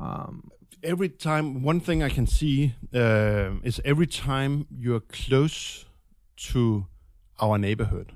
um, 0.00 0.50
every 0.82 1.08
time 1.08 1.62
one 1.62 1.80
thing 1.80 2.02
i 2.02 2.08
can 2.08 2.26
see 2.26 2.74
uh, 2.94 3.50
is 3.62 3.80
every 3.84 4.06
time 4.06 4.66
you're 4.70 5.00
close 5.00 5.86
to 6.36 6.86
our 7.40 7.58
neighborhood 7.58 8.12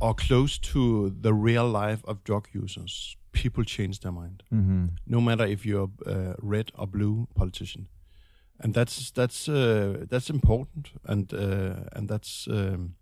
or 0.00 0.14
close 0.14 0.58
to 0.58 1.10
the 1.20 1.34
real 1.34 1.68
life 1.68 2.02
of 2.06 2.24
drug 2.24 2.48
users 2.52 3.17
people 3.42 3.64
change 3.64 3.96
their 4.00 4.12
mind 4.12 4.42
mhm. 4.50 4.90
no 5.06 5.20
matter 5.20 5.46
if 5.54 5.60
you're 5.68 5.90
a 6.06 6.34
red 6.54 6.66
or 6.78 6.86
blue 6.86 7.26
politician 7.34 7.82
and 8.62 8.74
that's 8.74 9.10
that's 9.12 9.48
uh, 9.48 10.04
that's 10.10 10.30
important 10.30 10.84
and 11.04 11.32
uh, 11.32 11.96
and 11.96 12.08
that's 12.08 12.48
um, 12.50 12.94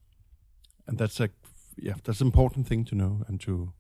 and 0.87 0.99
that's 0.99 1.21
a 1.21 1.29
yeah 1.77 1.95
that's 2.05 2.21
an 2.21 2.27
important 2.27 2.67
thing 2.69 2.85
to 2.85 2.95
know 2.95 3.13
and 3.29 3.41
to 3.41 3.73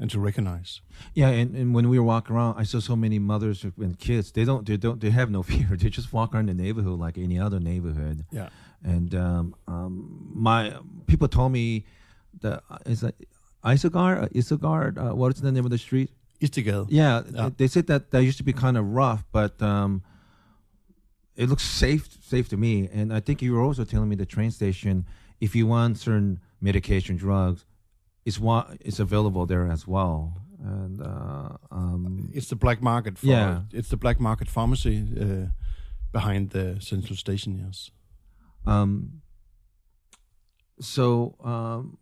and 0.00 0.10
to 0.10 0.20
recognize 0.20 0.80
Yeah, 1.14 1.28
and, 1.40 1.56
and 1.56 1.74
when 1.74 1.88
we 1.88 1.98
were 1.98 2.04
walking 2.04 2.36
around, 2.36 2.54
I 2.60 2.64
saw 2.64 2.80
so 2.80 2.96
many 2.96 3.18
mothers 3.18 3.64
and 3.64 3.98
kids. 3.98 4.30
They 4.32 4.44
don't, 4.44 4.64
they 4.64 4.76
don't, 4.76 5.00
they 5.00 5.10
have 5.10 5.30
no 5.30 5.42
fear. 5.50 5.76
They 5.76 5.90
just 5.90 6.12
walk 6.12 6.34
around 6.34 6.48
the 6.48 6.54
neighborhood 6.54 6.98
like 7.00 7.18
any 7.18 7.38
other 7.38 7.60
neighborhood. 7.60 8.24
yeah 8.30 8.48
And 8.84 9.14
um, 9.14 9.54
um, 9.66 10.30
my 10.34 10.72
people 11.06 11.28
told 11.28 11.50
me 11.52 11.84
that 12.42 12.62
uh, 12.70 12.92
is 12.92 13.02
that 13.74 14.32
Isogard, 14.34 14.96
uh. 14.98 15.10
Uh, 15.10 15.14
what 15.14 15.34
is 15.34 15.40
the 15.40 15.52
name 15.52 15.64
of 15.64 15.70
the 15.70 15.78
street? 15.78 16.10
Istedgade. 16.40 16.86
Yeah, 16.90 17.22
Yeah. 17.34 17.50
they 17.56 17.66
said 17.68 17.86
that 17.88 18.10
that 18.12 18.22
used 18.22 18.38
to 18.38 18.44
be 18.44 18.52
kind 18.52 18.76
of 18.76 18.84
rough, 18.86 19.24
but 19.32 19.60
um, 19.60 20.02
it 21.36 21.48
looks 21.48 21.64
safe, 21.64 22.06
safe 22.22 22.48
to 22.48 22.56
me. 22.56 22.88
And 22.92 23.12
I 23.12 23.20
think 23.20 23.42
you 23.42 23.52
were 23.54 23.62
also 23.62 23.84
telling 23.84 24.08
me 24.08 24.16
the 24.16 24.26
train 24.26 24.50
station. 24.50 25.04
If 25.40 25.54
you 25.56 25.66
want 25.66 25.98
certain 25.98 26.40
medication, 26.60 27.16
drugs, 27.16 27.64
it's 28.24 28.38
wa- 28.38 28.66
it's 28.80 28.98
available 29.00 29.46
there 29.46 29.70
as 29.70 29.86
well. 29.86 30.42
And 30.62 31.00
uh, 31.00 31.56
um, 31.70 32.30
It's 32.34 32.48
the 32.48 32.56
black 32.56 32.82
market. 32.82 33.18
For, 33.18 33.26
Yeah. 33.26 33.62
It's 33.72 33.88
the 33.88 33.96
black 33.96 34.18
market 34.20 34.48
pharmacy 34.48 35.06
uh, 35.20 35.46
behind 36.12 36.50
the 36.50 36.76
central 36.80 37.16
station. 37.16 37.58
Yes. 37.64 37.90
Um, 38.66 39.22
so, 40.80 41.34
um, 41.44 41.98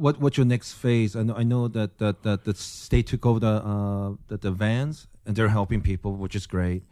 what 0.00 0.20
what's 0.20 0.36
your 0.36 0.46
next 0.46 0.72
phase? 0.72 1.14
I 1.14 1.22
know 1.22 1.34
I 1.42 1.44
know 1.52 1.68
that 1.68 1.98
that, 1.98 2.22
that 2.22 2.44
the 2.44 2.54
state 2.54 3.06
took 3.08 3.24
over 3.26 3.40
the, 3.40 3.54
uh, 3.72 4.10
the 4.28 4.36
the 4.36 4.50
vans 4.50 5.08
and 5.26 5.36
they're 5.36 5.54
helping 5.60 5.80
people, 5.80 6.10
which 6.16 6.34
is 6.34 6.46
great. 6.46 6.82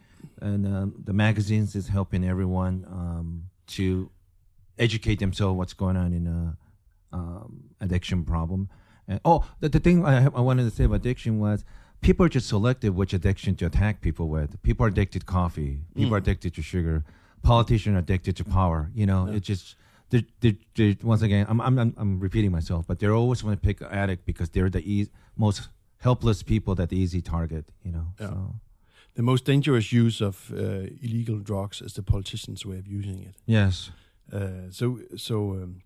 And 0.41 0.65
um, 0.65 0.87
the 1.09 1.13
magazines 1.13 1.75
is 1.75 1.87
helping 1.87 2.23
everyone. 2.23 2.85
Um, 2.89 3.49
to 3.69 4.09
educate 4.77 5.19
themselves 5.19 5.57
what's 5.57 5.73
going 5.73 5.97
on 5.97 6.13
in 6.13 6.27
a 6.27 6.57
um, 7.15 7.63
addiction 7.81 8.23
problem. 8.23 8.69
And 9.07 9.19
oh, 9.25 9.45
the, 9.59 9.69
the 9.69 9.79
thing 9.79 10.05
I, 10.05 10.25
I 10.25 10.41
wanted 10.41 10.63
to 10.63 10.71
say 10.71 10.83
about 10.85 10.95
addiction 10.95 11.39
was 11.39 11.63
people 12.01 12.25
are 12.25 12.29
just 12.29 12.47
selective 12.47 12.95
which 12.95 13.13
addiction 13.13 13.55
to 13.55 13.65
attack 13.65 14.01
people 14.01 14.29
with. 14.29 14.61
People 14.63 14.85
are 14.85 14.89
addicted 14.89 15.19
to 15.19 15.25
coffee. 15.25 15.81
People 15.95 16.15
are 16.15 16.19
addicted 16.19 16.53
to 16.55 16.61
sugar. 16.61 17.03
Politicians 17.41 17.95
are 17.95 17.99
addicted 17.99 18.35
to 18.37 18.43
power. 18.43 18.91
You 18.93 19.05
know, 19.05 19.27
it 19.27 19.41
just 19.41 19.75
they're, 20.09 20.23
they're, 20.39 20.57
they're, 20.75 20.95
once 21.03 21.21
again, 21.21 21.45
I'm, 21.49 21.61
I'm, 21.61 21.77
I'm, 21.97 22.19
repeating 22.19 22.51
myself, 22.51 22.85
but 22.87 22.99
they're 22.99 23.13
always 23.13 23.41
going 23.41 23.55
to 23.55 23.61
pick 23.61 23.81
addict 23.81 24.25
because 24.25 24.49
they're 24.49 24.69
the 24.69 24.81
e- 24.81 25.09
most 25.37 25.69
helpless 25.99 26.43
people 26.43 26.75
that 26.75 26.89
the 26.89 26.97
easy 26.97 27.21
target. 27.21 27.65
You 27.83 27.91
know, 27.91 28.07
Yeah. 28.19 28.27
so 28.29 28.55
The 29.15 29.23
most 29.23 29.45
dangerous 29.45 29.91
use 29.91 30.21
of 30.21 30.51
uh, 30.51 30.87
illegal 31.01 31.39
drugs 31.39 31.81
is 31.81 31.93
the 31.93 32.03
politicians' 32.03 32.65
way 32.65 32.77
of 32.79 32.87
using 32.87 33.23
it. 33.23 33.35
yes, 33.45 33.91
Uh, 34.31 34.69
so, 34.69 34.99
so, 35.15 35.53
um, 35.53 35.81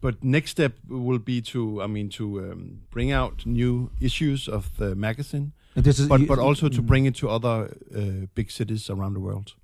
but 0.00 0.22
next 0.22 0.50
step 0.50 0.72
will 0.88 1.18
be 1.18 1.40
to, 1.42 1.82
I 1.82 1.86
mean, 1.88 2.08
to 2.10 2.24
um, 2.24 2.82
bring 2.90 3.10
out 3.12 3.44
new 3.44 3.90
issues 4.00 4.48
of 4.48 4.76
the 4.76 4.94
magazine, 4.94 5.52
this 5.74 5.98
is 5.98 6.08
but 6.08 6.26
but 6.26 6.38
also 6.38 6.68
to 6.68 6.82
mm. 6.82 6.86
bring 6.86 7.06
it 7.06 7.14
to 7.16 7.28
other 7.28 7.76
uh, 7.94 8.26
big 8.34 8.50
cities 8.50 8.90
around 8.90 9.14
the 9.14 9.20
world. 9.20 9.54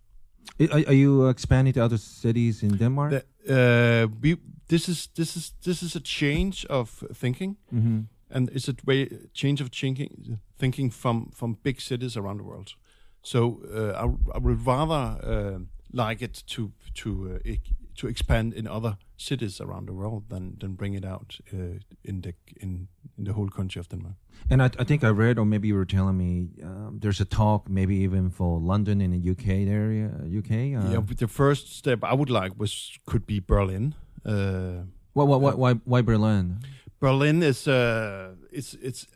Are, 0.60 0.82
are 0.86 0.94
you 0.94 1.28
expanding 1.28 1.74
to 1.74 1.84
other 1.84 1.98
cities 1.98 2.62
in 2.62 2.76
Denmark? 2.76 3.10
The- 3.10 3.24
uh, 3.46 4.06
we, 4.22 4.36
this 4.68 4.88
is 4.88 5.08
this 5.14 5.36
is 5.36 5.52
this 5.62 5.82
is 5.82 5.96
a 5.96 6.00
change 6.00 6.66
of 6.70 7.04
thinking, 7.12 7.56
mm-hmm. 7.70 8.00
and 8.30 8.50
it's 8.50 8.68
a 8.68 8.74
way 8.86 9.08
change 9.32 9.60
of 9.60 9.68
thinking 9.70 10.38
thinking 10.58 10.90
from 10.92 11.30
from 11.32 11.58
big 11.62 11.80
cities 11.80 12.16
around 12.16 12.38
the 12.38 12.44
world. 12.44 12.74
So 13.22 13.60
uh, 13.74 13.92
I, 13.92 14.36
I 14.36 14.38
would 14.38 14.66
rather 14.66 15.18
uh, 15.22 15.58
like 15.92 16.24
it 16.24 16.42
to 16.46 16.72
to 16.94 17.40
uh, 17.44 17.52
to 17.96 18.08
expand 18.08 18.54
in 18.54 18.66
other 18.66 18.96
cities 19.16 19.60
around 19.60 19.86
the 19.88 19.92
world 19.92 20.22
than 20.28 20.56
than 20.58 20.74
bring 20.74 20.94
it 20.94 21.04
out 21.04 21.38
uh, 21.52 21.78
in 22.02 22.20
the 22.20 22.32
in 22.60 22.88
in 23.18 23.24
the 23.24 23.32
whole 23.32 23.48
country 23.48 23.80
of 23.80 23.88
Denmark. 23.88 24.14
And 24.50 24.62
I, 24.62 24.70
I 24.80 24.84
think 24.84 25.02
I 25.04 25.08
read, 25.08 25.38
or 25.38 25.44
maybe 25.46 25.68
you 25.68 25.76
were 25.76 25.86
telling 25.86 26.16
me, 26.16 26.48
um, 26.62 26.98
there's 27.00 27.20
a 27.20 27.24
talk, 27.24 27.68
maybe 27.68 27.94
even 28.04 28.30
for 28.30 28.60
London 28.60 29.00
in 29.00 29.10
the 29.10 29.30
UK 29.30 29.46
area, 29.68 30.10
UK. 30.38 30.50
Uh, 30.50 30.92
yeah, 30.92 31.00
but 31.06 31.16
the 31.18 31.28
first 31.28 31.68
step 31.76 31.98
I 32.02 32.12
would 32.14 32.30
like 32.30 32.52
was 32.58 32.98
could 33.04 33.26
be 33.26 33.40
Berlin. 33.40 33.94
Uh, 34.26 34.84
Why, 35.14 35.24
why, 35.24 35.36
why, 35.38 35.52
why, 35.54 35.72
why 35.84 36.02
Berlin? 36.02 36.58
Berlin 37.00 37.42
is 37.42 37.66
uh, 37.68 38.34
it's 38.50 38.74
it's 38.82 39.06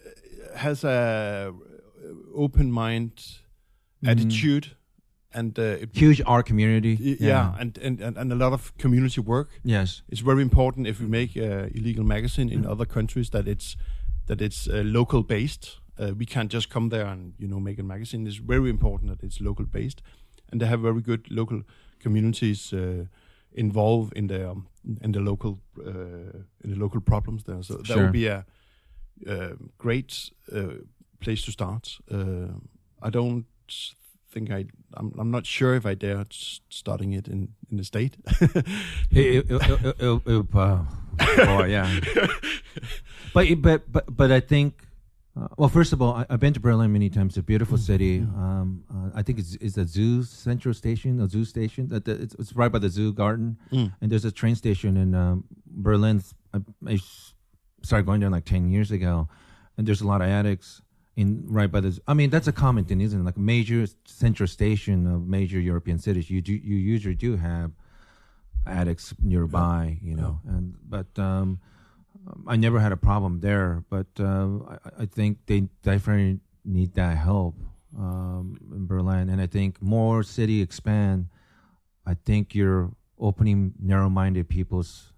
has 0.57 0.85
a 0.85 1.53
open 2.35 2.71
mind 2.71 3.41
attitude 4.07 4.77
and 5.35 5.59
uh, 5.59 5.63
it, 5.83 5.91
Huge 5.97 6.23
art 6.27 6.47
community. 6.47 6.97
y- 7.01 7.17
yeah, 7.21 7.55
and, 7.61 7.79
and 7.79 8.01
and 8.01 8.17
and 8.17 8.33
a 8.33 8.35
lot 8.35 8.53
of 8.53 8.73
community 8.79 9.21
work. 9.21 9.49
Yes. 9.65 10.03
It's 10.09 10.21
very 10.25 10.43
important 10.43 10.87
if 10.87 11.01
we 11.01 11.07
make 11.07 11.37
a 11.37 11.69
illegal 11.75 12.05
magazine 12.05 12.49
in 12.53 12.67
other 12.67 12.87
countries 12.87 13.31
that 13.31 13.47
it's 13.47 13.77
that 14.27 14.41
it's 14.41 14.67
uh, 14.69 14.83
local 14.85 15.23
based. 15.23 15.81
Uh, 16.01 16.13
we 16.17 16.25
can't 16.27 16.53
just 16.53 16.69
come 16.71 16.89
there 16.91 17.07
and 17.07 17.33
you 17.39 17.49
know 17.49 17.61
make 17.61 17.79
a 17.81 17.85
magazine. 17.85 18.27
It's 18.29 18.41
very 18.49 18.71
important 18.71 19.11
that 19.11 19.23
it's 19.27 19.41
local 19.41 19.67
based, 19.67 20.03
and 20.53 20.61
they 20.61 20.67
have 20.69 20.81
very 20.83 21.01
good 21.03 21.31
local 21.31 21.63
communities 22.03 22.73
uh, 22.73 23.05
involved 23.53 24.13
in 24.17 24.29
their 24.29 24.55
in 25.03 25.13
the 25.13 25.21
local 25.21 25.59
uh, 25.87 25.91
in 26.65 26.71
the 26.71 26.77
local 26.79 27.01
problems 27.01 27.43
there. 27.45 27.63
So 27.63 27.75
that 27.75 27.87
Sure. 27.87 28.03
would 28.03 28.13
be 28.13 28.29
a, 28.29 28.45
uh 29.27 29.49
great 29.79 30.31
uh, 30.53 30.79
place 31.21 31.43
to 31.45 31.51
start. 31.51 31.99
Uh, 32.11 32.53
I 33.03 33.11
don't 33.11 33.45
think 34.39 34.51
I. 34.51 34.67
I'm, 34.95 35.13
I'm 35.19 35.31
not 35.31 35.47
sure 35.47 35.75
if 35.75 35.85
I 35.87 35.95
dare 35.95 36.25
starting 36.71 37.13
it 37.13 37.29
in 37.29 37.49
in 37.71 37.77
the 37.77 37.85
state. 37.85 38.17
Uh, 40.55 40.85
boy, 41.47 41.65
yeah. 41.67 42.01
But 43.35 43.47
but 43.63 43.93
but 43.93 44.05
but 44.17 44.31
I 44.33 44.41
think. 44.41 44.85
Uh, 45.37 45.47
well, 45.57 45.69
first 45.69 45.93
of 45.93 46.03
all, 46.03 46.15
I, 46.15 46.27
I've 46.31 46.41
been 46.41 46.53
to 46.55 46.61
Berlin 46.61 46.93
many 46.93 47.09
times. 47.11 47.33
It's 47.33 47.39
a 47.39 47.43
beautiful 47.43 47.79
city. 47.79 48.19
Um, 48.19 48.83
uh, 48.91 49.11
I 49.15 49.23
think 49.23 49.39
it's, 49.39 49.55
it's 49.61 49.77
a 49.79 49.87
zoo 49.87 50.25
central 50.25 50.75
station, 50.75 51.21
a 51.21 51.29
zoo 51.29 51.45
station. 51.45 51.87
That 51.89 52.09
it's, 52.09 52.35
it's 52.41 52.53
right 52.57 52.73
by 52.73 52.81
the 52.81 52.89
zoo 52.89 53.13
garden, 53.13 53.57
Mm. 53.71 53.93
and 54.01 54.11
there's 54.11 54.25
a 54.25 54.33
train 54.33 54.57
station 54.57 54.97
in 54.97 55.15
um, 55.15 55.45
Berlin. 55.67 56.23
I 56.87 56.99
started 57.83 58.07
going 58.07 58.21
there 58.21 58.31
like 58.31 58.47
ten 58.47 58.69
years 58.71 58.91
ago, 58.91 59.29
and 59.77 59.87
there's 59.87 60.01
a 60.01 60.07
lot 60.07 60.23
of 60.23 60.29
addicts 60.29 60.83
in 61.19 61.45
right 61.49 61.71
by 61.71 61.81
the. 61.81 61.99
I 62.07 62.15
mean, 62.15 62.31
that's 62.31 62.47
a 62.47 62.53
common 62.53 62.85
thing, 62.85 63.01
isn't 63.01 63.21
it? 63.21 63.25
Like 63.25 63.37
major 63.37 63.87
central 64.05 64.47
station 64.47 65.05
of 65.13 65.27
major 65.27 65.59
European 65.59 65.99
cities, 65.99 66.31
you 66.31 66.41
do 66.41 66.53
you 66.53 66.77
usually 66.77 67.17
do 67.17 67.37
have 67.37 67.73
addicts 68.65 69.13
nearby, 69.21 69.99
you 70.01 70.15
know. 70.15 70.39
And 70.47 70.77
but 70.89 71.19
um, 71.19 71.59
I 72.47 72.55
never 72.55 72.79
had 72.79 72.93
a 72.93 72.97
problem 72.97 73.41
there. 73.41 73.83
But 73.91 74.07
uh, 74.21 74.49
I, 74.75 75.03
I 75.03 75.07
think 75.07 75.39
they 75.47 75.61
definitely 75.83 76.39
need 76.65 76.95
that 76.95 77.17
help 77.17 77.57
um, 77.99 78.57
in 78.73 78.87
Berlin, 78.87 79.29
and 79.29 79.41
I 79.41 79.49
think 79.49 79.83
more 79.83 80.23
city 80.23 80.63
expand. 80.63 81.27
I 82.07 82.15
think 82.15 82.55
you're 82.55 82.93
opening 83.19 83.75
narrow-minded 83.83 84.49
people's 84.49 85.13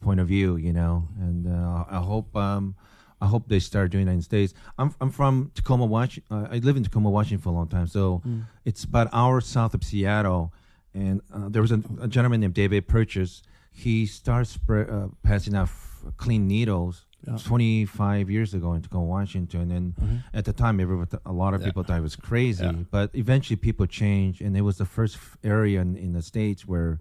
point 0.00 0.20
of 0.20 0.28
view, 0.28 0.54
you 0.54 0.72
know, 0.72 1.08
and 1.18 1.48
uh, 1.48 1.84
I 1.90 1.98
hope 1.98 2.36
um, 2.36 2.76
I 3.24 3.26
hope 3.26 3.48
they 3.48 3.58
start 3.58 3.90
doing 3.90 4.06
that 4.06 4.12
in 4.12 4.22
states. 4.22 4.52
I'm 4.78 4.94
I'm 5.00 5.10
from 5.10 5.50
Tacoma, 5.54 5.86
Washington. 5.86 6.30
Uh, 6.36 6.48
I 6.54 6.58
live 6.58 6.76
in 6.76 6.84
Tacoma, 6.84 7.08
Washington 7.10 7.42
for 7.42 7.48
a 7.48 7.56
long 7.60 7.68
time, 7.68 7.86
so 7.86 8.22
it's 8.68 8.84
about 8.84 9.06
an 9.08 9.14
hour 9.20 9.40
south 9.40 9.72
of 9.74 9.82
Seattle. 9.82 10.52
And 10.92 11.20
uh, 11.34 11.48
there 11.48 11.62
was 11.62 11.72
a, 11.72 11.80
a 12.00 12.06
gentleman 12.06 12.40
named 12.40 12.54
David 12.54 12.86
Purchase. 12.86 13.42
He 13.72 14.06
started 14.06 14.44
spray, 14.56 14.84
uh, 14.88 15.08
passing 15.22 15.54
out 15.56 15.68
f- 15.68 16.04
clean 16.18 16.46
needles. 16.46 17.06
Yeah. 17.26 17.38
25 17.42 18.28
years 18.28 18.52
ago 18.52 18.74
in 18.74 18.82
Tacoma, 18.82 19.06
Washington, 19.06 19.70
and 19.70 20.22
at 20.34 20.44
the 20.44 20.52
time, 20.52 20.78
everyone, 20.78 21.08
a 21.24 21.32
lot 21.32 21.54
of 21.54 21.60
Mm-hmm. 21.60 21.64
Yeah. 21.64 21.70
people 21.70 21.82
thought 21.84 21.98
it 21.98 22.02
was 22.02 22.16
crazy. 22.16 22.62
Yeah. 22.66 22.72
But 22.96 23.08
eventually, 23.14 23.56
people 23.56 23.86
changed, 23.86 24.42
and 24.42 24.54
it 24.54 24.60
was 24.60 24.76
the 24.76 24.84
first 24.84 25.16
area 25.42 25.80
in, 25.80 25.96
in 25.96 26.12
the 26.12 26.20
states 26.20 26.66
where 26.66 27.00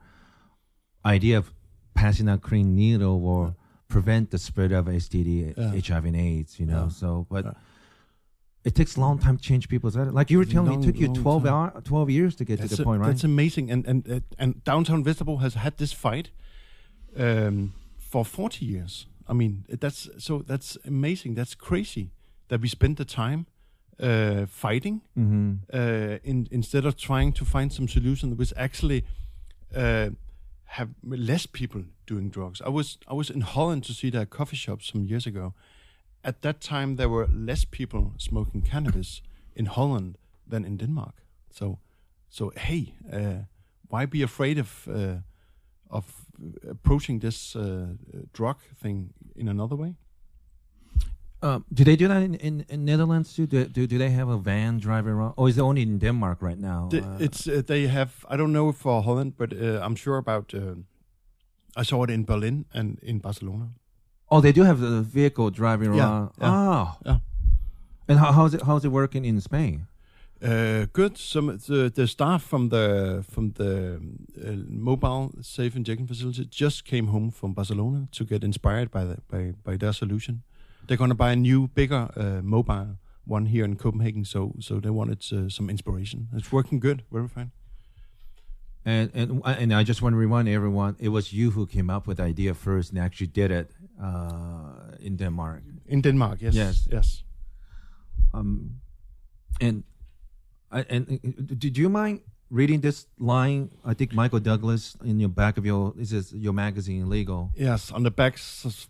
idea 1.06 1.38
of 1.38 1.52
passing 1.94 2.30
out 2.30 2.42
clean 2.42 2.74
needle 2.74 3.20
will 3.20 3.56
prevent 3.96 4.26
the 4.34 4.38
spread 4.48 4.72
of 4.80 4.84
STD, 5.04 5.30
Yeah. 5.58 5.76
HIV, 5.88 6.04
and 6.12 6.18
AIDS. 6.30 6.52
You 6.62 6.68
know, 6.72 6.84
Yeah. 6.84 7.00
so 7.02 7.10
but 7.34 7.44
Yeah. 7.46 7.54
it 8.68 8.74
takes 8.80 8.94
a 8.98 9.02
long 9.06 9.18
time 9.26 9.36
to 9.40 9.44
change 9.50 9.64
people's 9.74 9.96
attitude. 9.98 10.16
Like 10.20 10.30
you 10.34 10.40
were 10.42 10.50
telling 10.56 10.70
me, 10.72 10.78
it 10.80 10.86
took 10.88 11.00
you 11.04 11.10
12, 11.24 11.44
time. 11.44 11.54
hour, 11.54 11.82
12 11.92 12.10
years 12.18 12.34
to 12.40 12.44
get 12.50 12.56
to 12.62 12.68
the 12.68 12.82
a- 12.82 12.86
point, 12.88 13.00
right? 13.02 13.10
that's 13.10 13.26
amazing, 13.34 13.66
and 13.74 13.82
and 13.92 14.00
uh, 14.16 14.20
and 14.44 14.50
downtown 14.72 15.00
Vesterbro 15.08 15.36
has 15.46 15.54
had 15.66 15.74
this 15.78 15.94
fight 16.06 16.28
um, 17.26 17.74
for 18.12 18.24
forty 18.26 18.66
years. 18.74 18.94
I 19.32 19.34
mean, 19.34 19.54
that's 19.84 20.10
so 20.18 20.34
that's 20.52 20.70
amazing. 20.86 21.36
That's 21.40 21.56
crazy 21.70 22.06
that 22.50 22.60
we 22.62 22.68
spend 22.68 22.98
the 22.98 23.06
time 23.06 23.46
uh, 24.00 24.46
fighting 24.48 25.02
mm-hmm. 25.18 25.52
uh, 25.74 26.18
in, 26.24 26.48
instead 26.52 26.86
of 26.86 26.94
trying 26.96 27.32
to 27.34 27.46
find 27.46 27.72
some 27.72 27.88
solution 27.88 28.36
which 28.38 28.54
actually 28.58 29.04
uh, 29.76 30.10
have 30.74 30.90
less 31.04 31.46
people 31.46 31.84
doing 32.08 32.32
drugs. 32.32 32.62
I 32.62 32.70
was 32.70 32.98
I 33.08 33.14
was 33.14 33.30
in 33.30 33.42
Holland 33.42 33.84
to 33.84 33.94
see 33.94 34.12
their 34.12 34.26
coffee 34.26 34.58
shops 34.58 34.92
some 34.92 35.06
years 35.06 35.28
ago. 35.28 35.54
At 36.24 36.42
that 36.42 36.62
time, 36.62 36.96
there 36.96 37.10
were 37.10 37.28
less 37.32 37.66
people 37.66 38.14
smoking 38.18 38.62
cannabis 38.62 39.22
in 39.56 39.66
Holland 39.66 40.18
than 40.50 40.66
in 40.66 40.78
Denmark. 40.78 41.14
So, 41.52 41.80
so 42.30 42.52
hey, 42.56 42.94
uh, 43.12 43.46
why 43.90 44.08
be 44.08 44.24
afraid 44.24 44.58
of 44.58 44.88
uh, 44.88 45.18
of 45.90 46.26
approaching 46.70 47.20
this 47.20 47.56
uh, 47.56 47.96
drug 48.32 48.58
thing 48.82 49.14
in 49.36 49.50
another 49.50 49.76
way? 49.76 49.96
Um, 51.44 51.66
do 51.74 51.84
they 51.84 51.96
do 51.96 52.08
that 52.08 52.22
in, 52.24 52.36
in, 52.36 52.66
in 52.70 52.86
Netherlands 52.86 53.34
too? 53.36 53.46
Do, 53.46 53.66
do 53.66 53.86
do 53.88 53.98
they 53.98 54.10
have 54.12 54.30
a 54.30 54.38
van 54.38 54.80
driving 54.80 55.14
around? 55.14 55.34
Or 55.36 55.50
is 55.50 55.58
it 55.58 55.62
only 55.62 55.82
in 55.82 56.00
Denmark 56.00 56.42
right 56.42 56.60
now? 56.60 56.88
The- 56.90 57.02
Uh, 57.04 57.18
it's 57.26 57.48
uh, 57.48 57.62
they 57.66 57.88
have. 57.88 58.10
I 58.34 58.38
don't 58.38 58.52
know 58.52 58.72
for 58.74 59.04
Holland, 59.04 59.34
but 59.38 59.52
uh, 59.54 59.86
I'm 59.86 59.96
sure 59.96 60.18
about. 60.18 60.54
Uh, 60.54 60.76
I 61.82 61.84
saw 61.84 62.04
it 62.04 62.10
in 62.10 62.24
Berlin 62.26 62.66
and 62.74 62.98
in 63.02 63.20
Barcelona. 63.20 63.68
oh, 64.30 64.42
they 64.42 64.52
do 64.54 64.64
have 64.64 64.80
the 64.80 65.02
vehicle 65.14 65.50
driving 65.52 65.94
Yeah, 65.96 66.10
around. 66.10 66.30
yeah, 66.42 66.54
Oh, 66.72 66.88
yeah. 67.06 67.20
And 68.08 68.20
how, 68.20 68.32
how's 68.32 68.54
it 68.54 68.62
how's 68.62 68.86
it 68.86 68.92
working 68.92 69.26
in 69.26 69.42
Spain? 69.42 69.88
Uh, 70.44 70.86
good. 70.94 71.18
Some 71.18 71.58
the, 71.68 71.90
the 71.96 72.08
staff 72.08 72.44
from 72.44 72.70
the 72.70 73.24
from 73.34 73.52
the 73.54 74.00
uh, 74.46 74.56
mobile 74.70 75.32
safe 75.42 75.76
injection 75.76 76.08
facility 76.08 76.48
just 76.64 76.84
came 76.86 77.08
home 77.08 77.32
from 77.32 77.54
Barcelona 77.54 78.08
to 78.12 78.24
get 78.26 78.44
inspired 78.44 78.90
by 78.92 79.04
the, 79.06 79.16
by 79.32 79.54
by 79.64 79.78
their 79.78 79.94
solution. 79.94 80.42
They're 80.88 80.98
going 80.98 81.12
to 81.12 81.16
buy 81.16 81.32
a 81.32 81.36
new, 81.36 81.68
bigger 81.68 82.10
uh, 82.16 82.42
mobile 82.42 82.98
one 83.26 83.46
here 83.46 83.66
in 83.66 83.76
Copenhagen. 83.76 84.26
So 84.26 84.54
so 84.60 84.80
they 84.80 84.90
wanted 84.90 85.24
uh, 85.32 85.50
some 85.50 85.70
inspiration. 85.72 86.28
It's 86.36 86.52
working 86.52 86.80
good. 86.82 87.04
Very 87.12 87.28
fine. 87.28 87.52
And 88.86 89.12
and 89.16 89.42
and 89.46 89.74
I 89.74 89.84
just 89.88 90.02
want 90.02 90.14
to 90.14 90.18
remind 90.18 90.48
everyone, 90.50 90.96
it 91.00 91.10
was 91.10 91.32
you 91.32 91.52
who 91.52 91.66
came 91.66 91.90
up 91.90 92.06
with 92.08 92.18
the 92.18 92.24
idea 92.24 92.54
first 92.54 92.92
and 92.92 93.00
actually 93.00 93.28
did 93.32 93.52
it 93.52 93.72
uh, 94.02 94.98
in 95.00 95.16
Denmark. 95.18 95.64
In 95.86 96.02
Denmark, 96.02 96.42
yes, 96.42 96.54
Yes. 96.54 96.88
yes. 96.92 97.24
Um, 98.34 98.82
and 99.62 99.84
I, 100.72 100.82
and 100.90 101.08
uh, 101.24 101.54
do, 101.58 101.70
do 101.70 101.82
you 101.82 101.90
mind 101.90 102.20
reading 102.54 102.82
this 102.82 103.08
line, 103.18 103.70
I 103.84 103.94
think 103.96 104.14
Michael 104.14 104.40
Douglas 104.40 104.96
in 105.04 105.20
your 105.20 105.30
back 105.30 105.58
of 105.58 105.66
your 105.66 105.94
this 105.96 106.12
is 106.12 106.32
your 106.34 106.54
magazine 106.54 107.10
legal. 107.10 107.52
Yes, 107.56 107.92
on 107.92 108.04
the 108.04 108.12
back 108.12 108.38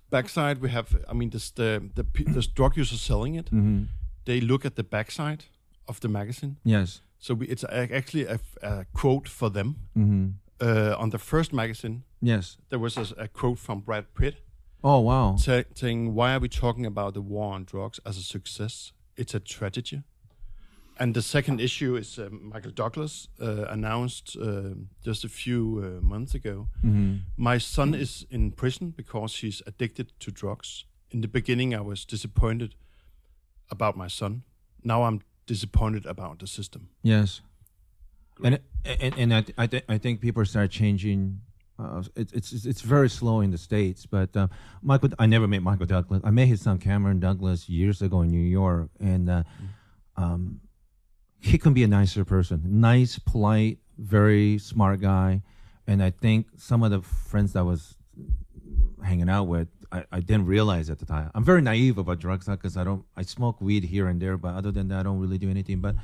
backside 0.10 0.62
we 0.62 0.70
have. 0.70 0.88
I 1.10 1.14
mean, 1.14 1.30
this 1.30 1.52
the 1.52 1.82
the 1.96 2.04
the 2.34 2.42
drug 2.56 2.78
users 2.78 3.02
selling 3.02 3.36
it. 3.36 3.46
Mm-hmm. 3.46 3.84
They 4.26 4.42
look 4.42 4.66
at 4.66 4.76
the 4.76 4.84
backside 4.84 5.46
of 5.88 6.00
the 6.00 6.08
magazine. 6.08 6.56
Yes. 6.64 7.02
So 7.20 7.34
we, 7.36 7.46
it's 7.48 7.64
actually 7.72 8.26
a, 8.26 8.40
a 8.62 8.86
quote 8.94 9.30
for 9.30 9.50
them. 9.52 9.76
Mm-hmm. 9.98 10.28
Uh, 10.62 10.96
on 11.04 11.10
the 11.10 11.18
first 11.18 11.52
magazine, 11.54 12.04
Yes. 12.22 12.58
there 12.70 12.80
was 12.80 12.96
a, 12.98 13.06
a 13.18 13.28
quote 13.28 13.60
from 13.60 13.80
Brad 13.82 14.06
Pitt 14.14 14.36
Oh 14.84 15.00
wow. 15.02 15.36
sa- 15.38 15.64
saying, 15.76 16.14
"Why 16.16 16.34
are 16.36 16.40
we 16.40 16.48
talking 16.50 16.86
about 16.86 17.14
the 17.14 17.22
war 17.22 17.54
on 17.56 17.66
drugs 17.66 18.00
as 18.06 18.18
a 18.18 18.22
success? 18.22 18.94
It's 19.18 19.34
a 19.36 19.40
tragedy." 19.40 20.04
And 21.00 21.14
the 21.14 21.22
second 21.22 21.60
issue 21.60 21.96
is 21.96 22.20
uh, 22.20 22.30
Michael 22.32 22.72
Douglas 22.72 23.28
uh, 23.42 23.66
announced 23.70 24.38
uh, 24.40 24.76
just 25.04 25.24
a 25.24 25.30
few 25.30 25.82
uh, 25.84 26.06
months 26.06 26.36
ago. 26.36 26.68
Mm-hmm. 26.84 27.16
My 27.36 27.58
son 27.58 27.96
is 27.96 28.26
in 28.30 28.52
prison 28.52 28.94
because 28.96 29.38
he's 29.38 29.62
addicted 29.66 30.12
to 30.20 30.32
drugs. 30.32 30.86
In 31.10 31.22
the 31.22 31.28
beginning, 31.28 31.74
I 31.74 31.82
was 31.82 32.06
disappointed 32.06 32.76
about 33.70 33.98
my 33.98 34.08
son. 34.08 34.44
Now 34.84 35.04
I'm 35.04 35.22
disappointed 35.48 36.06
about 36.06 36.40
the 36.40 36.48
system. 36.48 36.90
Yes. 37.02 37.42
And 38.44 38.60
and 38.86 39.14
and 39.18 39.34
I 39.34 39.42
th- 39.42 39.56
I, 39.58 39.68
th- 39.68 39.86
I 39.88 39.98
think 39.98 40.22
people 40.22 40.46
start 40.46 40.72
changing. 40.72 41.42
Uh, 41.78 42.04
it, 42.16 42.32
it's 42.34 42.52
it's 42.52 42.66
it's 42.66 42.82
very 42.82 43.10
slow 43.10 43.42
in 43.42 43.52
the 43.52 43.58
states, 43.58 44.06
but 44.06 44.36
uh, 44.36 44.48
Michael. 44.82 45.10
I 45.20 45.28
never 45.28 45.48
met 45.48 45.62
Michael 45.62 45.86
Douglas. 45.86 46.22
I 46.24 46.32
met 46.32 46.48
his 46.48 46.62
son 46.62 46.80
Cameron 46.80 47.20
Douglas 47.20 47.70
years 47.70 48.02
ago 48.02 48.22
in 48.22 48.30
New 48.30 48.48
York, 48.62 48.90
and 49.00 49.30
uh, 49.30 49.44
um, 50.18 50.62
he 51.44 51.58
can 51.58 51.74
be 51.74 51.84
a 51.84 51.88
nicer 51.88 52.24
person, 52.24 52.62
nice, 52.66 53.20
polite, 53.20 53.80
very 53.98 54.58
smart 54.58 55.02
guy. 55.02 55.42
And 55.86 56.02
I 56.02 56.10
think 56.12 56.48
some 56.58 56.84
of 56.84 56.92
the 56.92 57.02
friends 57.02 57.52
that 57.54 57.60
I 57.60 57.64
was 57.64 57.96
hanging 59.04 59.30
out 59.30 59.44
with, 59.44 59.68
I, 59.92 60.06
I 60.10 60.20
didn't 60.22 60.46
realize 60.46 60.90
at 60.90 61.00
the 61.00 61.06
time. 61.06 61.30
I'm 61.36 61.44
very 61.44 61.62
naive 61.62 61.98
about 61.98 62.20
drugs 62.20 62.46
because 62.48 62.78
I 62.78 62.86
don't. 62.86 63.04
I 63.18 63.24
smoke 63.24 63.60
weed 63.60 63.84
here 63.84 64.08
and 64.08 64.22
there, 64.22 64.38
but 64.38 64.56
other 64.56 64.72
than 64.72 64.88
that, 64.88 65.02
I 65.02 65.04
don't 65.04 65.20
really 65.20 65.38
do 65.38 65.50
anything. 65.50 65.82
But 65.82 65.96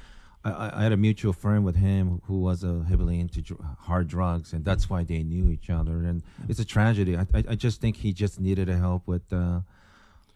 I- 0.44 0.72
I, 0.80 0.84
had 0.84 0.92
a 0.92 0.98
mutual 0.98 1.32
friend 1.32 1.64
with 1.64 1.78
him 1.78 2.22
who 2.26 2.40
was 2.40 2.66
uh, 2.66 2.82
heavily 2.88 3.20
into 3.22 3.42
dr- 3.42 3.62
hard 3.80 4.10
drugs, 4.10 4.52
and 4.52 4.66
that's 4.66 4.90
why 4.90 5.06
they 5.06 5.24
knew 5.24 5.50
each 5.50 5.70
other. 5.70 6.04
And 6.04 6.22
it's 6.50 6.60
a 6.60 6.66
tragedy. 6.66 7.16
I, 7.16 7.26
I, 7.34 7.44
I 7.52 7.56
just 7.56 7.80
think 7.80 7.96
he 7.98 8.12
just 8.12 8.42
needed 8.42 8.68
a 8.68 8.78
help 8.78 9.08
with 9.08 9.32
uh, 9.32 9.62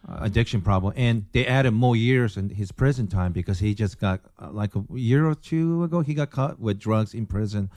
addiction 0.08 0.62
problem, 0.62 0.93
and 0.97 1.26
they 1.32 1.45
added 1.45 1.72
more 1.72 1.95
years 1.95 2.38
in 2.38 2.49
his 2.49 2.72
prison 2.72 3.08
time 3.08 3.32
because 3.32 3.60
he 3.60 3.74
just 3.74 3.99
got 3.99 4.20
uh, 4.41 4.49
like 4.51 4.76
a 4.76 4.84
year 4.93 5.26
or 5.28 5.36
two 5.36 5.84
ago 5.84 6.01
he 6.01 6.14
got 6.14 6.30
caught 6.30 6.60
with 6.60 6.78
drugs 6.80 7.14
in 7.14 7.26
prison. 7.26 7.70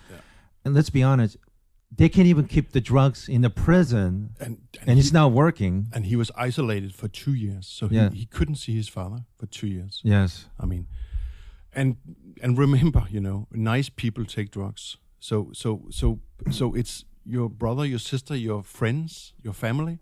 And 0.65 0.75
let's 0.75 0.91
be 0.91 1.03
honest, 1.05 1.37
they 1.97 2.09
can't 2.09 2.27
even 2.27 2.47
keep 2.47 2.73
the 2.73 2.81
drugs 2.81 3.29
in 3.29 3.43
the 3.43 3.51
prison, 3.51 4.31
And 4.41 4.59
and 4.87 4.91
he, 4.99 5.01
it's 5.01 5.13
not 5.13 5.31
working. 5.33 5.87
and 5.93 6.05
he 6.07 6.17
was 6.17 6.31
isolated 6.37 6.93
for 6.95 7.09
two 7.09 7.33
years, 7.35 7.67
so 7.69 7.89
Yeah. 7.91 8.11
he, 8.11 8.19
he 8.21 8.27
couldn't 8.27 8.57
see 8.57 8.75
his 8.75 8.89
father 8.89 9.25
for 9.39 9.47
two 9.47 9.69
years. 9.69 10.01
Yes. 10.03 10.47
I 10.59 10.67
mean, 10.67 10.87
and 11.73 11.97
and 12.43 12.59
remember, 12.59 13.05
you 13.09 13.21
know, 13.21 13.47
nice 13.53 13.89
people 13.89 14.25
take 14.25 14.51
drugs. 14.51 14.97
So 15.21 15.51
so 15.53 15.87
so 15.91 16.19
so 16.51 16.75
it's 16.75 17.05
your 17.25 17.49
brother, 17.49 17.85
your 17.87 18.01
sister, 18.01 18.35
your 18.37 18.63
friends, 18.65 19.33
your 19.45 19.55
family. 19.55 19.99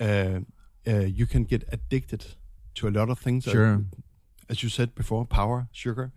Uh, 0.00 0.40
uh, 0.86 1.00
you 1.00 1.26
can 1.26 1.44
get 1.44 1.64
addicted 1.72 2.24
to 2.74 2.88
a 2.88 2.90
lot 2.90 3.08
of 3.10 3.18
things. 3.18 3.46
Uh, 3.46 3.52
Sure. 3.52 3.84
as 4.48 4.62
you 4.62 4.68
said 4.68 4.94
before, 4.94 5.24
power, 5.26 5.68
sugar, 5.72 6.10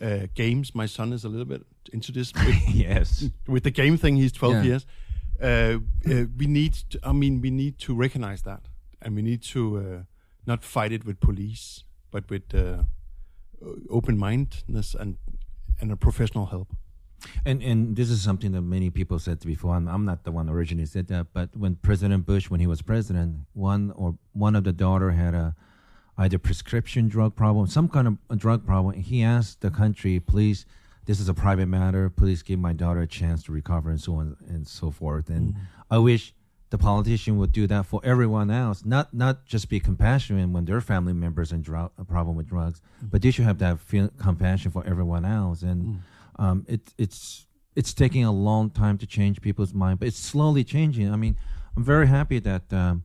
uh, 0.00 0.26
games. 0.34 0.74
My 0.74 0.86
son 0.86 1.12
is 1.12 1.24
a 1.24 1.28
little 1.28 1.44
bit 1.46 1.62
into 1.92 2.12
this 2.12 2.32
with, 2.46 2.68
yes. 2.74 3.30
with 3.46 3.62
the 3.62 3.70
game 3.70 3.96
thing. 3.98 4.16
He's 4.16 4.32
twelve 4.32 4.54
Yeah. 4.54 4.62
years. 4.70 4.86
Uh, 5.40 5.78
uh, 6.10 6.24
we 6.38 6.46
need. 6.46 6.72
To, 6.90 6.98
I 7.02 7.12
mean, 7.12 7.40
we 7.42 7.50
need 7.50 7.78
to 7.78 7.94
recognize 7.94 8.42
that, 8.42 8.68
and 9.02 9.14
we 9.16 9.22
need 9.22 9.42
to 9.52 9.60
uh, 9.78 10.02
not 10.46 10.64
fight 10.64 10.92
it 10.92 11.04
with 11.04 11.20
police, 11.20 11.84
but 12.10 12.30
with 12.30 12.54
uh, 12.54 12.84
open 13.90 14.16
mindedness 14.18 14.94
and 14.94 15.16
and 15.80 15.92
a 15.92 15.96
professional 15.96 16.46
help. 16.46 16.68
And 17.44 17.62
and 17.62 17.96
this 17.96 18.10
is 18.10 18.22
something 18.22 18.52
that 18.52 18.62
many 18.62 18.90
people 18.90 19.18
said 19.18 19.40
before. 19.40 19.74
I'm, 19.74 19.88
I'm 19.88 20.04
not 20.04 20.24
the 20.24 20.32
one 20.32 20.48
originally 20.48 20.86
said 20.86 21.08
that, 21.08 21.28
but 21.32 21.56
when 21.56 21.76
President 21.76 22.26
Bush, 22.26 22.50
when 22.50 22.60
he 22.60 22.66
was 22.66 22.82
president, 22.82 23.46
one 23.52 23.92
or 23.96 24.18
one 24.32 24.54
of 24.54 24.64
the 24.64 24.72
daughter 24.72 25.10
had 25.12 25.34
a 25.34 25.54
either 26.18 26.38
prescription 26.38 27.08
drug 27.08 27.36
problem, 27.36 27.66
some 27.66 27.88
kind 27.88 28.08
of 28.08 28.16
a 28.30 28.36
drug 28.36 28.66
problem. 28.66 28.94
He 28.94 29.22
asked 29.22 29.60
the 29.60 29.70
country, 29.70 30.18
please, 30.18 30.64
this 31.04 31.20
is 31.20 31.28
a 31.28 31.34
private 31.34 31.66
matter. 31.66 32.08
Please 32.10 32.42
give 32.42 32.58
my 32.58 32.72
daughter 32.72 33.00
a 33.00 33.06
chance 33.06 33.42
to 33.44 33.52
recover 33.52 33.90
and 33.90 34.00
so 34.00 34.14
on 34.16 34.36
and 34.48 34.66
so 34.66 34.90
forth. 34.90 35.28
And 35.28 35.54
mm-hmm. 35.54 35.62
I 35.90 35.98
wish 35.98 36.34
the 36.70 36.78
politician 36.78 37.38
would 37.38 37.52
do 37.52 37.66
that 37.68 37.86
for 37.86 38.00
everyone 38.02 38.50
else, 38.50 38.84
not 38.84 39.14
not 39.14 39.46
just 39.46 39.68
be 39.68 39.78
compassionate 39.78 40.48
when 40.48 40.64
their 40.64 40.80
family 40.80 41.12
members 41.12 41.52
in 41.52 41.62
drug, 41.62 41.92
a 41.96 42.04
problem 42.04 42.36
with 42.36 42.48
drugs, 42.48 42.80
mm-hmm. 42.80 43.06
but 43.06 43.22
they 43.22 43.30
should 43.30 43.44
have 43.44 43.58
that 43.58 43.78
feel, 43.78 44.08
compassion 44.18 44.70
for 44.70 44.84
everyone 44.84 45.24
else. 45.24 45.62
And 45.62 45.84
mm. 45.84 45.98
Um, 46.38 46.64
it, 46.68 46.94
it's 46.98 47.46
it's 47.74 47.92
taking 47.92 48.24
a 48.24 48.32
long 48.32 48.70
time 48.70 48.96
to 48.98 49.06
change 49.06 49.40
people's 49.40 49.74
mind, 49.74 49.98
but 49.98 50.08
it's 50.08 50.18
slowly 50.18 50.64
changing. 50.64 51.12
I 51.12 51.16
mean, 51.16 51.36
I'm 51.76 51.84
very 51.84 52.06
happy 52.06 52.38
that 52.38 52.72
um, 52.72 53.04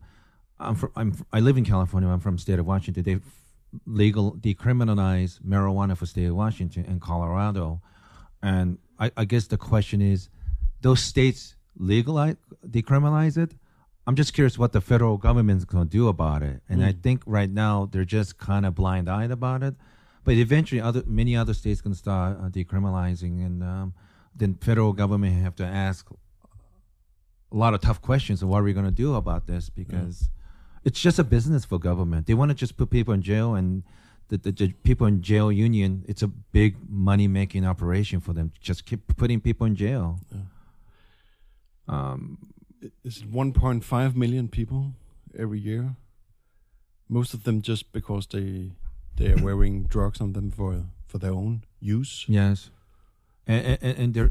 I'm, 0.58 0.74
from, 0.74 0.92
I'm 0.96 1.14
I 1.32 1.40
live 1.40 1.56
in 1.56 1.64
California. 1.64 2.08
I'm 2.08 2.20
from 2.20 2.36
the 2.36 2.42
state 2.42 2.58
of 2.58 2.66
Washington. 2.66 3.02
They've 3.02 3.24
legal 3.86 4.32
decriminalized 4.32 5.40
marijuana 5.42 5.96
for 5.96 6.06
state 6.06 6.26
of 6.26 6.36
Washington 6.36 6.84
and 6.86 7.00
Colorado, 7.00 7.80
and 8.42 8.78
I, 8.98 9.10
I 9.16 9.24
guess 9.24 9.46
the 9.46 9.56
question 9.56 10.00
is, 10.00 10.28
those 10.80 11.00
states 11.00 11.56
legalize 11.76 12.36
decriminalize 12.66 13.36
it. 13.36 13.54
I'm 14.06 14.16
just 14.16 14.34
curious 14.34 14.58
what 14.58 14.72
the 14.72 14.80
federal 14.80 15.16
government's 15.16 15.64
going 15.64 15.84
to 15.84 15.90
do 15.90 16.08
about 16.08 16.42
it. 16.42 16.60
And 16.68 16.84
I 16.84 16.92
think 16.92 17.22
right 17.24 17.48
now 17.48 17.88
they're 17.90 18.04
just 18.04 18.36
kind 18.36 18.66
of 18.66 18.74
blind 18.74 19.08
eyed 19.08 19.30
about 19.30 19.62
it. 19.62 19.74
But 20.24 20.34
eventually, 20.34 20.80
other 20.80 21.02
many 21.06 21.36
other 21.36 21.54
states 21.54 21.80
can 21.80 21.94
start 21.94 22.38
uh, 22.40 22.48
decriminalizing, 22.48 23.44
and 23.44 23.62
um, 23.62 23.94
then 24.34 24.54
federal 24.54 24.92
government 24.92 25.42
have 25.42 25.56
to 25.56 25.64
ask 25.64 26.08
a 26.10 27.56
lot 27.56 27.74
of 27.74 27.80
tough 27.80 28.00
questions 28.00 28.42
of 28.42 28.48
what 28.48 28.58
are 28.58 28.62
we 28.62 28.72
going 28.72 28.86
to 28.86 28.90
do 28.92 29.14
about 29.14 29.46
this 29.46 29.68
because 29.68 30.30
it's 30.84 31.00
just 31.00 31.18
a 31.18 31.24
business 31.24 31.64
for 31.64 31.78
government. 31.78 32.26
They 32.26 32.34
want 32.34 32.50
to 32.50 32.54
just 32.54 32.76
put 32.76 32.90
people 32.90 33.12
in 33.14 33.22
jail, 33.22 33.54
and 33.54 33.82
the, 34.28 34.38
the, 34.38 34.52
the 34.52 34.72
people 34.84 35.06
in 35.06 35.22
jail 35.22 35.52
union, 35.52 36.04
it's 36.08 36.22
a 36.22 36.28
big 36.28 36.76
money 36.88 37.28
making 37.28 37.66
operation 37.66 38.20
for 38.20 38.32
them. 38.32 38.52
Just 38.60 38.86
keep 38.86 39.16
putting 39.16 39.40
people 39.40 39.66
in 39.66 39.76
jail. 39.76 40.20
Um, 41.88 42.38
Is 43.04 43.18
it 43.18 43.30
1.5 43.30 44.16
million 44.16 44.48
people 44.48 44.92
every 45.38 45.60
year? 45.60 45.96
Most 47.08 47.34
of 47.34 47.44
them 47.44 47.60
just 47.60 47.92
because 47.92 48.26
they 48.26 48.70
they 49.16 49.32
are 49.32 49.42
wearing 49.42 49.84
drugs 49.84 50.20
on 50.20 50.32
them 50.32 50.50
for 50.50 50.84
for 51.06 51.18
their 51.18 51.32
own 51.32 51.64
use. 51.80 52.24
Yes, 52.28 52.70
and 53.46 53.78
and, 53.82 53.98
and 53.98 54.14
there, 54.14 54.30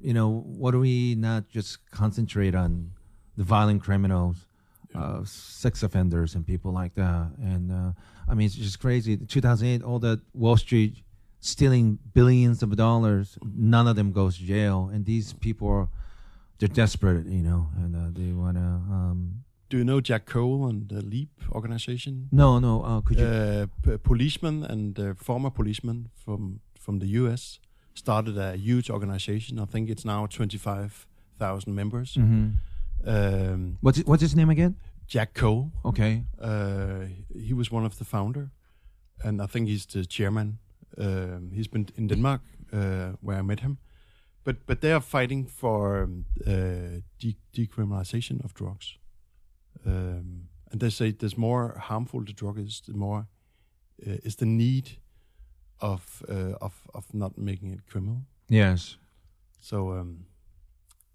you 0.00 0.14
know, 0.14 0.40
what 0.46 0.72
do 0.72 0.80
we 0.80 1.14
not 1.14 1.48
just 1.48 1.90
concentrate 1.90 2.54
on 2.54 2.92
the 3.36 3.44
violent 3.44 3.82
criminals, 3.82 4.46
uh, 4.94 5.20
sex 5.24 5.82
offenders, 5.82 6.34
and 6.34 6.46
people 6.46 6.72
like 6.72 6.94
that? 6.94 7.32
And 7.38 7.72
uh, 7.72 7.92
I 8.28 8.34
mean, 8.34 8.46
it's 8.46 8.54
just 8.54 8.80
crazy. 8.80 9.16
2008, 9.16 9.82
all 9.82 9.98
the 9.98 10.20
Wall 10.34 10.56
Street 10.56 11.02
stealing 11.40 11.98
billions 12.14 12.62
of 12.62 12.74
dollars, 12.76 13.38
none 13.42 13.86
of 13.86 13.96
them 13.96 14.12
goes 14.12 14.38
to 14.38 14.44
jail, 14.44 14.90
and 14.92 15.04
these 15.04 15.32
people 15.34 15.68
are 15.68 15.88
they're 16.58 16.68
desperate, 16.68 17.26
you 17.26 17.42
know, 17.42 17.68
and 17.76 17.94
uh, 17.94 18.08
they 18.10 18.32
want 18.32 18.56
to. 18.56 18.62
Um, 18.62 19.44
Do 19.70 19.76
you 19.76 19.84
know 19.84 20.00
Jack 20.00 20.24
Cole 20.26 20.68
and 20.70 20.88
the 20.88 21.02
Leap 21.02 21.28
organization? 21.52 22.28
no, 22.32 22.58
no, 22.58 22.82
uh, 22.84 23.00
could 23.02 23.18
you? 23.18 23.26
Uh, 23.26 23.66
p- 23.82 23.98
policemen 23.98 24.64
and 24.64 24.98
uh, 24.98 25.14
former 25.16 25.50
policemen 25.50 26.08
from 26.24 26.60
from 26.80 26.98
the 26.98 27.06
U.S. 27.20 27.60
started 27.94 28.36
a 28.38 28.56
huge 28.56 28.90
organization. 28.92 29.58
I 29.58 29.66
think 29.66 29.90
it's 29.90 30.04
now 30.04 30.26
25,000 30.26 31.74
members. 31.74 32.14
Mhm. 32.16 32.52
Um, 33.06 33.76
What's 33.80 33.98
what's 34.06 34.22
his 34.22 34.34
name 34.34 34.50
again? 34.52 34.74
Jack 35.14 35.34
Cole, 35.34 35.70
Okay. 35.84 36.24
uh, 36.40 37.06
he 37.48 37.54
was 37.54 37.70
one 37.72 37.86
of 37.86 37.96
the 37.98 38.04
founder, 38.04 38.50
and 39.24 39.40
I 39.40 39.46
think 39.46 39.68
he's 39.68 39.86
the 39.86 40.04
chairman. 40.06 40.58
Um, 40.98 41.50
he's 41.54 41.68
been 41.70 41.86
in 41.96 42.08
Denmark 42.08 42.40
uh, 42.72 43.12
where 43.22 43.38
I 43.38 43.42
met 43.42 43.60
him, 43.60 43.78
but 44.44 44.56
but 44.66 44.80
they 44.80 44.92
are 44.92 45.00
fighting 45.02 45.48
for 45.48 46.02
um, 46.02 46.24
uh, 46.46 47.00
de- 47.18 47.36
decriminalization 47.52 48.40
of 48.44 48.52
drugs. 48.54 48.98
Um, 49.86 50.48
and 50.70 50.80
they 50.80 50.90
say 50.90 51.12
there's 51.12 51.36
more 51.36 51.78
harmful 51.78 52.24
the 52.24 52.32
drug 52.32 52.58
is, 52.58 52.82
the 52.86 52.94
more 52.94 53.26
uh, 54.06 54.16
is 54.22 54.36
the 54.36 54.46
need 54.46 54.98
of 55.80 56.22
uh, 56.28 56.54
of 56.60 56.72
of 56.94 57.14
not 57.14 57.38
making 57.38 57.72
it 57.72 57.86
criminal. 57.86 58.22
Yes. 58.48 58.98
So 59.60 59.92
um, 59.92 60.26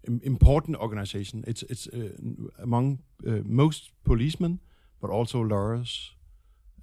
im- 0.08 0.22
important 0.24 0.78
organization. 0.78 1.44
It's 1.48 1.64
it's 1.64 1.88
uh, 1.88 2.10
among 2.62 3.00
uh, 3.28 3.42
most 3.46 3.92
policemen, 4.04 4.60
but 5.02 5.10
also 5.10 5.42
lawyers 5.42 6.16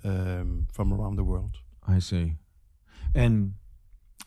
um, 0.05 0.67
from 0.73 0.93
around 0.93 1.17
the 1.17 1.25
world. 1.25 1.57
I 1.87 2.01
see. 2.01 2.35
And 3.15 3.55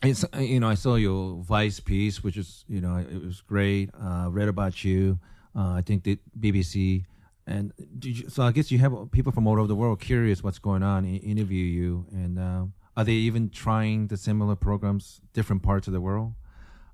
it's 0.02 0.24
uh, 0.24 0.38
you 0.38 0.60
know 0.60 0.68
I 0.72 0.76
saw 0.76 0.96
your 0.96 1.42
Vice 1.42 1.80
piece, 1.80 2.22
which 2.22 2.36
is 2.36 2.64
you 2.68 2.80
know 2.80 2.96
it 2.96 3.24
was 3.24 3.40
great. 3.40 3.90
Uh, 3.94 4.28
read 4.30 4.48
about 4.48 4.84
you. 4.84 5.18
Uh, 5.56 5.78
I 5.78 5.82
think 5.82 6.02
the 6.02 6.18
BBC 6.38 7.04
and 7.46 7.72
did 7.98 8.18
you, 8.18 8.28
so 8.28 8.42
I 8.42 8.52
guess 8.52 8.70
you 8.70 8.78
have 8.78 8.92
people 9.10 9.32
from 9.32 9.46
all 9.46 9.58
over 9.58 9.66
the 9.68 9.74
world 9.76 10.00
curious 10.00 10.42
what's 10.42 10.58
going 10.58 10.82
on, 10.82 11.04
interview 11.04 11.64
you, 11.64 12.06
and 12.12 12.38
uh, 12.38 12.64
are 12.96 13.04
they 13.04 13.12
even 13.28 13.50
trying 13.50 14.08
the 14.08 14.16
similar 14.16 14.56
programs 14.56 15.20
different 15.32 15.62
parts 15.62 15.86
of 15.88 15.92
the 15.92 16.00
world? 16.00 16.32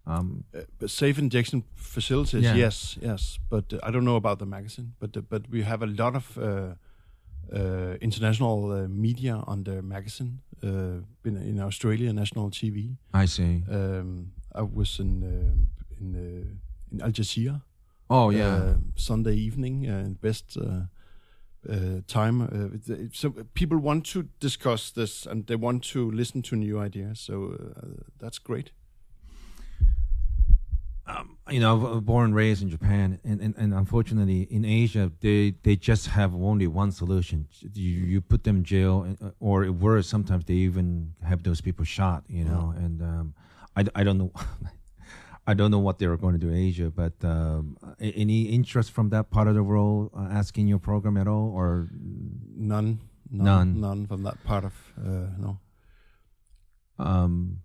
Um, 0.07 0.45
Uh, 0.55 0.87
safe 0.87 1.19
injection 1.19 1.63
facilities, 1.75 2.43
Yeah. 2.43 2.57
yes, 2.57 2.99
yes. 3.03 3.39
But 3.49 3.73
uh, 3.73 3.79
I 3.89 3.91
don't 3.93 4.05
know 4.05 4.17
about 4.17 4.39
the 4.39 4.47
magazine. 4.47 4.93
But 4.99 5.17
uh, 5.17 5.23
but 5.29 5.43
we 5.51 5.63
have 5.63 5.83
a 5.83 5.87
lot 5.87 6.15
of 6.17 6.37
uh, 6.39 6.75
uh, 7.53 7.97
international 8.01 8.73
uh, 8.73 8.89
media 8.89 9.43
on 9.47 9.65
the 9.65 9.83
magazine. 9.83 10.41
Uh, 10.63 11.01
in, 11.25 11.37
in 11.37 11.59
Australia, 11.61 12.13
national 12.13 12.51
TV. 12.51 12.97
I 13.15 13.27
see. 13.27 13.63
Um, 13.71 14.33
I 14.55 14.63
was 14.63 14.99
in 14.99 15.23
in 16.01 16.15
uh, 16.15 16.93
in 16.93 17.01
Al 17.01 17.13
Jazeera. 17.13 17.63
Oh 18.11 18.31
yeah. 18.31 18.55
uh, 18.55 18.75
Sunday 18.97 19.35
evening, 19.35 19.89
uh, 19.89 20.09
best 20.21 20.57
uh, 20.57 20.87
uh, 21.71 22.01
time. 22.09 22.43
Uh, 22.43 23.09
so 23.13 23.31
people 23.55 23.79
want 23.79 24.05
to 24.07 24.29
discuss 24.41 24.91
this 24.91 25.27
and 25.27 25.47
they 25.47 25.57
want 25.57 25.85
to 25.85 26.11
listen 26.11 26.43
to 26.43 26.57
new 26.57 26.79
ideas. 26.79 27.21
So 27.21 27.55
uh, 27.77 28.03
that's 28.19 28.39
great. 28.39 28.73
um, 31.07 31.39
you 31.49 31.61
know, 31.61 31.71
I 31.71 31.93
was 31.95 32.01
born 32.01 32.27
and 32.27 32.35
raised 32.35 32.63
in 32.63 32.69
Japan, 32.69 33.19
and, 33.25 33.41
and, 33.41 33.55
and 33.57 33.75
unfortunately 33.75 34.43
in 34.51 34.65
Asia, 34.65 35.11
they, 35.21 35.55
they 35.63 35.77
just 35.77 36.09
have 36.09 36.35
only 36.35 36.67
one 36.67 36.93
solution. 36.93 37.49
You, 37.61 37.91
you 37.91 38.21
put 38.21 38.45
them 38.45 38.57
in 38.59 38.65
jail, 38.65 39.17
uh, 39.23 39.31
or 39.41 39.71
worse, 39.73 40.09
sometimes 40.09 40.45
they 40.45 40.55
even 40.55 41.15
have 41.23 41.43
those 41.43 41.61
people 41.61 41.85
shot. 41.85 42.25
You 42.29 42.45
know, 42.45 42.75
and 42.77 43.03
um, 43.03 43.35
I, 43.77 43.85
I 43.95 44.05
don't 44.05 44.19
know. 44.19 44.33
I 45.51 45.55
don't 45.55 45.73
know 45.73 45.81
what 45.81 45.99
they're 45.99 46.17
going 46.17 46.35
to 46.39 46.39
do 46.39 46.49
in 46.49 46.57
Asia, 46.57 46.89
but 47.03 47.13
um, 47.25 47.77
any 47.99 48.43
interest 48.43 48.93
from 48.93 49.11
that 49.11 49.31
part 49.31 49.49
of 49.49 49.55
the 49.59 49.65
world 49.65 50.11
uh, 50.17 50.29
asking 50.31 50.69
your 50.69 50.79
program 50.79 51.17
at 51.17 51.27
all, 51.27 51.51
or 51.61 51.89
None, 52.73 53.01
none, 53.31 53.45
None. 53.45 53.81
none 53.81 54.07
from 54.07 54.23
that 54.23 54.39
part 54.45 54.65
of 54.65 54.75
uh, 54.97 55.27
no. 55.45 55.59
um, 56.99 57.59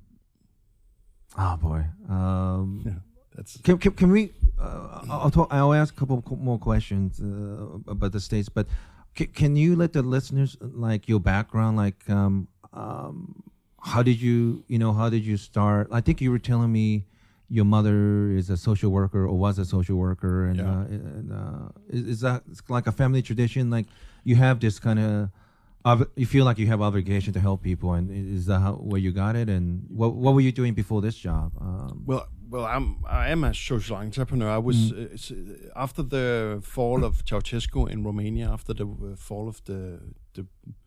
oh 1.38 1.58
boy, 1.58 1.86
um, 2.10 2.82
Yeah, 2.88 2.94
that's 3.36 3.58
Can, 3.62 3.78
can, 3.78 3.92
can 3.92 4.10
we? 4.12 4.32
Uh, 4.60 5.02
I'll 5.10 5.30
talk, 5.30 5.50
I'll 5.52 5.74
ask 5.74 5.94
a 5.94 5.98
couple 5.98 6.24
more 6.38 6.58
questions 6.58 7.22
uh, 7.22 7.92
about 7.92 8.14
the 8.14 8.20
states, 8.20 8.50
but 8.50 8.66
can, 9.14 9.28
can 9.28 9.56
you 9.56 9.76
let 9.76 9.94
the 9.94 10.02
listeners 10.02 10.58
like 10.60 11.08
your 11.08 11.20
background, 11.20 11.78
like 11.78 12.10
um, 12.10 12.48
um, 12.74 13.44
how 13.80 14.02
did 14.02 14.20
you, 14.20 14.64
you 14.68 14.80
know, 14.80 14.92
how 14.92 15.08
did 15.10 15.24
you 15.24 15.38
start? 15.38 15.88
I 15.92 16.02
think 16.02 16.20
you 16.20 16.32
were 16.32 16.40
telling 16.40 16.72
me 16.72 17.06
your 17.50 17.66
mother 17.66 18.32
is 18.32 18.50
a 18.50 18.58
social 18.58 18.92
worker 18.92 19.26
or 19.26 19.38
was 19.38 19.60
a 19.60 19.66
social 19.66 19.98
worker, 19.98 20.48
and, 20.48 20.58
Yeah. 20.58 20.80
uh, 20.80 20.84
and 21.18 21.32
uh, 21.32 21.70
is, 21.90 22.08
is 22.08 22.20
that 22.22 22.44
like 22.70 22.88
a 22.88 22.92
family 22.92 23.22
tradition? 23.22 23.70
Like 23.70 23.88
you 24.24 24.36
have 24.36 24.60
this 24.60 24.80
kind 24.80 25.00
of. 25.00 25.30
You 26.16 26.26
feel 26.26 26.46
like 26.46 26.58
you 26.58 26.66
have 26.66 26.82
obligation 26.82 27.32
to 27.34 27.40
help 27.40 27.62
people, 27.62 27.94
and 27.94 28.10
is 28.10 28.48
that 28.48 28.60
how, 28.60 28.74
where 28.74 29.00
you 29.00 29.12
got 29.12 29.36
it? 29.36 29.48
And 29.50 29.86
what 29.90 30.16
what 30.16 30.34
were 30.34 30.42
you 30.42 30.52
doing 30.52 30.74
before 30.74 31.02
this 31.02 31.16
job? 31.16 31.52
Um, 31.62 32.04
well. 32.06 32.28
Well, 32.48 32.66
I'm 32.66 33.04
I 33.10 33.32
am 33.32 33.44
a 33.44 33.54
social 33.54 33.98
entrepreneur. 33.98 34.50
I 34.50 34.60
was 34.60 34.92
it's, 34.92 35.32
uh, 35.32 35.36
after 35.76 36.04
the 36.04 36.60
fall 36.62 37.04
of 37.04 37.26
Ceausescu 37.26 37.90
in 37.90 38.04
Romania, 38.04 38.52
after 38.52 38.72
the 38.74 38.86
uh, 38.86 39.16
fall 39.18 39.48
of 39.48 39.64
the 39.64 40.00
the, 40.36 40.46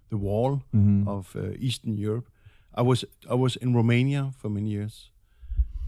the 0.09 0.16
wall 0.16 0.62
mhm. 0.72 1.06
of 1.09 1.34
uh, 1.34 1.40
Eastern 1.59 1.96
Europe. 1.98 2.26
I 2.74 2.82
was 2.82 3.04
I 3.28 3.34
was 3.34 3.56
in 3.56 3.74
Romania 3.74 4.30
for 4.38 4.48
many 4.50 4.70
years, 4.70 5.11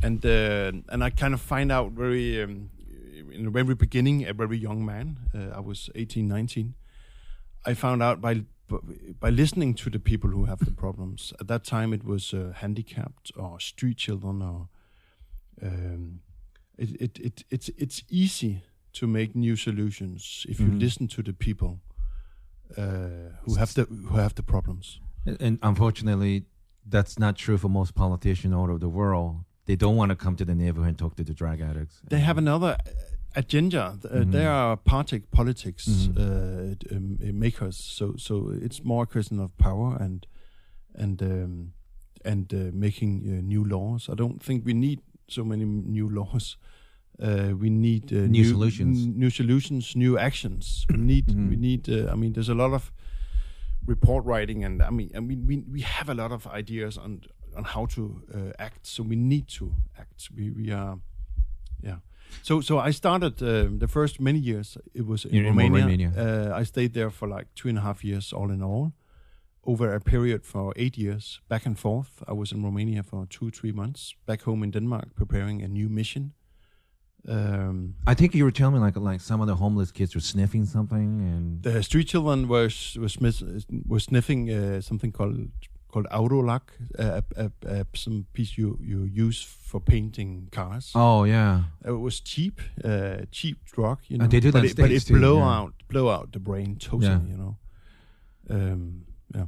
and 0.03 0.25
uh, 0.25 0.73
and 0.93 1.03
I 1.05 1.11
kind 1.11 1.35
of 1.35 1.41
find 1.41 1.71
out 1.73 1.93
very 1.93 2.43
um, 2.43 2.71
in 3.33 3.45
the 3.45 3.51
very 3.51 3.75
beginning, 3.75 4.27
a 4.29 4.33
very 4.33 4.57
young 4.59 4.85
man. 4.85 5.19
Uh, 5.35 5.57
I 5.57 5.61
was 5.61 5.91
18, 5.95 6.27
19. 6.29 6.75
I 7.67 7.75
found 7.75 8.03
out 8.03 8.21
by 8.21 8.45
by 9.21 9.31
listening 9.31 9.75
to 9.75 9.91
the 9.91 9.99
people 9.99 10.31
who 10.31 10.45
have 10.47 10.65
the 10.65 10.71
problems. 10.71 11.33
At 11.41 11.47
that 11.49 11.65
time, 11.65 11.93
it 11.95 12.05
was 12.05 12.33
uh, 12.33 12.53
handicapped 12.55 13.33
or 13.37 13.61
street 13.61 13.97
children 13.99 14.43
or. 14.43 14.69
Um, 15.63 16.21
it, 16.79 16.91
it, 17.01 17.19
it, 17.19 17.45
it's 17.51 17.71
it's 17.77 18.03
easy 18.09 18.63
to 18.93 19.07
make 19.07 19.35
new 19.35 19.57
solutions 19.57 20.47
if 20.49 20.59
you 20.59 20.67
Mhm. 20.71 20.81
listen 20.81 21.09
to 21.09 21.23
the 21.23 21.33
people 21.35 21.81
uh, 22.79 23.37
who 23.45 23.57
have 23.57 23.75
the 23.75 23.85
who 23.85 24.17
have 24.17 24.35
the 24.35 24.43
problems. 24.43 25.01
And- 25.27 25.43
And 25.43 25.59
unfortunately, 25.63 26.45
that's 26.91 27.19
not 27.19 27.37
true 27.37 27.59
for 27.59 27.69
most 27.71 27.95
politicians 27.95 28.55
all 28.55 28.71
over 28.71 28.79
the 28.79 28.89
world. 28.89 29.45
They 29.67 29.77
don't 29.77 29.97
want 29.97 30.11
to 30.11 30.17
come 30.17 30.37
to 30.37 30.45
the 30.45 30.55
neighborhood 30.55 30.89
and 30.89 30.99
talk 30.99 31.17
to 31.17 31.25
the 31.25 31.35
drug 31.35 31.61
addicts. 31.61 32.01
They 32.09 32.21
have 32.21 32.39
another 32.39 32.77
uh, 32.87 32.91
agenda. 33.37 33.99
Uh, 34.05 34.09
Mhm. 34.25 34.33
They 34.33 34.47
are 34.47 34.77
party 34.77 35.21
politics 35.31 35.87
Mhm. 35.87 36.17
uh, 36.19 36.97
um, 36.97 37.39
makers. 37.39 37.77
So 37.77 38.15
so 38.17 38.51
it's 38.63 38.83
more 38.85 39.03
a 39.03 39.07
question 39.07 39.41
of 39.41 39.51
power 39.57 39.97
and 40.01 40.27
and 40.95 41.23
um, 41.23 41.73
and 42.25 42.53
uh, 42.53 42.71
making 42.73 43.23
uh, 43.27 43.41
new 43.43 43.65
laws. 43.65 44.09
I 44.09 44.15
don't 44.15 44.43
think 44.43 44.65
we 44.67 44.73
need 44.75 44.99
so 45.29 45.45
many 45.45 45.65
new 45.65 46.09
laws. 46.09 46.57
Uh, 47.23 47.53
we 47.61 47.69
need 47.71 48.13
uh, 48.13 48.27
New 48.27 48.45
solutions. 48.45 49.05
n- 49.07 49.19
new 49.19 49.31
solutions, 49.31 49.95
new 49.95 50.19
actions. 50.19 50.87
We 50.91 50.97
need. 51.13 51.27
Mhm. 51.29 51.49
We 51.51 51.57
need. 51.57 51.89
Uh, 51.89 52.13
I 52.13 52.17
mean, 52.17 52.33
there's 52.33 52.49
a 52.51 52.55
lot 52.55 52.73
of 52.73 52.93
report 53.87 54.25
writing, 54.25 54.65
and 54.65 54.83
I 54.83 54.91
mean, 54.91 55.11
I 55.17 55.21
mean, 55.21 55.47
we 55.47 55.57
we 55.73 55.81
have 55.83 56.09
a 56.13 56.15
lot 56.15 56.33
of 56.33 56.47
ideas 56.47 56.99
on 56.99 57.21
on 57.61 57.65
how 57.65 57.87
to 57.87 58.03
uh, 58.35 58.39
act. 58.59 58.87
So 58.87 59.03
we 59.09 59.17
need 59.17 59.45
to 59.59 59.65
act. 59.99 60.29
We 60.37 60.51
we 60.51 60.73
are, 60.73 60.99
yeah. 61.83 61.99
So 62.43 62.61
so 62.63 62.89
I 62.89 62.93
started 62.93 63.43
uh, 63.43 63.79
the 63.79 63.87
first 63.89 64.21
many 64.21 64.39
years. 64.39 64.79
It 64.93 65.07
was 65.07 65.25
in 65.25 65.35
In- 65.35 65.45
Romania. 65.47 65.81
Romania. 65.81 66.11
Uh, 66.17 66.61
I 66.61 66.65
stayed 66.65 66.93
there 66.93 67.11
for 67.11 67.29
like 67.37 67.47
two 67.55 67.69
and 67.69 67.79
a 67.79 67.81
half 67.81 68.03
years, 68.05 68.33
all 68.33 68.51
in 68.51 68.63
all. 68.63 68.93
Over 69.63 69.95
a 69.95 70.01
period 70.01 70.45
for 70.45 70.73
eight 70.77 70.97
years, 70.97 71.41
back 71.49 71.67
and 71.67 71.77
forth. 71.79 72.23
I 72.27 72.33
was 72.33 72.53
in 72.53 72.63
Romania 72.65 73.03
for 73.03 73.27
two, 73.27 73.51
three 73.51 73.73
months. 73.73 74.15
Back 74.27 74.43
home 74.43 74.65
in 74.65 74.71
Denmark, 74.71 75.15
preparing 75.15 75.63
a 75.63 75.69
new 75.69 75.89
mission. 75.91 76.33
Um, 77.29 77.95
I 78.07 78.15
think 78.15 78.35
you 78.35 78.45
were 78.45 78.53
telling 78.53 78.75
me 78.75 78.81
like 78.87 78.97
like 79.13 79.21
some 79.21 79.43
of 79.43 79.47
the 79.47 79.55
homeless 79.55 79.93
kids 79.93 80.15
were 80.15 80.23
sniffing 80.23 80.67
something 80.67 81.21
and 81.21 81.63
the 81.63 81.83
street 81.83 82.09
children 82.09 82.49
was 82.49 82.97
was 82.99 83.19
was 83.89 84.05
sniffing 84.05 84.49
uh, 84.51 84.81
something 84.81 85.13
called 85.13 85.37
called 85.91 86.07
Aurolac, 86.11 86.63
uh, 86.99 87.21
a, 87.37 87.45
a, 87.45 87.81
a, 87.81 87.85
some 87.95 88.25
piece 88.33 88.57
you 88.61 88.79
you 88.81 89.27
use 89.27 89.43
for 89.43 89.81
painting 89.81 90.49
cars. 90.51 90.93
oh 90.95 91.25
yeah 91.25 91.63
It 91.85 92.01
was 92.01 92.21
cheap, 92.21 92.61
uh, 92.85 93.27
cheap 93.31 93.57
drug. 93.77 93.99
You 94.09 94.19
know, 94.19 94.25
Uh, 94.27 94.29
they 94.31 94.41
do 94.41 94.51
but 94.53 94.65
in 94.65 94.71
it, 94.71 94.77
but 94.77 94.91
it 94.91 95.07
blow 95.09 95.39
yeah. 95.39 95.57
out 95.59 95.73
blow 95.89 96.09
out 96.09 96.33
the 96.33 96.39
brain 96.41 96.77
totally. 96.77 97.07
Yeah. 97.07 97.21
You 97.31 97.37
know, 97.37 97.57
um, 98.49 99.05
yeah. 99.35 99.47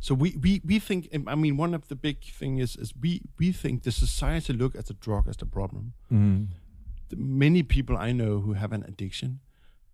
So 0.00 0.14
we, 0.14 0.36
we, 0.40 0.60
we 0.64 0.78
think. 0.78 1.08
I 1.26 1.34
mean, 1.34 1.56
one 1.60 1.74
of 1.74 1.88
the 1.88 1.96
big 1.96 2.16
thing 2.38 2.58
is 2.60 2.76
is 2.76 2.92
we 3.02 3.20
we 3.38 3.52
think 3.52 3.82
the 3.82 3.90
society 3.92 4.52
look 4.52 4.74
at 4.76 4.86
the 4.86 4.94
drug 4.94 5.28
as 5.28 5.36
the 5.36 5.46
problem. 5.46 5.92
Mhm. 6.10 6.46
The 7.08 7.16
many 7.16 7.62
people 7.62 7.96
I 8.08 8.12
know 8.12 8.40
who 8.40 8.52
have 8.54 8.72
an 8.74 8.84
addiction, 8.84 9.40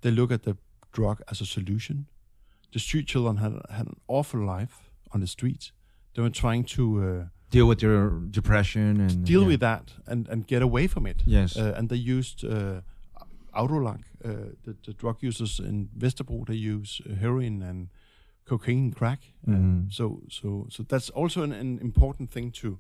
they 0.01 0.11
look 0.11 0.31
at 0.31 0.43
the 0.43 0.57
drug 0.93 1.21
as 1.31 1.41
a 1.41 1.45
solution. 1.47 2.07
The 2.73 2.79
street 2.79 3.07
children 3.09 3.37
had 3.37 3.53
had 3.71 3.87
an 3.87 3.97
awful 4.07 4.41
life 4.41 4.86
on 5.13 5.21
the 5.21 5.27
streets. 5.27 5.73
They 6.15 6.23
were 6.23 6.31
trying 6.31 6.65
to 6.65 6.83
uh, 6.83 7.25
deal 7.51 7.67
with 7.67 7.83
your 7.83 8.11
depression 8.31 9.01
and 9.01 9.25
deal 9.25 9.43
yeah. 9.43 9.49
with 9.49 9.61
that 9.61 9.93
and, 10.07 10.29
and 10.29 10.47
get 10.47 10.63
away 10.63 10.87
from 10.89 11.07
it. 11.07 11.23
Yes. 11.27 11.57
Uh, 11.57 11.75
and 11.77 11.89
they 11.89 11.97
used 11.97 12.45
uh, 12.45 12.81
Aurolac. 13.55 14.01
Uh, 14.25 14.29
the, 14.65 14.77
the 14.85 14.93
drug 14.93 15.17
users 15.23 15.59
in 15.61 15.89
Vesterbro 15.99 16.47
they 16.47 16.55
use 16.55 17.01
uh, 17.09 17.15
heroin 17.15 17.63
and 17.63 17.89
cocaine 18.45 18.93
crack. 18.93 19.21
Uh, 19.47 19.53
Mhm. 19.53 19.93
so 19.93 20.23
so 20.29 20.67
so 20.71 20.83
that's 20.83 21.11
also 21.11 21.43
an, 21.43 21.53
an 21.53 21.79
important 21.81 22.31
thing 22.31 22.53
to 22.53 22.79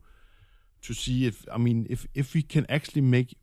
to 0.83 0.95
see 0.95 1.27
if 1.27 1.45
I 1.53 1.59
mean 1.59 1.87
if 1.91 2.07
if 2.15 2.35
we 2.35 2.43
can 2.43 2.65
actually 2.69 3.03
make 3.03 3.37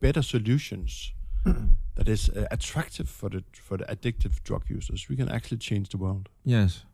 better 0.00 0.22
solutions 0.22 1.12
that 1.94 2.08
is 2.08 2.28
uh, 2.28 2.46
attractive 2.50 3.08
for 3.08 3.30
the 3.30 3.42
for 3.52 3.78
the 3.78 3.84
addictive 3.84 4.42
drug 4.44 4.62
users, 4.68 5.08
we 5.08 5.16
can 5.16 5.28
actually 5.28 5.58
change 5.58 5.88
the 5.88 5.98
world. 5.98 6.28
Yes, 6.44 6.84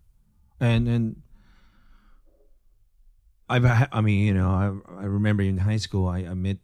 and 0.61 0.89
and 0.89 1.17
I've 3.55 3.67
I 3.99 4.01
mean 4.07 4.21
you 4.29 4.35
know 4.39 4.51
I 4.65 4.67
I 5.05 5.07
remember 5.19 5.43
in 5.53 5.59
high 5.71 5.81
school 5.87 6.05
I, 6.17 6.21
I 6.33 6.35
met 6.49 6.59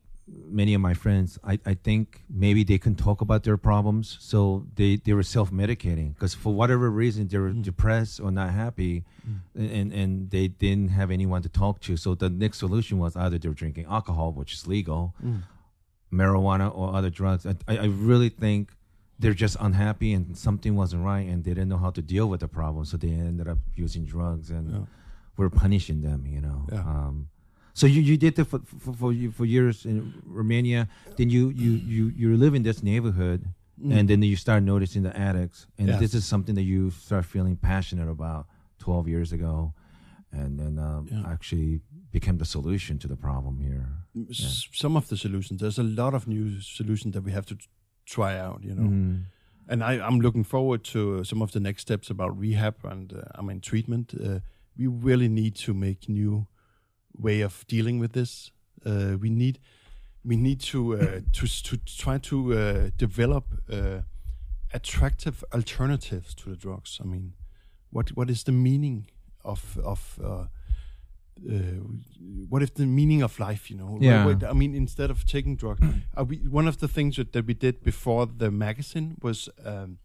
many 0.62 0.72
of 0.78 0.80
my 0.88 0.94
friends. 1.04 1.38
I 1.52 1.54
I 1.72 1.74
think 1.86 2.04
maybe 2.44 2.62
they 2.70 2.78
can 2.86 2.94
talk 3.06 3.18
about 3.26 3.40
their 3.46 3.56
problems, 3.70 4.06
so 4.32 4.38
they 4.78 4.90
they 5.04 5.14
were 5.18 5.26
self 5.36 5.48
medicating 5.62 6.08
because 6.14 6.34
for 6.42 6.52
whatever 6.60 6.86
reason 7.04 7.22
they 7.30 7.38
were 7.44 7.52
Mm. 7.54 7.62
depressed 7.70 8.14
or 8.24 8.30
not 8.40 8.50
happy, 8.64 8.94
and 9.76 9.88
and 10.00 10.10
they 10.34 10.46
didn't 10.64 10.90
have 11.00 11.08
anyone 11.18 11.40
to 11.48 11.48
talk 11.62 11.74
to. 11.86 11.96
So 12.04 12.08
the 12.24 12.30
next 12.44 12.56
solution 12.64 12.94
was 13.04 13.12
either 13.24 13.36
they 13.40 13.48
were 13.52 13.60
drinking 13.64 13.86
alcohol, 13.98 14.28
which 14.40 14.52
is 14.56 14.62
legal, 14.76 15.02
marijuana 16.12 16.74
or 16.74 16.94
other 16.94 17.10
drugs. 17.10 17.46
I, 17.46 17.54
I 17.66 17.74
I 17.78 17.84
really 18.10 18.28
think 18.44 18.72
they're 19.20 19.34
just 19.46 19.56
unhappy 19.60 20.12
and 20.16 20.36
something 20.38 20.76
wasn't 20.76 21.02
right 21.12 21.26
and 21.30 21.38
they 21.44 21.50
didn't 21.50 21.68
know 21.68 21.76
how 21.86 21.90
to 21.98 22.02
deal 22.14 22.26
with 22.32 22.40
the 22.40 22.48
problem, 22.48 22.84
so 22.84 22.96
they 22.96 23.08
ended 23.10 23.48
up 23.48 23.58
using 23.74 24.04
drugs 24.04 24.50
and 24.50 24.66
Yeah. 24.70 24.84
We're 25.38 25.48
punishing 25.50 26.02
them. 26.02 26.26
You 26.26 26.40
know. 26.40 26.66
Yeah. 26.72 26.84
Um, 26.86 27.28
So 27.80 27.86
you, 27.86 28.02
you 28.02 28.16
did 28.18 28.34
that 28.34 28.46
for, 28.48 28.60
for 28.82 28.92
for 29.00 29.10
for 29.38 29.44
years 29.46 29.84
in 29.84 30.12
Romania. 30.40 30.86
Then 31.16 31.28
you 31.30 31.42
you 31.62 31.72
you 31.94 32.04
you 32.20 32.36
live 32.36 32.56
in 32.56 32.62
this 32.64 32.82
neighborhood, 32.82 33.40
and 33.96 34.08
then 34.08 34.22
you 34.22 34.36
start 34.36 34.62
noticing 34.62 35.04
the 35.04 35.14
addicts, 35.28 35.66
and 35.78 35.88
Yeah. 35.88 36.00
this 36.00 36.12
is 36.14 36.24
something 36.28 36.56
that 36.56 36.64
you 36.64 36.90
start 36.90 37.24
feeling 37.24 37.56
passionate 37.56 38.10
about 38.10 38.46
twelve 38.84 39.10
years 39.10 39.32
ago, 39.32 39.72
and 40.32 40.58
then 40.58 40.78
um, 40.78 41.06
Yeah. 41.10 41.32
actually 41.32 41.80
became 42.10 42.36
the 42.38 42.44
solution 42.44 42.98
to 42.98 43.08
the 43.08 43.16
problem 43.16 43.54
here. 43.60 43.86
S- 44.30 44.68
Some 44.72 44.96
of 44.98 45.06
the 45.08 45.16
solutions. 45.16 45.60
There's 45.60 45.78
a 45.78 45.88
lot 46.02 46.14
of 46.14 46.26
new 46.26 46.60
solutions 46.60 47.12
that 47.14 47.24
we 47.24 47.32
have 47.32 47.44
to 47.46 47.56
try 48.04 48.32
out. 48.46 48.60
You 48.64 48.74
know. 48.74 48.88
Mhm. 48.90 49.24
and 49.70 49.82
I, 49.82 49.92
I'm 50.08 50.20
looking 50.20 50.44
forward 50.46 50.82
to 50.92 50.98
uh, 50.98 51.24
some 51.24 51.42
of 51.44 51.50
the 51.50 51.60
next 51.60 51.80
steps 51.82 52.10
about 52.10 52.30
rehab 52.40 52.74
and 52.84 53.12
uh, 53.12 53.18
I 53.38 53.42
mean 53.42 53.60
treatment. 53.60 54.14
Uh, 54.14 54.38
we 54.78 54.86
really 54.86 55.28
need 55.28 55.54
to 55.56 55.74
make 55.74 56.08
new 56.08 56.46
way 57.12 57.40
of 57.44 57.64
dealing 57.66 57.98
with 58.00 58.12
this. 58.12 58.52
Uh, 58.86 59.16
we 59.20 59.28
need 59.30 59.58
we 60.24 60.36
need 60.36 60.60
to 60.60 60.94
uh, 60.94 61.20
to 61.32 61.46
to 61.46 61.76
try 61.84 62.18
to 62.18 62.52
uh, 62.52 62.90
develop 62.96 63.44
uh, 63.70 64.02
attractive 64.72 65.44
alternatives 65.52 66.34
to 66.34 66.50
the 66.50 66.56
drugs. 66.56 66.98
I 67.00 67.06
mean, 67.06 67.32
what 67.90 68.10
what 68.16 68.30
is 68.30 68.42
the 68.44 68.52
meaning 68.52 69.10
of 69.44 69.78
of 69.84 70.18
uh, 70.22 70.46
uh, 71.48 71.52
what 72.48 72.62
is 72.62 72.70
the 72.70 72.86
meaning 72.86 73.22
of 73.22 73.38
life? 73.38 73.70
You 73.70 73.78
know, 73.78 73.98
Yeah. 74.00 74.24
What- 74.26 74.44
I 74.44 74.52
mean, 74.52 74.74
instead 74.74 75.10
of 75.10 75.24
taking 75.24 75.56
drugs, 75.56 75.80
we, 76.26 76.36
one 76.48 76.68
of 76.68 76.76
the 76.78 76.88
things 76.88 77.16
that, 77.16 77.32
that 77.32 77.46
we 77.46 77.54
did 77.54 77.82
before 77.82 78.26
the 78.26 78.50
magazine 78.50 79.16
was 79.22 79.48
um, 79.64 79.98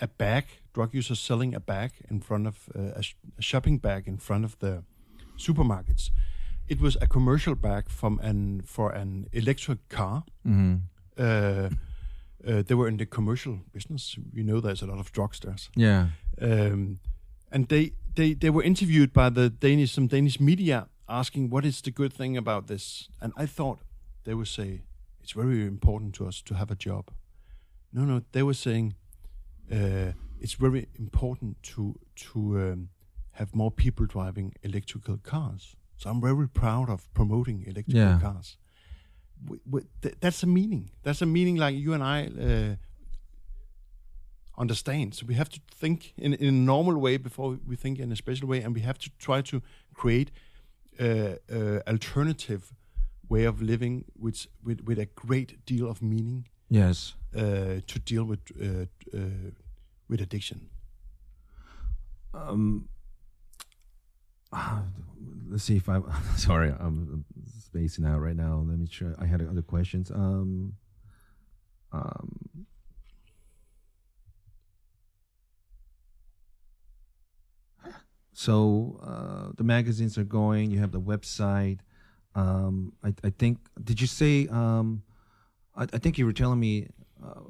a 0.00 0.06
bag, 0.06 0.44
drug 0.76 0.94
users 0.94 1.20
selling 1.20 1.54
a 1.54 1.60
bag 1.60 1.90
in 2.10 2.20
front 2.20 2.46
of 2.46 2.68
uh, 2.74 2.98
a, 3.00 3.02
sh- 3.02 3.14
a 3.38 3.42
shopping 3.42 3.78
bag 3.80 4.02
in 4.06 4.18
front 4.18 4.44
of 4.44 4.56
the 4.58 4.82
supermarkets. 5.38 6.10
It 6.68 6.80
was 6.80 6.96
a 7.00 7.06
commercial 7.06 7.54
bag 7.54 7.84
from 7.88 8.18
an 8.22 8.62
for 8.66 8.90
an 9.02 9.26
electric 9.32 9.78
car. 9.88 10.22
Mhm. 10.44 10.80
Uh, 11.18 11.68
uh, 12.48 12.62
they 12.66 12.74
were 12.74 12.88
in 12.88 12.96
the 12.96 13.06
commercial 13.06 13.58
business. 13.72 14.16
You 14.34 14.44
know, 14.44 14.60
there's 14.60 14.82
a 14.82 14.86
lot 14.86 14.98
of 14.98 15.10
drugstores 15.12 15.68
Yeah. 15.76 16.06
um, 16.42 16.98
and 17.52 17.68
they, 17.68 17.92
they 18.14 18.34
they 18.34 18.50
were 18.50 18.66
interviewed 18.66 19.12
by 19.12 19.30
the 19.30 19.48
Danish 19.60 19.92
some 19.92 20.08
Danish 20.08 20.38
media 20.40 20.86
asking 21.08 21.50
what 21.52 21.64
is 21.64 21.80
the 21.80 21.90
good 21.90 22.12
thing 22.12 22.36
about 22.36 22.66
this, 22.66 23.08
and 23.20 23.32
I 23.42 23.46
thought 23.46 23.78
they 24.24 24.34
would 24.34 24.48
say 24.48 24.80
it's 25.22 25.32
very 25.36 25.66
important 25.66 26.14
to 26.14 26.26
us 26.28 26.42
to 26.42 26.54
have 26.54 26.72
a 26.72 26.76
job. 26.88 27.04
No, 27.92 28.04
no, 28.04 28.20
they 28.32 28.42
were 28.42 28.54
saying 28.56 28.94
uh, 29.72 30.12
it's 30.40 30.54
very 30.60 30.86
important 30.98 31.62
to 31.74 31.94
to 32.32 32.38
um, 32.38 32.88
have 33.32 33.54
more 33.54 33.70
people 33.70 34.06
driving 34.06 34.54
electrical 34.62 35.16
cars. 35.22 35.76
So 35.96 36.10
I'm 36.10 36.20
very 36.20 36.48
proud 36.48 36.88
of 36.90 37.08
promoting 37.14 37.62
electrical 37.66 38.00
Yeah. 38.00 38.20
cars. 38.20 38.56
W- 39.44 39.60
w- 39.70 39.86
th- 40.02 40.14
that's 40.20 40.42
a 40.42 40.46
meaning. 40.46 40.90
That's 41.02 41.22
a 41.22 41.26
meaning 41.26 41.56
like 41.60 41.74
you 41.76 41.94
and 41.94 42.02
I 42.02 42.26
uh, 42.28 42.76
understand. 44.58 45.14
So 45.14 45.26
we 45.26 45.34
have 45.34 45.48
to 45.50 45.60
think 45.80 46.12
in, 46.16 46.34
in 46.34 46.48
a 46.48 46.52
normal 46.52 46.96
way 47.00 47.16
before 47.18 47.58
we 47.66 47.76
think 47.76 47.98
in 47.98 48.12
a 48.12 48.16
special 48.16 48.48
way, 48.48 48.62
and 48.62 48.74
we 48.74 48.80
have 48.82 48.98
to 48.98 49.10
try 49.18 49.42
to 49.42 49.60
create 49.94 50.30
a, 51.00 51.38
a 51.50 51.80
alternative 51.88 52.72
way 53.28 53.44
of 53.44 53.60
living, 53.60 54.04
which 54.14 54.48
with 54.64 54.80
with 54.86 54.98
a 54.98 55.06
great 55.26 55.64
deal 55.66 55.88
of 55.90 56.00
meaning 56.00 56.48
Yes. 56.70 57.14
uh, 57.34 57.80
to 57.86 57.98
deal 58.04 58.24
with 58.24 58.40
uh, 58.60 58.86
uh, 59.14 59.20
with 60.08 60.20
addiction. 60.20 60.68
Um, 62.34 62.88
ah, 64.52 64.84
let's 65.48 65.64
see 65.64 65.76
if 65.76 65.88
I'm 65.88 66.04
sorry. 66.36 66.72
I'm 66.78 67.24
spacing 67.58 68.04
out 68.04 68.20
right 68.20 68.36
now. 68.36 68.64
Let 68.66 68.78
me 68.78 68.86
try. 68.86 69.12
I 69.18 69.26
had 69.26 69.42
other 69.42 69.62
questions. 69.62 70.10
Um, 70.10 70.74
um, 71.92 72.66
so 78.32 79.00
uh, 79.02 79.52
the 79.56 79.64
magazines 79.64 80.18
are 80.18 80.24
going. 80.24 80.70
You 80.70 80.78
have 80.80 80.92
the 80.92 81.00
website. 81.00 81.78
Um, 82.34 82.92
I, 83.02 83.14
I 83.24 83.30
think. 83.30 83.58
Did 83.82 84.00
you 84.00 84.06
say? 84.06 84.46
Um, 84.48 85.02
I, 85.74 85.84
I 85.84 85.98
think 85.98 86.18
you 86.18 86.26
were 86.26 86.32
telling 86.32 86.60
me. 86.60 86.88
Uh, 87.24 87.40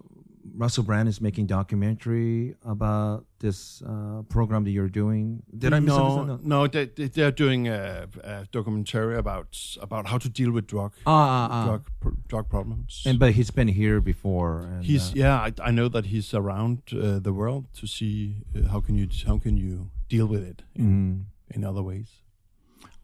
Russell 0.57 0.85
Brand 0.85 1.09
is 1.09 1.21
making 1.21 1.47
documentary 1.47 2.55
about 2.65 3.27
this 3.41 3.83
uh, 3.83 4.23
program 4.29 4.65
that 4.65 4.71
you're 4.71 4.89
doing. 4.89 5.43
Did 5.57 5.73
I 5.75 5.79
no, 5.79 5.85
misunderstand? 5.87 6.47
no, 6.47 6.67
they, 6.67 6.87
they- 6.87 7.09
they're 7.09 7.31
doing 7.31 7.69
a, 7.69 8.09
a 8.25 8.47
documentary 8.51 9.17
about 9.19 9.49
about 9.83 10.07
how 10.07 10.19
to 10.19 10.29
deal 10.29 10.51
with 10.51 10.67
drug 10.67 10.93
Ah, 11.07 11.13
ah, 11.13 11.49
ah. 11.51 11.65
drug 11.67 11.83
pr- 12.01 12.19
drug 12.29 12.49
problems. 12.49 13.03
And 13.07 13.19
but 13.19 13.33
he's 13.33 13.51
been 13.51 13.69
here 13.69 14.01
before. 14.01 14.61
And, 14.63 14.85
he's 14.85 15.11
uh, 15.11 15.23
yeah, 15.23 15.37
I, 15.47 15.53
I 15.69 15.71
know 15.71 15.89
that 15.89 16.07
he's 16.07 16.33
around 16.33 16.79
uh, 16.93 17.19
the 17.19 17.33
world 17.33 17.67
to 17.81 17.87
see 17.87 18.43
uh, 18.57 18.69
how 18.73 18.81
can 18.81 18.97
you 18.97 19.09
how 19.27 19.39
can 19.39 19.57
you 19.57 19.91
deal 20.09 20.27
with 20.27 20.43
it 20.43 20.63
in, 20.75 20.85
mhm. 20.87 21.57
in 21.57 21.65
other 21.65 21.83
ways. 21.83 22.09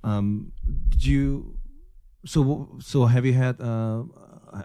Um, 0.05 0.53
did 0.89 1.05
you? 1.05 1.57
So 2.25 2.69
so 2.81 3.07
have 3.07 3.27
you 3.27 3.35
had? 3.35 3.61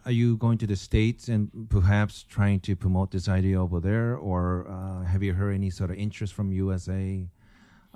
Are 0.05 0.11
you 0.11 0.37
going 0.37 0.57
to 0.59 0.67
the 0.67 0.75
states 0.75 1.29
and 1.29 1.49
perhaps 1.69 2.23
trying 2.23 2.59
to 2.61 2.75
promote 2.75 3.11
this 3.11 3.27
idea 3.29 3.61
over 3.61 3.79
there, 3.79 4.15
or 4.17 4.67
uh, 4.69 5.03
have 5.05 5.23
you 5.23 5.33
heard 5.33 5.53
any 5.55 5.69
sort 5.69 5.89
of 5.91 5.97
interest 5.97 6.33
from 6.33 6.51
USA 6.51 7.27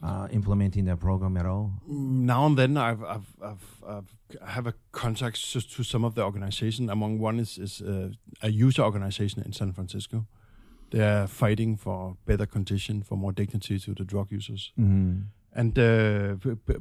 uh, 0.04 0.28
implementing 0.32 0.86
that 0.86 1.00
program 1.00 1.36
at 1.38 1.46
all? 1.46 1.72
now 1.88 2.46
and 2.46 2.58
then 2.58 2.78
I've 2.78 3.04
I've 3.04 3.30
I've, 3.42 3.66
I've 3.88 4.16
I 4.48 4.52
have 4.52 4.68
a 4.68 4.74
contact 4.92 5.52
to, 5.52 5.60
to 5.62 5.84
some 5.84 6.06
of 6.06 6.14
the 6.16 6.24
organization. 6.24 6.90
Among 6.90 7.20
one 7.20 7.40
is 7.42 7.58
is 7.58 7.82
uh, 7.82 8.10
a 8.42 8.50
user 8.50 8.84
organization 8.84 9.44
in 9.46 9.52
San 9.54 9.74
Francisco. 9.74 10.26
They 10.92 11.02
are 11.04 11.28
fighting 11.28 11.78
for 11.78 12.16
better 12.26 12.46
condition, 12.46 13.04
for 13.04 13.18
more 13.18 13.34
dignity 13.34 13.80
to 13.80 13.94
the 13.94 14.04
drug 14.06 14.32
users, 14.32 14.72
Mm-hmm. 14.80 15.22
and 15.60 15.78
uh, 15.80 16.36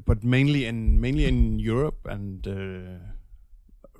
but 0.06 0.24
mainly 0.24 0.64
in 0.66 1.00
mainly 1.00 1.24
in 1.26 1.58
Europe 1.60 2.06
and 2.10 2.46
uh, 2.46 2.98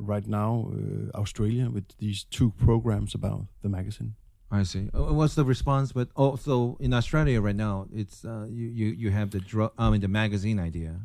right 0.00 0.26
now 0.26 0.72
uh, 0.72 1.18
Australia 1.18 1.70
with 1.70 1.84
these 1.98 2.24
two 2.24 2.50
programs 2.52 3.14
about 3.14 3.46
the 3.62 3.68
magazine. 3.68 4.14
I 4.50 4.64
see. 4.64 4.88
Uh, 4.92 5.14
What's 5.14 5.34
the 5.34 5.44
response? 5.44 5.92
But 5.92 6.08
also 6.16 6.76
in 6.80 6.92
Australia 6.92 7.40
right 7.40 7.54
now, 7.56 7.86
it's 7.94 8.24
uh, 8.24 8.46
you, 8.50 8.66
you 8.66 8.86
you 8.86 9.10
have 9.10 9.30
the 9.30 9.40
drug. 9.40 9.72
I 9.78 9.90
mean 9.90 10.00
the 10.00 10.08
magazine 10.08 10.58
idea. 10.58 11.02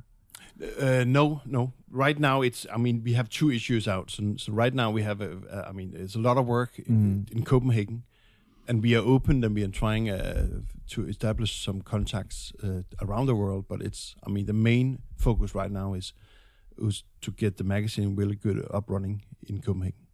Uh, 0.79 1.03
no, 1.05 1.41
no. 1.45 1.73
Right 1.91 2.17
now, 2.17 2.41
it's. 2.41 2.65
I 2.73 2.77
mean, 2.77 3.03
we 3.03 3.13
have 3.13 3.29
two 3.29 3.51
issues 3.51 3.87
out. 3.87 4.09
So, 4.09 4.35
so 4.37 4.53
right 4.53 4.73
now, 4.73 4.89
we 4.89 5.03
have. 5.03 5.21
A, 5.21 5.37
uh, 5.51 5.65
I 5.69 5.71
mean, 5.73 5.93
it's 5.93 6.15
a 6.15 6.19
lot 6.19 6.37
of 6.37 6.47
work 6.47 6.79
in, 6.79 7.27
in 7.31 7.43
Copenhagen, 7.43 8.03
and 8.67 8.81
we 8.81 8.95
are 8.95 9.03
open 9.03 9.43
and 9.43 9.53
we 9.53 9.63
are 9.63 9.67
trying 9.67 10.09
uh, 10.09 10.47
to 10.91 11.07
establish 11.07 11.61
some 11.61 11.81
contacts 11.81 12.53
uh, 12.63 12.83
around 13.01 13.25
the 13.25 13.35
world. 13.35 13.65
But 13.67 13.81
it's. 13.81 14.15
I 14.25 14.29
mean, 14.29 14.45
the 14.45 14.53
main 14.53 15.01
focus 15.17 15.53
right 15.53 15.71
now 15.71 15.93
is 15.93 16.13
is 16.77 17.03
to 17.21 17.31
get 17.31 17.57
the 17.57 17.63
magazine 17.63 18.15
really 18.15 18.35
good 18.35 18.65
up 18.73 18.89
running 18.89 19.23
in 19.47 19.61
Copenhagen. 19.61 20.07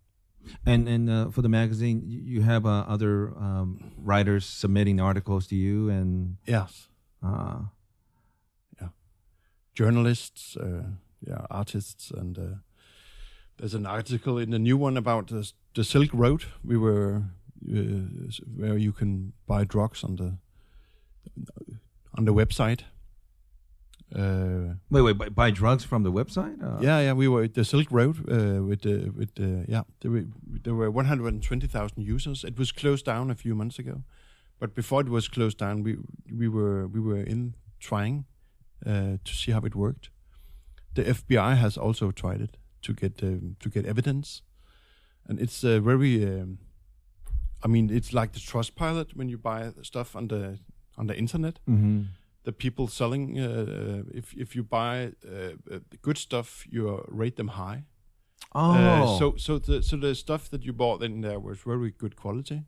And 0.65 0.87
and 0.87 1.09
uh, 1.09 1.29
for 1.29 1.41
the 1.43 1.49
magazine, 1.49 2.01
you 2.07 2.41
have 2.41 2.65
uh, 2.65 2.85
other 2.87 3.29
um, 3.37 3.91
writers 3.97 4.45
submitting 4.45 4.99
articles 4.99 5.47
to 5.47 5.55
you, 5.55 5.89
and 5.89 6.37
Yes, 6.47 6.89
uh, 7.21 7.59
journalists, 9.73 10.57
uh, 10.57 10.83
yeah, 11.27 11.45
artists, 11.49 12.11
and 12.11 12.37
uh, 12.37 12.55
there's 13.57 13.73
an 13.73 13.85
article 13.85 14.37
in 14.37 14.51
the 14.51 14.59
new 14.59 14.77
one 14.77 14.97
about 14.97 15.27
the, 15.27 15.51
the 15.75 15.83
Silk 15.83 16.09
Road. 16.13 16.45
We 16.63 16.77
were 16.77 17.23
uh, 17.69 18.31
where 18.55 18.77
you 18.77 18.91
can 18.91 19.33
buy 19.47 19.63
drugs 19.63 20.03
on 20.03 20.15
the 20.15 20.37
on 22.17 22.25
the 22.25 22.33
website. 22.33 22.81
Uh, 24.13 24.75
wait, 24.89 25.01
wait, 25.01 25.17
buy, 25.17 25.29
buy 25.29 25.51
drugs 25.51 25.85
from 25.85 26.03
the 26.03 26.11
website? 26.11 26.61
Uh, 26.61 26.79
yeah, 26.81 26.99
yeah, 26.99 27.13
we 27.13 27.27
were 27.27 27.43
at 27.43 27.53
the 27.53 27.63
Silk 27.63 27.87
Road 27.91 28.17
uh, 28.29 28.61
with 28.61 28.81
the 28.81 29.09
with 29.15 29.35
the 29.35 29.65
yeah. 29.67 29.83
There 30.01 30.11
were 30.11 30.25
there 30.63 30.75
were 30.75 30.91
120,000 30.91 32.03
users. 32.03 32.43
It 32.43 32.57
was 32.57 32.71
closed 32.71 33.05
down 33.05 33.31
a 33.31 33.35
few 33.35 33.55
months 33.55 33.79
ago, 33.79 34.03
but 34.59 34.75
before 34.75 35.01
it 35.01 35.09
was 35.09 35.29
closed 35.29 35.57
down, 35.57 35.83
we 35.83 35.97
we 36.29 36.49
were 36.49 36.87
we 36.87 36.99
were 36.99 37.21
in 37.21 37.55
trying 37.79 38.25
uh, 38.85 39.17
to 39.23 39.33
see 39.33 39.51
how 39.51 39.61
it 39.61 39.75
worked. 39.75 40.09
The 40.93 41.03
FBI 41.03 41.55
has 41.55 41.77
also 41.77 42.11
tried 42.11 42.41
it 42.41 42.57
to 42.81 42.93
get 42.93 43.23
um, 43.23 43.55
to 43.59 43.69
get 43.69 43.85
evidence, 43.85 44.41
and 45.27 45.39
it's 45.39 45.63
uh, 45.63 45.79
very. 45.79 46.23
Um, 46.25 46.57
I 47.63 47.67
mean, 47.67 47.91
it's 47.91 48.11
like 48.11 48.33
the 48.33 48.39
Trustpilot 48.39 49.15
when 49.15 49.29
you 49.29 49.37
buy 49.37 49.71
stuff 49.83 50.15
on 50.15 50.27
the 50.27 50.57
on 50.97 51.07
the 51.07 51.15
internet 51.17 51.59
hmm 51.65 52.01
the 52.43 52.51
people 52.51 52.87
selling 52.87 53.39
uh, 53.39 54.03
if 54.19 54.33
if 54.37 54.55
you 54.55 54.63
buy 54.63 55.11
uh, 55.25 55.75
uh, 55.75 55.79
good 56.01 56.17
stuff 56.17 56.65
you 56.71 56.89
uh, 56.89 57.01
rate 57.21 57.35
them 57.35 57.47
high 57.47 57.83
Oh, 58.53 58.71
uh, 58.73 59.19
so 59.19 59.35
so 59.37 59.59
the 59.59 59.81
so 59.81 59.97
the 59.97 60.13
stuff 60.15 60.49
that 60.49 60.61
you 60.65 60.73
bought 60.73 61.03
in 61.03 61.21
there 61.21 61.39
was 61.39 61.59
very 61.65 61.91
good 61.97 62.15
quality 62.15 62.61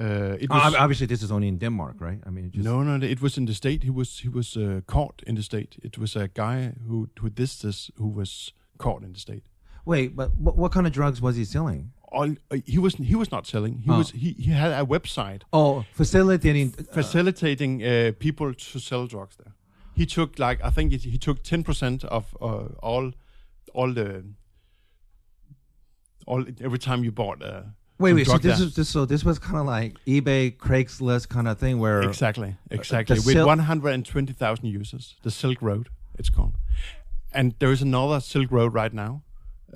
Uh, 0.00 0.36
it 0.40 0.48
Oh, 0.50 0.56
was, 0.56 0.74
ob- 0.74 0.80
obviously, 0.82 1.06
this 1.06 1.22
is 1.22 1.30
only 1.30 1.46
in 1.48 1.58
Denmark, 1.58 2.00
right? 2.00 2.20
I 2.26 2.30
mean, 2.30 2.44
it 2.46 2.52
just, 2.52 2.64
no, 2.64 2.82
no, 2.82 3.06
it 3.06 3.20
was 3.22 3.36
in 3.36 3.46
the 3.46 3.54
state. 3.54 3.84
He 3.84 3.90
was 3.90 4.18
he 4.22 4.28
was 4.28 4.56
uh, 4.56 4.80
caught 4.86 5.22
in 5.26 5.34
the 5.36 5.42
state. 5.42 5.76
It 5.82 5.96
was 5.98 6.16
a 6.16 6.26
guy 6.34 6.72
who 6.88 7.06
who 7.20 7.30
did 7.30 7.48
this 7.60 7.90
who 7.98 8.08
was 8.14 8.52
caught 8.76 9.02
in 9.04 9.12
the 9.12 9.20
state. 9.20 9.42
Wait, 9.84 10.16
but 10.16 10.30
what, 10.44 10.56
what 10.56 10.72
kind 10.72 10.86
of 10.86 10.92
drugs 10.92 11.20
was 11.20 11.36
he 11.36 11.44
selling? 11.44 11.92
All, 12.18 12.30
uh, 12.50 12.58
he 12.74 12.78
was 12.78 12.94
he 13.10 13.16
was 13.22 13.30
not 13.36 13.46
selling. 13.46 13.74
He 13.84 13.90
Oh. 13.90 13.98
was 13.98 14.10
he, 14.22 14.30
he 14.46 14.50
had 14.62 14.72
a 14.82 14.84
website 14.94 15.42
Oh, 15.52 15.84
facilitating. 15.92 16.68
uh, 16.78 16.82
facilitating 16.98 17.72
uh, 17.82 18.12
people 18.18 18.54
to 18.54 18.78
sell 18.78 19.06
drugs 19.06 19.36
there. 19.36 19.52
He 20.00 20.06
took 20.06 20.38
like 20.38 20.58
I 20.68 20.70
think 20.76 20.92
it, 20.92 21.02
he 21.14 21.18
took 21.18 21.42
ten 21.42 21.62
percent 21.64 22.04
of 22.04 22.24
uh, 22.40 22.66
all 22.90 23.12
all 23.78 23.92
the 24.00 24.08
all 26.26 26.44
every 26.60 26.78
time 26.78 27.04
you 27.04 27.12
bought. 27.12 27.42
a. 27.42 27.74
wait, 27.98 28.12
wait. 28.14 28.26
So 28.26 28.38
this 28.38 28.58
there. 28.58 28.66
is 28.68 28.74
this. 28.74 28.88
So 28.88 29.04
this 29.06 29.24
was 29.24 29.38
kind 29.38 29.58
of 29.58 29.66
like 29.66 29.94
eBay, 30.06 30.56
Craigslist 30.56 31.28
kind 31.28 31.48
of 31.48 31.58
thing, 31.58 31.78
where 31.78 32.02
exactly 32.02 32.56
exactly 32.70 33.16
with 33.16 33.34
Sil- 33.38 33.46
one 33.46 33.60
hundred 33.60 33.90
and 33.94 34.04
twenty 34.06 34.32
thousand 34.32 34.66
users. 34.66 35.16
The 35.22 35.30
Silk 35.30 35.60
Road, 35.62 35.88
it's 36.18 36.30
called, 36.30 36.54
and 37.32 37.54
there 37.58 37.72
is 37.72 37.82
another 37.82 38.20
Silk 38.20 38.50
Road 38.50 38.72
right 38.74 38.92
now. 38.92 39.22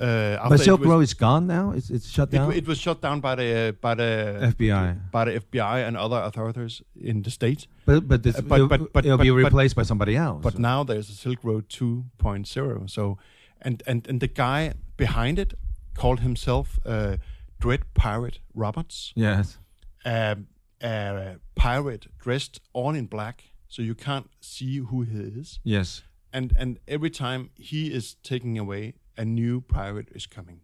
Uh, 0.00 0.48
But 0.48 0.60
Silk 0.60 0.84
Road 0.84 1.02
is 1.02 1.14
gone 1.14 1.46
now. 1.46 1.72
It's 1.72 1.90
it's 1.90 2.08
shut 2.08 2.28
It, 2.28 2.36
down. 2.36 2.52
it 2.52 2.66
was 2.66 2.78
shut 2.78 3.00
down 3.02 3.20
by 3.20 3.34
the 3.34 3.74
by 3.80 3.94
the 3.94 4.38
FBI. 4.56 5.10
by 5.10 5.24
the 5.24 5.32
FBI 5.40 5.86
and 5.86 5.96
other 5.96 6.16
authorities 6.28 6.82
in 7.00 7.22
the 7.22 7.30
state. 7.30 7.66
But 7.86 8.06
but 8.08 8.22
this 8.22 8.36
Uh, 8.38 8.42
but- 8.42 8.54
it'll, 8.56 8.68
but- 8.68 8.92
but- 8.92 9.04
it'll 9.06 9.18
be 9.18 9.30
but- 9.30 9.42
but- 9.42 9.44
replaced 9.52 9.76
by 9.76 9.84
somebody 9.84 10.14
else. 10.16 10.42
But 10.42 10.58
now 10.58 10.84
there's 10.84 11.08
a 11.10 11.14
Silk 11.14 11.42
Road 11.44 11.64
2.0. 11.68 12.86
So, 12.88 13.18
and 13.60 13.82
and 13.86 14.06
and 14.08 14.20
the 14.20 14.28
guy 14.28 14.72
behind 14.96 15.38
it 15.38 15.54
called 15.94 16.20
himself 16.20 16.78
uh, 16.86 17.16
Dread 17.60 17.80
Pirate 17.94 18.38
Roberts, 18.54 19.12
yes. 19.16 19.58
um, 20.04 20.46
a 20.80 21.36
pirate 21.56 22.06
dressed 22.24 22.60
all 22.72 22.94
in 22.94 23.06
black, 23.06 23.44
so 23.68 23.82
you 23.82 23.94
can't 23.94 24.26
see 24.40 24.78
who 24.78 25.02
he 25.02 25.18
is. 25.40 25.60
Yes. 25.64 26.04
And 26.32 26.52
and 26.58 26.78
every 26.86 27.10
time 27.10 27.50
he 27.56 27.92
is 27.92 28.16
taking 28.22 28.58
away, 28.58 28.94
a 29.18 29.24
new 29.24 29.60
pirate 29.60 30.08
is 30.14 30.26
coming. 30.26 30.60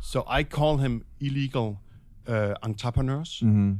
So 0.00 0.24
I 0.38 0.44
call 0.44 0.78
him 0.78 1.04
illegal 1.20 1.80
uh, 2.28 2.54
entrepreneurs 2.62 3.40
hmm 3.40 3.72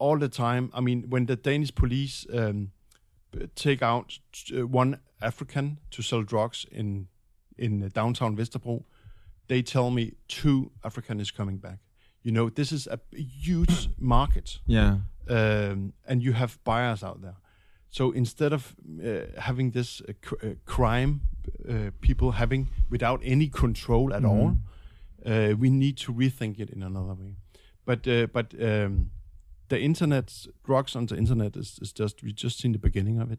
all 0.00 0.18
the 0.18 0.28
time. 0.28 0.70
I 0.74 0.80
mean, 0.80 1.10
when 1.10 1.26
the 1.26 1.34
Danish 1.36 1.74
police 1.74 2.24
um, 2.32 2.70
take 3.56 3.82
out 3.82 4.20
uh, 4.56 4.64
one 4.66 4.98
African 5.20 5.78
to 5.90 6.02
sell 6.02 6.22
drugs 6.22 6.66
in 6.70 7.08
in 7.56 7.90
downtown 7.94 8.36
Vesterbro, 8.36 8.84
they 9.48 9.62
tell 9.62 9.90
me 9.90 10.12
two 10.28 10.70
African 10.84 11.20
is 11.20 11.32
coming 11.32 11.58
back. 11.60 11.78
You 12.22 12.32
know, 12.32 12.50
this 12.50 12.70
is 12.72 12.86
a 12.86 12.98
huge 13.12 13.88
market, 13.98 14.60
Yeah. 14.66 14.98
um, 15.28 15.92
and 16.06 16.22
you 16.22 16.32
have 16.34 16.58
buyers 16.64 17.02
out 17.02 17.20
there. 17.22 17.36
So 17.88 18.12
instead 18.14 18.52
of 18.52 18.74
uh, 19.02 19.40
having 19.40 19.72
this 19.72 20.00
uh, 20.08 20.12
cr- 20.22 20.46
uh, 20.46 20.54
crime, 20.64 21.20
uh, 21.68 21.90
people 22.00 22.32
having 22.32 22.68
without 22.90 23.20
any 23.24 23.48
control 23.48 24.14
at 24.14 24.24
all, 24.24 24.56
uh, 25.26 25.54
we 25.58 25.70
need 25.70 25.96
to 25.98 26.12
rethink 26.12 26.58
it 26.58 26.70
in 26.70 26.82
another 26.82 27.14
way. 27.14 27.36
But 27.84 28.06
uh, 28.06 28.26
but 28.26 28.54
um, 28.60 29.10
the 29.68 29.80
internet 29.80 30.46
drugs 30.64 30.96
on 30.96 31.06
the 31.06 31.16
internet 31.16 31.56
is, 31.56 31.78
is 31.80 31.92
just 31.92 32.22
we 32.22 32.32
just 32.32 32.58
seen 32.58 32.72
the 32.72 32.78
beginning 32.78 33.20
of 33.20 33.30
it. 33.32 33.38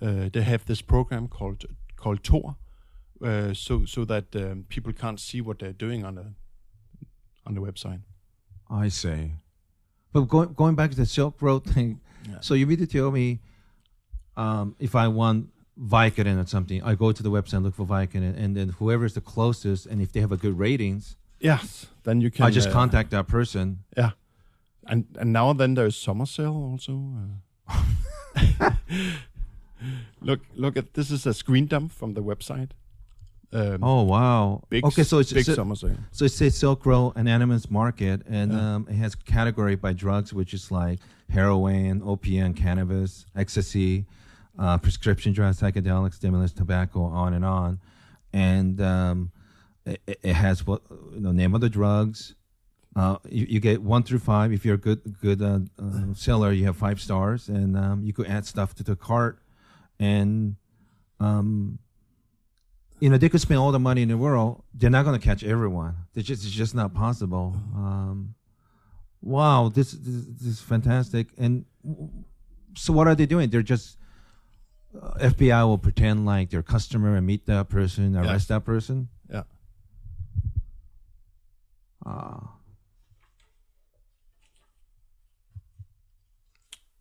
Uh, 0.00 0.28
they 0.32 0.42
have 0.42 0.64
this 0.66 0.82
program 0.82 1.28
called 1.28 1.64
called 1.96 2.22
Tor, 2.22 2.56
uh, 3.24 3.54
so 3.54 3.84
so 3.84 4.04
that 4.04 4.34
um, 4.36 4.64
people 4.68 4.92
can't 4.92 5.20
see 5.20 5.40
what 5.40 5.58
they're 5.58 5.72
doing 5.72 6.04
on 6.04 6.14
the 6.14 6.26
on 7.46 7.54
the 7.54 7.60
website. 7.60 8.00
I 8.70 8.88
see. 8.88 9.32
But 10.12 10.22
going 10.28 10.52
going 10.54 10.74
back 10.74 10.90
to 10.90 10.96
the 10.96 11.06
Silk 11.06 11.40
Road 11.40 11.64
thing, 11.64 12.00
so 12.40 12.54
you 12.54 12.66
mean 12.66 12.78
to 12.78 12.86
tell 12.86 13.10
me, 13.10 13.40
um, 14.36 14.74
if 14.78 14.94
I 14.94 15.08
want 15.08 15.50
Vicodin 15.80 16.42
or 16.42 16.46
something, 16.46 16.82
I 16.82 16.94
go 16.94 17.12
to 17.12 17.22
the 17.22 17.30
website 17.30 17.54
and 17.54 17.64
look 17.64 17.74
for 17.76 17.86
Vicodin, 17.86 18.36
and 18.36 18.56
then 18.56 18.70
whoever 18.70 19.04
is 19.04 19.14
the 19.14 19.20
closest, 19.20 19.86
and 19.86 20.02
if 20.02 20.12
they 20.12 20.20
have 20.20 20.32
a 20.32 20.36
good 20.36 20.58
ratings, 20.58 21.16
Yes, 21.40 21.86
then 22.02 22.20
you 22.20 22.30
can. 22.32 22.46
I 22.46 22.50
just 22.50 22.68
uh, 22.68 22.72
contact 22.72 23.10
that 23.12 23.28
person. 23.28 23.84
Yeah, 23.96 24.10
and 24.86 25.04
and 25.20 25.32
now 25.32 25.50
and 25.50 25.60
then 25.60 25.74
there's 25.74 25.96
summer 25.96 26.26
sale 26.26 26.56
also. 26.56 27.00
Uh. 27.68 28.70
look 30.20 30.40
look 30.56 30.76
at 30.76 30.94
this 30.94 31.10
is 31.10 31.26
a 31.26 31.34
screen 31.34 31.66
dump 31.66 31.92
from 31.92 32.14
the 32.14 32.22
website. 32.22 32.70
Um, 33.52 33.78
Oh 33.82 34.02
wow! 34.02 34.62
big 34.68 34.84
okay, 34.84 35.04
so 35.04 35.18
it's 35.20 35.32
big 35.32 35.44
so, 35.44 35.54
summer 35.54 35.74
sale. 35.76 35.96
so 36.10 36.24
it 36.26 36.30
says 36.32 36.54
Silk 36.56 36.84
Road 36.84 37.12
Anonymous 37.16 37.70
Market, 37.70 38.22
and 38.28 38.52
Yeah. 38.52 38.74
um, 38.74 38.86
it 38.90 38.96
has 38.96 39.14
category 39.14 39.76
by 39.76 39.92
drugs, 39.94 40.34
which 40.34 40.52
is 40.52 40.70
like 40.70 40.98
heroin, 41.30 42.02
opium, 42.04 42.52
cannabis, 42.52 43.24
ecstasy, 43.34 44.04
uh, 44.58 44.78
prescription 44.78 45.32
drugs, 45.32 45.60
psychedelics, 45.60 46.14
stimulants, 46.14 46.52
tobacco, 46.52 47.02
on 47.02 47.34
and 47.34 47.44
on, 47.44 47.80
and 48.32 48.80
um, 48.80 49.32
it, 49.86 50.00
it 50.06 50.32
has 50.32 50.66
what 50.66 50.82
you 51.12 51.20
know, 51.20 51.32
name 51.32 51.54
of 51.54 51.60
the 51.60 51.68
drugs. 51.68 52.34
Uh, 52.96 53.16
you, 53.28 53.46
you 53.48 53.60
get 53.60 53.82
one 53.82 54.02
through 54.02 54.18
five. 54.18 54.52
If 54.52 54.64
you're 54.64 54.74
a 54.74 54.78
good 54.78 55.16
good 55.20 55.40
uh, 55.42 55.60
uh, 55.80 56.14
seller, 56.14 56.52
you 56.52 56.64
have 56.66 56.76
five 56.76 57.00
stars, 57.00 57.48
and 57.48 57.76
um, 57.76 58.02
you 58.02 58.12
could 58.12 58.26
add 58.26 58.46
stuff 58.46 58.74
to 58.76 58.82
the 58.82 58.96
cart, 58.96 59.38
and 60.00 60.56
um, 61.20 61.78
you 62.98 63.08
know 63.08 63.18
they 63.18 63.28
could 63.28 63.40
spend 63.40 63.60
all 63.60 63.70
the 63.70 63.78
money 63.78 64.02
in 64.02 64.08
the 64.08 64.16
world. 64.16 64.64
They're 64.74 64.90
not 64.90 65.04
going 65.04 65.18
to 65.18 65.24
catch 65.24 65.44
everyone. 65.44 65.94
It's 66.14 66.26
just 66.26 66.44
it's 66.44 66.52
just 66.52 66.74
not 66.74 66.94
possible. 66.94 67.54
Um, 67.74 68.34
wow, 69.22 69.70
this, 69.72 69.92
this 69.92 70.24
this 70.26 70.48
is 70.48 70.60
fantastic. 70.60 71.28
And 71.38 71.64
so 72.74 72.92
what 72.92 73.06
are 73.06 73.14
they 73.14 73.26
doing? 73.26 73.50
They're 73.50 73.62
just 73.62 73.97
uh, 74.94 75.10
FBI 75.20 75.66
will 75.66 75.78
pretend 75.78 76.24
like 76.26 76.50
they're 76.50 76.62
customer 76.62 77.16
and 77.16 77.26
meet 77.26 77.46
that 77.46 77.68
person, 77.68 78.16
arrest 78.16 78.30
Yes. 78.32 78.46
that 78.46 78.64
person. 78.64 79.08
Yeah. 79.30 79.42
Ah. 82.06 82.54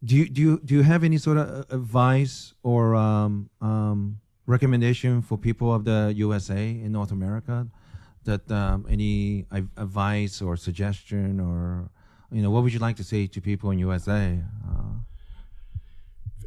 Do 0.03 0.15
you 0.15 0.29
do 0.29 0.41
you 0.41 0.59
do 0.63 0.75
you 0.75 0.83
have 0.83 1.03
any 1.03 1.17
sort 1.17 1.37
of 1.37 1.49
uh, 1.49 1.63
advice 1.75 2.53
or 2.61 2.93
um, 2.95 3.49
um, 3.61 4.19
recommendation 4.45 5.21
for 5.21 5.37
people 5.37 5.73
of 5.73 5.85
the 5.85 6.13
USA 6.15 6.69
in 6.69 6.91
North 6.91 7.11
America? 7.11 7.67
That 8.25 8.49
um, 8.51 8.85
any 8.89 9.45
advice 9.51 10.41
or 10.41 10.55
suggestion 10.57 11.39
or 11.39 11.89
you 12.31 12.41
know 12.43 12.51
what 12.51 12.61
would 12.63 12.73
you 12.73 12.79
like 12.79 12.97
to 12.97 13.03
say 13.03 13.25
to 13.27 13.41
people 13.41 13.71
in 13.71 13.79
USA? 13.79 14.37
Uh, 14.67 14.86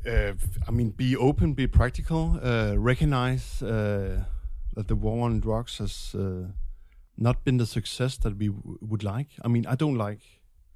uh, 0.07 0.33
I 0.69 0.71
mean, 0.71 0.91
be 0.91 1.17
open, 1.17 1.55
be 1.55 1.67
practical, 1.67 2.39
uh, 2.43 2.75
recognize 2.79 3.63
uh, 3.63 4.25
that 4.75 4.89
the 4.89 4.95
war 4.97 5.25
on 5.27 5.41
drugs 5.41 5.79
has 5.79 6.15
uh, 6.15 6.49
not 7.17 7.45
been 7.45 7.59
the 7.59 7.67
success 7.67 8.17
that 8.19 8.37
we 8.39 8.49
w- 8.49 8.79
would 8.81 9.03
like. 9.03 9.29
I 9.45 9.49
mean, 9.49 9.67
I 9.67 9.75
don't 9.77 9.97
like 9.97 10.21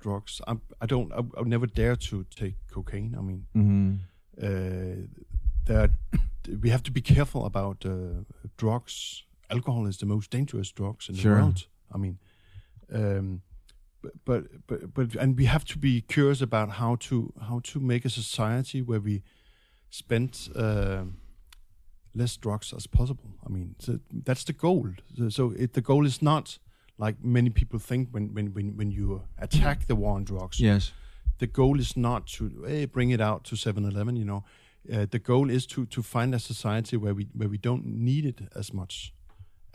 drugs. 0.01 0.41
I'm, 0.47 0.61
I 0.81 0.87
don't. 0.87 1.13
I, 1.13 1.19
I 1.19 1.41
would 1.41 1.49
never 1.49 1.67
dare 1.67 1.97
to 1.97 2.25
take 2.37 2.55
cocaine. 2.73 3.15
I 3.19 3.23
mean, 3.23 3.47
mhm. 3.55 3.99
uh, 4.43 5.07
that 5.67 5.91
we 6.63 6.71
have 6.71 6.83
to 6.83 6.91
be 6.93 7.01
careful 7.01 7.45
about 7.47 7.85
uh, 7.87 8.25
drugs. 8.57 9.25
Alcohol 9.51 9.87
is 9.87 9.97
the 9.99 10.07
most 10.07 10.31
dangerous 10.31 10.73
drugs 10.73 11.09
in 11.09 11.15
Sure. 11.15 11.35
the 11.35 11.41
world. 11.43 11.67
I 11.95 11.99
mean, 11.99 12.19
um, 12.93 13.43
but, 14.25 14.45
but 14.67 14.95
but 14.95 15.15
and 15.17 15.37
we 15.39 15.47
have 15.47 15.65
to 15.65 15.79
be 15.79 16.01
curious 16.03 16.41
about 16.43 16.71
how 16.71 16.97
to 16.97 17.33
how 17.49 17.61
to 17.63 17.81
make 17.81 18.05
a 18.05 18.11
society 18.11 18.83
where 18.83 19.01
we 19.01 19.23
spend 19.91 20.49
uh, 20.57 21.05
less 22.15 22.37
drugs 22.37 22.73
as 22.73 22.87
possible. 22.87 23.31
I 23.47 23.49
mean, 23.51 23.75
so 23.79 23.99
that's 24.25 24.45
the 24.45 24.53
goal. 24.53 24.89
So, 25.17 25.29
so 25.29 25.51
it, 25.57 25.73
the 25.73 25.81
goal 25.81 26.07
is 26.07 26.21
not 26.23 26.59
like 26.99 27.17
many 27.23 27.51
people 27.51 27.79
think 27.79 28.09
when 28.13 28.35
when 28.35 28.53
when 28.55 28.77
when 28.77 28.91
you 28.91 29.23
attack 29.39 29.87
the 29.87 29.95
war 29.97 30.15
on 30.15 30.25
drugs 30.25 30.61
Yes. 30.61 30.93
the 31.39 31.47
goal 31.49 31.81
is 31.81 31.97
not 31.97 32.27
to 32.39 32.65
hey, 32.67 32.87
bring 32.87 33.11
it 33.11 33.21
out 33.21 33.45
to 33.45 33.57
7-Eleven. 33.57 34.17
You 34.17 34.25
know, 34.25 34.45
uh, 34.93 35.07
the 35.11 35.19
goal 35.19 35.51
is 35.51 35.67
to 35.67 35.87
to 35.87 36.03
find 36.03 36.35
a 36.35 36.39
society 36.39 36.97
where 36.97 37.15
we 37.15 37.29
where 37.35 37.49
we 37.49 37.59
don't 37.59 37.85
need 37.85 38.25
it 38.25 38.41
as 38.55 38.73
much, 38.73 39.13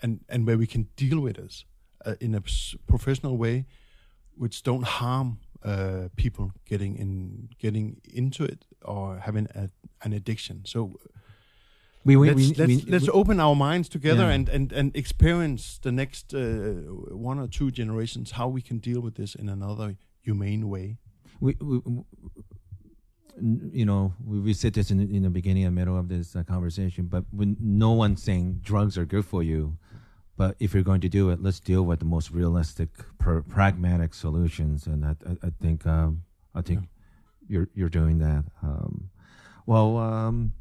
and 0.01 0.19
and 0.29 0.47
where 0.47 0.57
we 0.57 0.67
can 0.67 0.87
deal 0.95 1.19
with 1.19 1.37
it 1.37 1.65
uh, 2.05 2.15
in 2.19 2.35
a 2.35 2.41
professional 2.87 3.37
way, 3.37 3.65
which 4.39 4.63
don't 4.63 4.85
harm 4.99 5.37
uh, 5.71 6.07
people 6.15 6.51
getting 6.71 6.93
in 7.03 7.49
getting 7.63 7.85
into 8.13 8.43
it 8.43 8.59
or 8.83 9.19
having 9.27 9.47
a, 9.55 9.69
an 10.05 10.13
addiction. 10.13 10.55
So 10.65 10.79
We, 12.05 12.15
we, 12.15 12.27
let's 12.31 12.37
we, 12.37 12.65
let's, 12.67 12.87
let's 12.93 13.09
open 13.13 13.39
our 13.39 13.55
minds 13.55 13.89
together 13.89 14.23
Yeah. 14.27 14.35
and, 14.35 14.49
and 14.49 14.73
and 14.79 14.95
experience 14.95 15.63
the 15.81 15.91
next 15.91 16.33
uh, 16.33 16.39
one 17.29 17.37
or 17.43 17.47
two 17.57 17.69
generations 17.81 18.31
how 18.31 18.47
we 18.55 18.61
can 18.61 18.79
deal 18.79 19.01
with 19.05 19.15
this 19.15 19.35
in 19.41 19.49
another 19.49 19.95
humane 20.27 20.63
way. 20.73 20.97
we, 21.45 21.51
we, 21.69 21.77
you 23.81 23.85
know, 23.85 24.13
we, 24.25 24.39
we 24.39 24.53
said 24.53 24.73
this 24.73 24.91
in, 24.91 24.99
in 24.99 25.23
the 25.23 25.29
beginning 25.29 25.65
and 25.65 25.73
middle 25.75 25.97
of 25.97 26.07
this 26.09 26.35
uh, 26.35 26.43
conversation, 26.43 27.05
but 27.05 27.23
when 27.31 27.55
no 27.59 27.91
one's 27.91 28.21
saying 28.23 28.59
drugs 28.61 28.97
are 28.97 29.05
good 29.05 29.25
for 29.25 29.41
you, 29.43 29.77
but 30.39 30.55
if 30.57 30.73
you're 30.73 30.83
going 30.83 31.01
to 31.01 31.09
do 31.09 31.31
it, 31.31 31.43
let's 31.43 31.59
deal 31.59 31.83
with 31.83 31.99
the 31.99 32.05
most 32.05 32.31
realistic, 32.31 32.87
pr- 33.17 33.41
pragmatic 33.41 34.13
solutions. 34.13 34.87
And 34.87 35.05
I, 35.05 35.09
I, 35.29 35.47
I 35.47 35.49
think 35.61 35.85
um, 35.85 36.23
I 36.55 36.61
think 36.61 36.87
you're 37.49 37.67
you're 37.75 37.89
doing 37.89 38.19
that. 38.19 38.45
Um, 38.63 39.09
well, 39.65 39.97
um, 39.97 40.53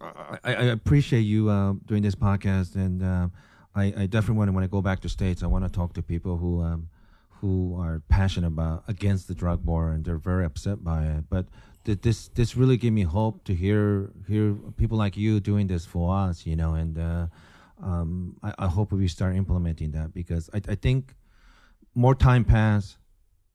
I, 0.00 0.38
I 0.44 0.64
appreciate 0.78 1.22
you 1.22 1.50
uh, 1.50 1.72
doing 1.86 2.02
this 2.02 2.14
podcast, 2.14 2.76
and 2.76 3.02
uh, 3.02 3.26
I, 3.74 3.86
I 4.02 4.06
definitely 4.06 4.36
want 4.36 4.48
to 4.50 4.52
when 4.52 4.62
I 4.62 4.68
go 4.68 4.80
back 4.80 5.00
to 5.00 5.08
states, 5.08 5.42
I 5.42 5.48
want 5.48 5.64
to 5.64 5.70
talk 5.70 5.94
to 5.94 6.02
people 6.02 6.36
who 6.36 6.62
um, 6.62 6.88
who 7.40 7.76
are 7.76 8.00
passionate 8.08 8.46
about 8.46 8.84
against 8.86 9.26
the 9.26 9.34
drug 9.34 9.64
war, 9.64 9.90
and 9.90 10.04
they're 10.04 10.18
very 10.18 10.44
upset 10.44 10.84
by 10.84 11.04
it. 11.06 11.24
But 11.28 11.46
th- 11.84 12.00
this 12.02 12.28
this 12.28 12.56
really 12.56 12.76
gave 12.76 12.92
me 12.92 13.02
hope 13.02 13.42
to 13.46 13.54
hear 13.56 14.12
hear 14.28 14.54
people 14.76 14.98
like 14.98 15.16
you 15.16 15.40
doing 15.40 15.66
this 15.66 15.84
for 15.84 16.14
us, 16.14 16.46
you 16.46 16.54
know, 16.54 16.74
and 16.74 16.96
uh, 16.96 17.26
um, 17.82 18.36
I, 18.42 18.54
I 18.58 18.66
hope 18.66 18.92
we 18.92 19.08
start 19.08 19.34
implementing 19.36 19.92
that 19.92 20.12
because 20.12 20.48
I, 20.54 20.60
I 20.68 20.74
think 20.74 21.14
more 21.94 22.14
time 22.14 22.44
pass, 22.44 22.96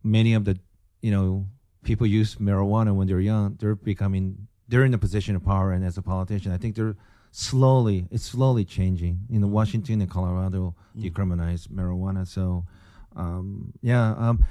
many 0.03 0.33
of 0.33 0.45
the 0.45 0.57
you 1.01 1.11
know 1.11 1.47
people 1.83 2.05
use 2.07 2.35
marijuana 2.35 2.93
when 2.95 3.07
they're 3.07 3.19
young, 3.19 3.55
they're 3.59 3.75
becoming 3.75 4.47
they're 4.67 4.85
in 4.85 4.93
a 4.93 4.97
position 4.97 5.35
of 5.35 5.43
power, 5.43 5.71
and 5.71 5.83
as 5.83 5.97
a 5.97 6.01
politician, 6.01 6.51
I 6.51 6.57
think 6.57 6.75
they're 6.75 6.95
slowly 7.31 8.07
it's 8.11 8.25
slowly 8.25 8.65
changing. 8.65 9.21
You 9.29 9.39
know, 9.39 9.47
Washington 9.47 10.01
and 10.01 10.09
Colorado 10.09 10.75
decriminalize 10.97 11.67
marijuana, 11.67 12.27
so. 12.27 12.65
Um, 13.15 13.73
yeah. 13.81 14.11
Um, 14.11 14.45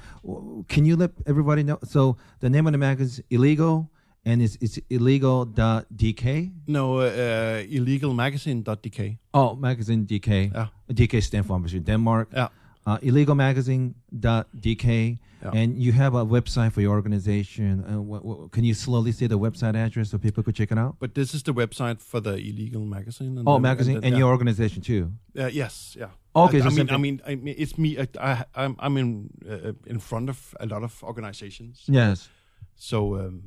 can 0.67 0.83
you 0.83 0.97
let 0.97 1.11
everybody 1.25 1.63
know? 1.63 1.79
So 1.85 2.17
the 2.41 2.49
name 2.49 2.67
of 2.67 2.73
the 2.73 2.77
magazine 2.77 3.23
is 3.27 3.35
illegal, 3.35 3.89
and 4.29 4.41
it's 4.41 4.57
it's 4.61 4.79
illegal.dk. 4.89 6.51
No, 6.67 6.99
uh, 6.99 7.03
uh, 7.03 7.63
illegalmagazine.dk. 7.77 9.17
Oh, 9.33 9.55
magazine 9.55 10.05
DK. 10.05 10.51
Yeah. 10.53 10.67
DK 10.91 11.21
stands 11.23 11.47
for 11.47 11.53
obviously 11.55 11.79
Denmark. 11.79 12.29
Yeah. 12.33 12.49
Uh, 12.85 12.97
illegalmagazine.dk. 12.99 15.17
Yeah. 15.41 15.51
And 15.53 15.81
you 15.81 15.93
have 15.93 16.15
a 16.15 16.25
website 16.25 16.73
for 16.73 16.81
your 16.81 16.91
organization. 16.95 17.83
Uh, 17.87 18.47
can 18.51 18.65
you 18.65 18.73
slowly 18.73 19.13
say 19.13 19.27
the 19.27 19.39
website 19.39 19.73
address 19.75 20.09
so 20.09 20.17
people 20.17 20.43
could 20.43 20.55
check 20.55 20.69
it 20.71 20.77
out? 20.77 20.97
But 20.99 21.13
this 21.15 21.33
is 21.33 21.43
the 21.43 21.53
website 21.53 22.01
for 22.01 22.19
the 22.19 22.33
illegal 22.35 22.83
magazine. 22.85 23.37
And 23.37 23.47
Oh, 23.47 23.53
then- 23.53 23.61
magazine 23.61 23.93
then- 23.95 24.03
and 24.03 24.11
yeah. 24.13 24.19
your 24.19 24.29
organization 24.31 24.81
too. 24.81 25.13
Uh, 25.37 25.45
yes, 25.47 25.95
yeah. 25.99 26.09
Okay, 26.35 26.57
I, 26.57 26.61
so 26.61 26.67
I 26.67 26.71
mean, 26.71 26.89
I 26.89 26.97
mean, 26.97 27.21
I 27.27 27.35
mean, 27.35 27.55
it's 27.57 27.77
me. 27.77 27.97
I, 27.97 28.07
I 28.19 28.43
I'm, 28.55 28.75
I'm 28.79 28.97
in 28.97 29.29
uh, 29.49 29.71
in 29.85 29.99
front 29.99 30.29
of 30.29 30.53
a 30.59 30.65
lot 30.65 30.83
of 30.83 31.01
organizations. 31.03 31.83
Yes. 31.87 32.29
So 32.75 33.15
um, 33.15 33.43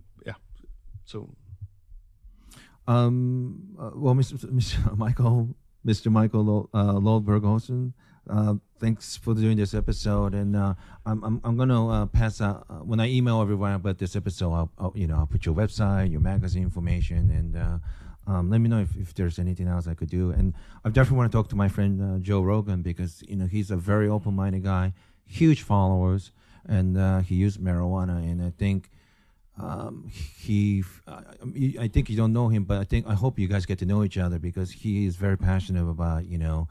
so 1.05 1.29
Um, 2.87 3.77
uh, 3.79 3.91
well, 3.95 4.15
Mr. 4.15 4.35
Mr. 4.61 4.97
Michael, 4.97 5.55
Mr. 5.87 6.11
Michael 6.11 6.69
uh, 6.75 6.95
Lodberg 6.95 7.45
Olsen, 7.45 7.95
uh, 8.29 8.55
thanks 8.79 9.17
for 9.17 9.35
doing 9.35 9.57
this 9.57 9.75
episode. 9.75 10.35
And 10.35 10.57
uh, 10.57 10.75
I'm, 11.07 11.23
I'm, 11.25 11.41
I'm 11.45 11.69
to 11.69 11.89
uh, 11.89 12.07
pass 12.07 12.41
out, 12.41 12.67
uh, 12.69 12.75
when 12.75 13.01
I 13.01 13.09
email 13.09 13.41
everyone 13.41 13.73
about 13.73 13.99
this 13.99 14.17
episode, 14.17 14.53
I'll, 14.53 14.71
I'll, 14.79 14.93
you 14.95 15.07
know, 15.07 15.17
I'll 15.17 15.27
put 15.27 15.47
your 15.47 15.55
website, 15.55 16.11
your 16.11 16.21
magazine 16.21 16.63
information, 16.63 17.31
and 17.31 17.57
uh, 17.57 17.79
um, 18.31 18.51
let 18.51 18.61
me 18.61 18.69
know 18.69 18.81
if, 18.81 18.97
if 18.97 19.15
there's 19.15 19.39
anything 19.39 19.67
else 19.67 19.87
I 19.89 19.95
could 19.95 20.11
do. 20.11 20.31
And 20.31 20.55
I 20.85 20.89
definitely 20.91 21.19
want 21.19 21.33
to 21.33 21.39
talk 21.39 21.49
to 21.49 21.57
my 21.57 21.69
friend 21.69 22.23
Joe 22.23 22.43
Rogan 22.43 22.83
because, 22.83 23.23
you 23.29 23.37
know, 23.37 23.47
he's 23.47 23.71
a 23.71 23.77
very 23.77 24.09
open-minded 24.09 24.63
guy, 24.63 24.93
huge 25.27 25.63
followers, 25.63 26.31
and 26.67 27.25
he 27.25 27.35
used 27.35 27.61
marijuana. 27.61 28.19
And 28.19 28.41
I 28.41 28.51
think 28.51 28.89
um, 29.61 30.09
he, 30.11 30.83
I, 31.07 31.75
I 31.81 31.89
think 31.89 32.09
you 32.09 32.17
don't 32.17 32.33
know 32.33 32.49
him, 32.49 32.65
but 32.65 32.79
I 32.79 32.85
think 32.85 33.07
I 33.07 33.15
hope 33.15 33.39
you 33.39 33.49
guys 33.49 33.67
get 33.67 33.79
to 33.81 33.87
know 33.87 34.03
each 34.03 34.17
other 34.17 34.39
because 34.39 34.71
he 34.71 35.07
is 35.07 35.17
very 35.17 35.37
passionate 35.37 35.89
about 35.89 36.27
you 36.27 36.39
know 36.39 36.69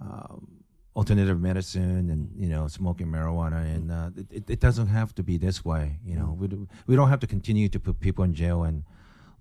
um, 0.00 0.62
alternative 0.94 1.40
medicine 1.40 2.10
and 2.10 2.30
you 2.36 2.48
know 2.48 2.68
smoking 2.68 3.08
marijuana, 3.08 3.64
and 3.74 3.90
uh, 3.90 4.10
it, 4.30 4.48
it 4.48 4.60
doesn't 4.60 4.86
have 4.86 5.14
to 5.16 5.22
be 5.22 5.36
this 5.36 5.64
way. 5.64 5.98
You 6.04 6.16
know, 6.16 6.36
we 6.38 6.48
do, 6.48 6.68
we 6.86 6.94
don't 6.94 7.08
have 7.08 7.20
to 7.20 7.26
continue 7.26 7.68
to 7.68 7.80
put 7.80 7.98
people 8.00 8.24
in 8.24 8.34
jail 8.34 8.62
and 8.62 8.84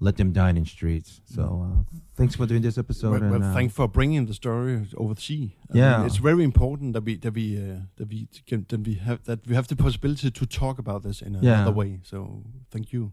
let 0.04 0.16
them 0.18 0.32
die 0.34 0.50
in 0.50 0.66
streets. 0.66 1.22
So 1.26 1.42
uh, 1.66 1.98
thanks 2.16 2.36
for 2.36 2.46
doing 2.48 2.64
this 2.64 2.78
episode. 2.78 3.12
well, 3.12 3.22
well, 3.22 3.34
and, 3.36 3.44
uh, 3.44 3.54
thanks 3.54 3.74
for 3.76 3.88
bringing 3.88 4.26
the 4.26 4.34
story 4.34 4.74
over 4.98 5.14
the 5.14 5.22
sea. 5.22 5.44
I 5.74 5.78
Yeah. 5.78 5.98
mean, 5.98 6.08
it's 6.08 6.18
very 6.30 6.44
important 6.44 6.94
that 6.94 7.04
we 7.06 7.18
that 7.18 7.34
we 7.34 7.46
uh, 7.58 7.80
that 7.98 8.08
we 8.10 8.28
can, 8.48 8.66
that 8.70 8.82
we 8.88 8.96
have 9.08 9.20
that 9.30 9.40
we 9.48 9.54
have 9.56 9.68
the 9.68 9.76
possibility 9.76 10.32
to 10.32 10.46
talk 10.46 10.80
about 10.80 11.04
this 11.04 11.22
in 11.22 11.34
Yeah. 11.34 11.42
another 11.62 11.76
way. 11.82 12.00
So 12.04 12.18
thank 12.72 12.92
you. 12.94 13.12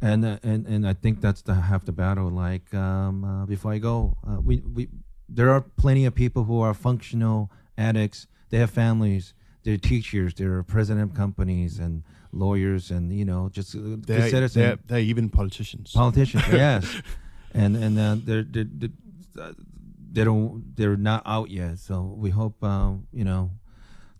and 0.00 0.24
uh, 0.24 0.50
and 0.50 0.66
and 0.66 0.82
I 0.92 0.94
think 1.02 1.20
that's 1.20 1.42
the 1.42 1.54
half 1.54 1.82
the 1.84 1.92
battle. 1.92 2.28
Like 2.46 2.74
um, 2.74 3.24
uh, 3.24 3.46
before 3.46 3.74
I 3.76 3.78
go, 3.80 3.96
uh, 4.28 4.40
we 4.48 4.54
we 4.76 4.88
there 5.36 5.50
are 5.54 5.60
plenty 5.82 6.06
of 6.08 6.14
people 6.14 6.42
who 6.48 6.60
are 6.66 6.74
functional 6.74 7.50
addicts. 7.76 8.26
They 8.50 8.58
have 8.58 8.70
families. 8.70 9.34
They're 9.64 9.76
teachers. 9.76 10.34
They're 10.34 10.62
president 10.62 11.10
of 11.10 11.16
companies 11.16 11.78
and 11.78 12.02
lawyers 12.32 12.90
and 12.90 13.12
you 13.12 13.24
know 13.24 13.48
just 13.52 13.74
uh, 13.74 13.78
They're, 13.98 14.28
citizens, 14.28 14.54
they're, 14.54 14.78
they're 14.86 15.00
even 15.00 15.28
politicians. 15.28 15.92
politicians. 15.92 16.44
yes, 16.52 17.02
and 17.54 17.76
and 17.76 17.98
uh, 17.98 18.16
they're, 18.24 18.42
they're, 18.42 18.64
they're 18.64 18.90
uh, 19.40 19.52
they 20.12 20.24
don't 20.24 20.74
they're 20.76 20.96
not 20.96 21.22
out 21.26 21.50
yet. 21.50 21.78
So 21.78 22.14
we 22.16 22.30
hope 22.30 22.62
um, 22.64 23.06
you 23.12 23.24
know. 23.24 23.50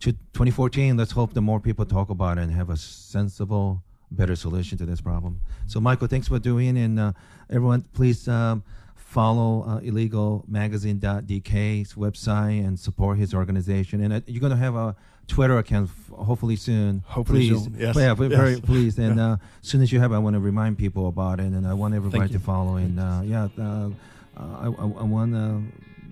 To 0.00 0.10
2014, 0.10 0.96
let's 0.96 1.12
hope 1.12 1.32
the 1.32 1.40
more 1.40 1.60
people 1.60 1.86
talk 1.86 2.10
about 2.10 2.36
it 2.36 2.40
and 2.40 2.52
have 2.52 2.70
a 2.70 2.76
sensible, 2.76 3.84
better 4.10 4.34
solution 4.34 4.76
to 4.78 4.84
this 4.84 5.00
problem. 5.00 5.40
So, 5.68 5.78
Michael, 5.78 6.08
thanks 6.08 6.26
for 6.26 6.40
doing, 6.40 6.76
and 6.76 6.98
uh, 6.98 7.12
everyone, 7.48 7.82
please 7.94 8.26
um, 8.26 8.64
follow 8.96 9.62
uh, 9.62 9.78
illegalmagazine.dk's 9.78 11.94
website 11.94 12.66
and 12.66 12.80
support 12.80 13.16
his 13.18 13.32
organization. 13.32 14.02
And 14.02 14.14
uh, 14.14 14.20
you're 14.26 14.40
going 14.40 14.50
to 14.50 14.56
have 14.56 14.74
a 14.74 14.96
Twitter 15.28 15.58
account 15.58 15.90
hopefully 16.12 16.56
soon. 16.56 17.02
Hopefully 17.06 17.48
please. 17.48 17.64
soon, 17.64 17.76
yes. 17.78 17.96
Yeah, 17.96 18.14
very, 18.14 18.28
very 18.28 18.50
Yes. 18.52 18.60
please. 18.60 18.98
And 18.98 19.18
uh, 19.18 19.36
as 19.62 19.68
soon 19.68 19.82
as 19.82 19.92
you 19.92 20.00
have, 20.00 20.12
I 20.12 20.18
want 20.18 20.34
to 20.34 20.40
remind 20.40 20.78
people 20.78 21.08
about 21.08 21.40
it, 21.40 21.44
and 21.46 21.66
I 21.66 21.74
want 21.74 21.94
everybody 21.94 22.32
to 22.32 22.38
follow. 22.38 22.76
And 22.76 23.00
uh, 23.00 23.22
yeah, 23.24 23.48
uh, 23.58 23.90
I, 24.36 24.66
I, 24.66 24.68
I 24.68 25.04
want 25.04 25.32
to. 25.32 25.62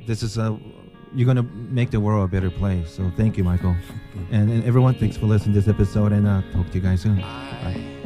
This 0.07 0.23
is 0.23 0.39
a. 0.39 0.59
You're 1.13 1.27
gonna 1.27 1.43
make 1.43 1.91
the 1.91 1.99
world 1.99 2.25
a 2.29 2.31
better 2.31 2.51
place. 2.51 2.95
So 2.95 3.11
thank 3.17 3.37
you, 3.37 3.43
Michael, 3.45 3.75
and, 4.31 4.51
and 4.51 4.65
everyone. 4.65 4.95
Thanks 4.95 5.17
for 5.17 5.27
listening 5.27 5.55
to 5.55 5.61
this 5.61 5.69
episode, 5.69 6.13
and 6.13 6.27
uh, 6.27 6.43
talk 6.53 6.69
to 6.71 6.75
you 6.75 6.81
guys 6.81 7.01
soon. 7.03 7.17
Bye. 7.21 7.25
have 7.25 8.00